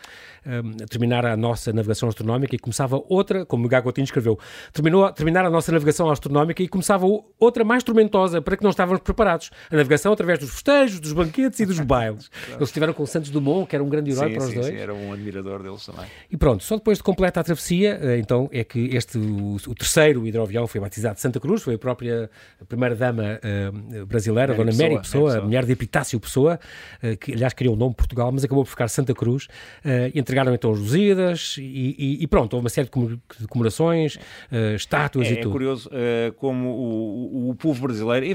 a 0.83 0.87
terminar 0.87 1.27
a 1.27 1.37
nossa 1.37 1.73
navegação 1.73 2.09
astronómica 2.09 2.55
e 2.55 2.59
começava 2.59 3.03
outra, 3.09 3.45
como 3.45 3.67
o 3.67 3.69
Gagotinho 3.69 4.05
escreveu, 4.05 4.39
terminou 4.73 5.11
terminar 5.13 5.45
a 5.45 5.51
nossa 5.51 5.73
navegação 5.73 6.11
astronómica 6.11 6.63
e 6.63 6.69
começava 6.69 7.07
outra 7.39 7.65
mais 7.65 7.83
tormentosa 7.83 8.41
para 8.41 8.57
que 8.57 8.63
não 8.63 8.71
estávamos 8.71 9.03
preparados. 9.03 9.51
A 9.71 9.77
navegação 9.77 10.13
através 10.13 10.39
dos 10.39 10.51
festejos, 10.51 11.01
dos 11.01 11.13
banquetes 11.13 11.61
e 11.61 11.67
dos 11.67 11.81
bailes. 11.81 12.31
Eles 12.49 12.69
estiveram 12.69 12.93
com 12.93 13.03
o 13.03 13.07
Santos 13.07 13.31
Dumont, 13.31 13.69
que 13.69 13.75
era 13.75 13.83
um 13.83 13.89
grande 13.89 14.11
herói 14.11 14.29
sim, 14.29 14.35
para 14.35 14.45
os 14.45 14.51
sim, 14.51 14.55
dois. 14.55 14.67
Sim, 14.67 14.77
era 14.77 14.95
um 14.95 15.13
admirador 15.13 15.63
deles 15.63 15.85
também. 15.85 16.07
E 16.31 16.37
pronto, 16.37 16.63
só 16.63 16.77
depois 16.77 16.99
de 16.99 17.05
completa 17.05 17.41
a 17.41 17.45
travessia, 17.45 17.99
eh, 18.01 18.19
então 18.19 18.49
é 18.53 18.63
que 18.65 18.97
este, 18.97 19.19
o, 19.19 19.57
o 19.57 19.75
terceiro 19.75 20.27
hidroavião 20.27 20.67
foi 20.67 20.81
batizado 20.81 21.19
Santa 21.21 21.41
Cruz, 21.41 21.63
foi 21.63 21.75
a 21.75 21.79
própria 21.79 22.31
primeira-dama 22.69 23.41
uh, 23.43 24.07
brasileira, 24.07 24.55
Mary 24.55 24.57
Dona 24.57 24.71
Pessoa, 24.71 24.89
Mary 24.89 25.03
Pessoa, 25.03 25.25
Pessoa, 25.25 25.43
a 25.43 25.45
mulher 25.45 25.65
de 25.65 25.73
Epitácio 25.73 26.21
Pessoa, 26.21 26.61
uh, 27.03 27.17
que 27.17 27.33
aliás 27.33 27.53
criou 27.53 27.75
o 27.75 27.79
nome 27.79 27.95
Portugal, 27.95 28.31
mas 28.33 28.45
acabou 28.45 28.65
por 28.65 28.71
ficar 28.71 28.89
Santa 28.89 29.15
Cruz, 29.15 29.45
uh, 29.45 30.11
entre 30.15 30.36
entregaram 30.37 30.55
então 30.55 30.71
os 30.71 30.81
Lusíadas 30.81 31.57
e, 31.59 31.95
e, 31.99 32.23
e, 32.23 32.27
pronto, 32.27 32.53
houve 32.55 32.65
uma 32.65 32.69
série 32.71 32.89
de 32.89 33.47
comemorações, 33.49 34.17
uh, 34.17 34.77
estátuas 34.77 35.29
é, 35.29 35.33
e 35.33 35.37
tudo. 35.37 35.49
É 35.49 35.53
curioso 35.53 35.89
uh, 35.89 36.33
como 36.35 36.69
o, 36.69 37.47
o, 37.47 37.51
o, 37.51 37.55
povo 37.55 37.87
brasileiro, 37.87 38.27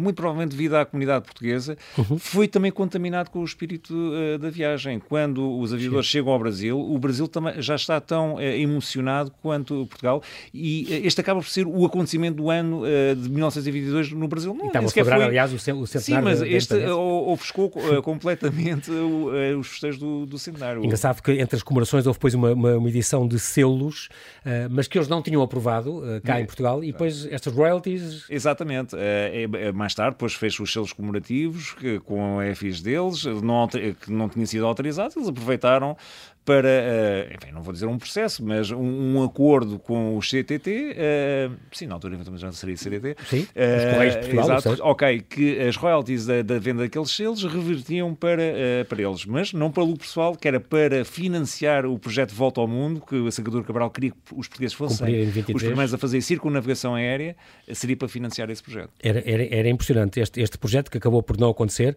muito 0.00 0.16
provavelmente 0.16 0.52
devido 0.52 0.74
à 0.74 0.86
comunidade 0.86 1.24
portuguesa, 1.24 1.76
uhum. 1.98 2.18
foi 2.18 2.48
também 2.48 2.72
contaminado 2.72 3.30
com 3.30 3.40
o 3.40 3.44
espírito 3.44 3.94
uh, 3.94 4.38
da 4.38 4.48
viagem. 4.48 4.98
Quando 4.98 5.58
os 5.58 5.72
aviadores 5.72 6.06
Sim. 6.06 6.12
chegam 6.12 6.32
ao 6.32 6.38
Brasil, 6.38 6.80
o 6.80 6.98
Brasil 6.98 7.28
também 7.28 7.60
já 7.60 7.74
está 7.74 8.00
tão 8.00 8.40
emocionado 8.40 9.30
quanto 9.42 9.86
Portugal 9.86 10.22
e 10.54 10.86
este 11.04 11.20
acaba 11.20 11.40
por 11.40 11.48
ser 11.48 11.66
o 11.66 11.84
acontecimento 11.84 12.36
do 12.36 12.50
ano 12.50 12.82
de 13.16 13.28
1922 13.28 14.12
no 14.12 14.28
Brasil. 14.28 14.54
Não, 14.54 14.64
e 14.64 14.68
estava 14.68 14.86
a 14.86 14.88
celebrar, 14.88 15.18
foi... 15.18 15.26
aliás, 15.26 15.52
o 15.52 15.58
centenário. 15.58 16.00
Sim, 16.00 16.20
mas 16.20 16.42
este 16.42 16.74
ofuscou 16.86 17.70
completamente 18.02 18.90
os 18.90 19.68
festejos 19.68 19.98
do, 19.98 20.26
do 20.26 20.38
centenário. 20.38 20.84
Engraçado 20.84 21.22
que 21.22 21.30
entre 21.50 21.56
as 21.56 21.62
comemorações 21.64 22.06
houve 22.06 22.16
depois 22.16 22.32
uma, 22.32 22.52
uma, 22.52 22.76
uma 22.76 22.88
edição 22.88 23.26
de 23.26 23.38
selos, 23.40 24.08
uh, 24.44 24.70
mas 24.70 24.86
que 24.86 24.96
eles 24.96 25.08
não 25.08 25.20
tinham 25.20 25.42
aprovado 25.42 25.98
uh, 25.98 26.20
cá 26.22 26.38
é. 26.38 26.42
em 26.42 26.46
Portugal, 26.46 26.84
e 26.84 26.92
depois 26.92 27.26
estas 27.26 27.52
royalties... 27.52 28.24
Exatamente. 28.30 28.94
Uh, 28.94 29.74
mais 29.74 29.92
tarde, 29.92 30.12
depois 30.12 30.34
fez 30.34 30.58
os 30.60 30.72
selos 30.72 30.92
comemorativos 30.92 31.72
que, 31.72 31.98
com 32.00 32.38
FIs 32.54 32.80
deles, 32.80 33.24
não, 33.24 33.66
que 33.66 34.12
não 34.12 34.28
tinham 34.28 34.46
sido 34.46 34.64
autorizados, 34.64 35.16
eles 35.16 35.28
aproveitaram 35.28 35.96
para, 36.44 36.68
uh, 36.68 37.34
enfim, 37.34 37.52
não 37.52 37.62
vou 37.62 37.72
dizer 37.72 37.86
um 37.86 37.98
processo, 37.98 38.44
mas 38.44 38.70
um, 38.70 39.16
um 39.16 39.22
acordo 39.22 39.78
com 39.78 40.16
o 40.16 40.20
CTT, 40.20 40.70
uh, 40.70 40.94
eh, 40.96 41.50
sim, 41.70 41.86
na 41.86 41.94
altura 41.94 42.14
eventualmente 42.14 42.42
já 42.42 42.52
seria 42.52 42.76
CTT. 42.76 43.16
Sim, 43.28 43.40
uh, 43.40 43.42
os 43.42 43.92
Correios 43.92 44.14
de 44.14 44.20
Portugal. 44.20 44.58
Exato, 44.58 44.82
ok, 44.82 45.20
que 45.28 45.60
as 45.60 45.76
royalties 45.76 46.26
da, 46.26 46.42
da, 46.42 46.58
venda 46.58 46.82
daqueles 46.82 47.10
selos 47.10 47.44
revertiam 47.44 48.14
para, 48.14 48.42
uh, 48.42 48.84
para 48.86 49.02
eles, 49.02 49.26
mas 49.26 49.52
não 49.52 49.70
para 49.70 49.82
o 49.82 49.86
lucro 49.86 50.00
pessoal, 50.00 50.34
que 50.34 50.48
era 50.48 50.58
para 50.58 51.04
financiar 51.04 51.84
o 51.84 51.98
projeto 51.98 52.34
Volta 52.34 52.60
ao 52.60 52.66
Mundo, 52.66 53.02
que 53.06 53.16
o 53.16 53.30
Salvador 53.30 53.64
Cabral 53.64 53.90
queria 53.90 54.10
que 54.10 54.16
os 54.34 54.48
portugueses 54.48 54.74
fossem 54.74 55.28
os 55.54 55.62
primeiros 55.62 55.92
a 55.92 55.98
fazer 55.98 56.20
circunnavegação 56.22 56.94
aérea, 56.94 57.36
seria 57.72 57.96
para 57.96 58.08
financiar 58.08 58.50
esse 58.50 58.62
projeto. 58.62 58.90
Era, 59.02 59.22
era, 59.26 59.54
era 59.54 59.68
impressionante 59.68 60.18
este, 60.20 60.40
este 60.40 60.56
projeto 60.56 60.90
que 60.90 60.98
acabou 60.98 61.22
por 61.22 61.36
não 61.36 61.50
acontecer, 61.50 61.96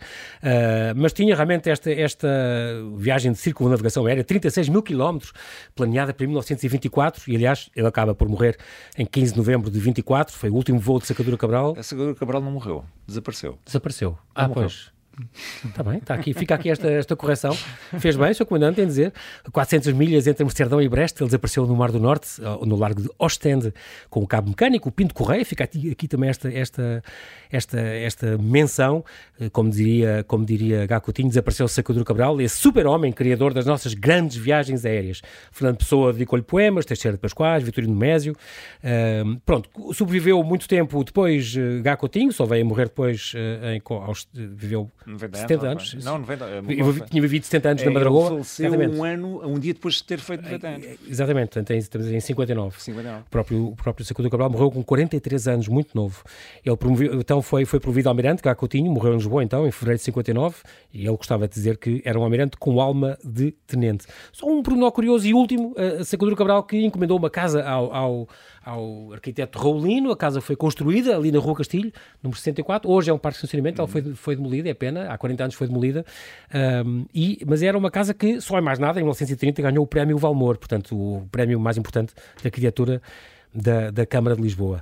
mas 0.95 1.13
tinha 1.13 1.35
realmente 1.35 1.69
esta, 1.69 1.91
esta 1.91 2.27
viagem 2.97 3.31
de 3.31 3.37
circunnavegação 3.37 4.05
aérea, 4.05 4.23
36 4.33 4.69
mil 4.69 4.81
quilómetros, 4.81 5.31
planeada 5.75 6.13
para 6.13 6.25
1924, 6.25 7.31
e 7.31 7.35
aliás, 7.35 7.69
ele 7.75 7.87
acaba 7.87 8.15
por 8.15 8.27
morrer 8.27 8.57
em 8.97 9.05
15 9.05 9.33
de 9.33 9.37
novembro 9.37 9.69
de 9.69 9.79
24, 9.79 10.35
foi 10.35 10.49
o 10.49 10.55
último 10.55 10.79
voo 10.79 10.99
de 10.99 11.05
Sacadura 11.05 11.37
Cabral. 11.37 11.75
A 11.77 11.83
Sacadura 11.83 12.15
Cabral 12.15 12.41
não 12.41 12.51
morreu, 12.51 12.83
desapareceu. 13.07 13.59
Desapareceu. 13.65 14.17
ah, 14.33 14.49
pois. 14.49 14.91
Está 15.63 15.83
bem, 15.83 15.97
está 15.97 16.15
aqui, 16.15 16.33
fica 16.33 16.55
aqui 16.55 16.69
esta, 16.69 16.89
esta 16.89 17.15
correção. 17.15 17.53
Fez 17.99 18.15
bem, 18.15 18.33
Sr. 18.33 18.45
Comandante, 18.45 18.81
em 18.81 18.87
dizer. 18.87 19.13
400 19.51 19.93
milhas 19.93 20.25
entre 20.25 20.43
Amsterdão 20.43 20.81
e 20.81 20.89
Brest, 20.89 21.19
ele 21.21 21.27
desapareceu 21.27 21.67
no 21.67 21.75
Mar 21.75 21.91
do 21.91 21.99
Norte, 21.99 22.41
no 22.65 22.75
largo 22.75 23.01
de 23.01 23.09
Ostende, 23.19 23.71
com 24.09 24.21
o 24.21 24.27
cabo 24.27 24.49
mecânico, 24.49 24.89
o 24.89 24.91
Pinto 24.91 25.13
Correia. 25.13 25.45
Fica 25.45 25.63
aqui, 25.63 25.91
aqui 25.91 26.07
também 26.07 26.29
esta, 26.29 26.51
esta, 26.51 27.03
esta, 27.51 27.79
esta 27.79 28.37
menção, 28.39 29.05
eh, 29.39 29.49
como 29.49 29.69
diria, 29.69 30.23
como 30.27 30.43
diria 30.45 30.87
Gacutinho, 30.87 31.29
desapareceu 31.29 31.67
Sacadura 31.67 32.03
Cabral, 32.03 32.41
esse 32.41 32.55
super-homem, 32.55 33.11
criador 33.11 33.53
das 33.53 33.65
nossas 33.65 33.93
grandes 33.93 34.37
viagens 34.37 34.83
aéreas. 34.83 35.21
Fernando 35.51 35.77
Pessoa 35.77 36.11
dedicou-lhe 36.11 36.43
poemas, 36.43 36.85
Teixeira 36.85 37.15
de 37.15 37.21
Pascoais, 37.21 37.63
Vitorino 37.63 37.95
Mésio. 37.95 38.33
Uh, 38.83 39.39
pronto, 39.45 39.69
sobreviveu 39.93 40.43
muito 40.43 40.67
tempo 40.67 41.03
depois 41.03 41.55
uh, 41.55 42.31
só 42.31 42.45
veio 42.45 42.65
a 42.65 42.67
morrer 42.67 42.85
depois, 42.85 43.33
uh, 43.33 43.67
em, 43.67 43.81
aos, 43.89 44.27
viveu 44.33 44.89
90 45.05 45.37
70 45.37 45.67
anos. 45.67 45.93
Não, 46.03 46.19
90 46.19 46.45
Eu 46.45 46.99
tinha 47.05 47.21
vivido 47.21 47.43
70 47.43 47.69
anos 47.69 47.81
é, 47.81 47.85
na 47.85 47.91
Madragoa. 47.91 48.29
faleceu 48.29 48.67
exatamente. 48.67 48.97
um 48.97 49.03
ano, 49.03 49.47
um 49.47 49.59
dia 49.59 49.73
depois 49.73 49.95
de 49.95 50.03
ter 50.03 50.19
feito 50.19 50.43
90 50.43 50.67
anos. 50.67 50.87
Exatamente, 51.07 51.49
portanto, 51.49 51.71
estamos 51.71 52.07
em 52.07 52.19
59. 52.19 52.81
59. 52.81 53.21
O 53.21 53.29
próprio, 53.29 53.67
o 53.67 53.75
próprio 53.75 54.05
Sacudor 54.05 54.31
Cabral 54.31 54.49
morreu 54.49 54.71
com 54.71 54.83
43 54.83 55.47
anos, 55.47 55.67
muito 55.67 55.95
novo. 55.95 56.23
Ele 56.65 56.77
promoveu, 56.77 57.15
então 57.15 57.41
foi, 57.41 57.65
foi 57.65 57.79
promovido 57.79 58.09
almirante, 58.09 58.41
Gá 58.41 58.55
Coutinho, 58.55 58.91
morreu 58.91 59.13
em 59.13 59.17
Lisboa 59.17 59.43
então, 59.43 59.67
em 59.67 59.71
fevereiro 59.71 59.99
de 59.99 60.05
59, 60.05 60.57
e 60.93 61.05
ele 61.05 61.17
gostava 61.17 61.47
de 61.47 61.53
dizer 61.53 61.77
que 61.77 62.01
era 62.05 62.19
um 62.19 62.23
almirante 62.23 62.57
com 62.57 62.79
alma 62.79 63.17
de 63.23 63.51
tenente. 63.67 64.05
Só 64.31 64.47
um 64.47 64.61
pormenor 64.63 64.91
curioso 64.91 65.27
e 65.27 65.33
último, 65.33 65.75
a 65.77 66.03
Sacudor 66.03 66.35
Cabral 66.35 66.63
que 66.63 66.77
encomendou 66.77 67.17
uma 67.17 67.29
casa 67.29 67.63
ao, 67.63 67.93
ao, 67.93 68.29
ao 68.63 69.11
arquiteto 69.13 69.59
Raulino, 69.59 70.11
a 70.11 70.17
casa 70.17 70.39
foi 70.39 70.55
construída 70.55 71.15
ali 71.15 71.31
na 71.31 71.39
Rua 71.39 71.55
Castilho, 71.55 71.91
número 72.21 72.37
64, 72.37 72.89
hoje 72.89 73.09
é 73.09 73.13
um 73.13 73.17
parque 73.17 73.39
de 73.39 73.45
estacionamento, 73.45 73.81
ela 73.81 73.87
foi, 73.87 74.01
foi 74.13 74.35
demolida, 74.35 74.69
é 74.69 74.73
pena, 74.73 75.11
há 75.11 75.17
40 75.17 75.43
anos 75.43 75.55
foi 75.55 75.67
demolida, 75.67 76.05
um, 76.85 77.05
e, 77.13 77.41
mas 77.45 77.61
era 77.61 77.77
uma 77.77 77.91
casa 77.91 78.13
que, 78.13 78.39
só 78.39 78.57
é 78.57 78.61
mais 78.61 78.79
nada, 78.79 78.99
em 78.99 79.03
1930 79.03 79.61
ganhou 79.61 79.83
o 79.83 79.87
prémio 79.87 80.17
Valmor, 80.17 80.57
portanto 80.57 80.95
o 80.95 81.27
prémio 81.31 81.59
mais 81.59 81.77
importante 81.77 82.13
da 82.15 82.47
arquitetura 82.47 83.01
da, 83.53 83.91
da 83.91 84.05
Câmara 84.05 84.35
de 84.35 84.41
Lisboa. 84.41 84.81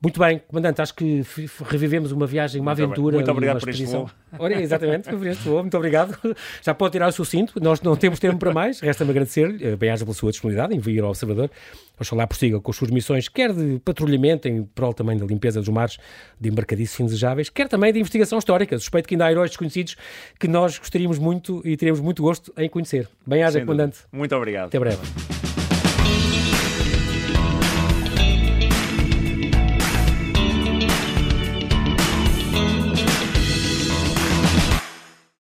Muito 0.00 0.20
bem, 0.20 0.40
Comandante, 0.46 0.80
acho 0.80 0.94
que 0.94 1.24
revivemos 1.66 2.12
uma 2.12 2.24
viagem, 2.24 2.60
uma 2.60 2.70
muito 2.70 2.84
aventura. 2.84 3.16
Muito 3.16 3.30
obrigado 3.30 3.56
uma 3.56 3.60
por 3.60 3.68
este 3.68 3.84
voo. 3.84 4.08
Olha, 4.38 4.60
exatamente, 4.60 5.10
por 5.10 5.26
este 5.26 5.42
voo, 5.42 5.60
muito 5.60 5.76
obrigado. 5.76 6.16
Já 6.62 6.72
pode 6.72 6.92
tirar 6.92 7.08
o 7.08 7.12
seu 7.12 7.24
cinto, 7.24 7.60
nós 7.60 7.80
não 7.80 7.96
temos 7.96 8.20
tempo 8.20 8.38
para 8.38 8.52
mais, 8.52 8.78
resta-me 8.78 9.10
agradecer, 9.10 9.56
eh, 9.60 9.74
bem-aja 9.74 10.04
pela 10.04 10.14
sua 10.14 10.30
disponibilidade 10.30 10.72
em 10.72 10.78
vir 10.78 11.02
ao 11.02 11.08
Observador. 11.08 11.50
Oxalá 11.98 12.28
prossiga 12.28 12.60
com 12.60 12.70
as 12.70 12.76
suas 12.76 12.92
missões, 12.92 13.28
quer 13.28 13.52
de 13.52 13.80
patrulhamento, 13.84 14.46
em 14.46 14.62
prol 14.62 14.94
também 14.94 15.16
da 15.16 15.26
limpeza 15.26 15.58
dos 15.58 15.68
mares, 15.68 15.98
de 16.40 16.48
embarcadiços 16.48 17.00
indesejáveis, 17.00 17.48
quer 17.48 17.66
também 17.66 17.92
de 17.92 17.98
investigação 17.98 18.38
histórica. 18.38 18.78
Suspeito 18.78 19.08
que 19.08 19.14
ainda 19.14 19.26
há 19.26 19.32
heróis 19.32 19.50
desconhecidos 19.50 19.96
que 20.38 20.46
nós 20.46 20.78
gostaríamos 20.78 21.18
muito 21.18 21.60
e 21.64 21.76
teríamos 21.76 22.00
muito 22.00 22.22
gosto 22.22 22.52
em 22.56 22.68
conhecer. 22.68 23.08
Bem-aja, 23.26 23.60
Comandante. 23.60 23.98
Muito 24.12 24.34
obrigado. 24.36 24.68
Até 24.68 24.78
breve. 24.78 25.37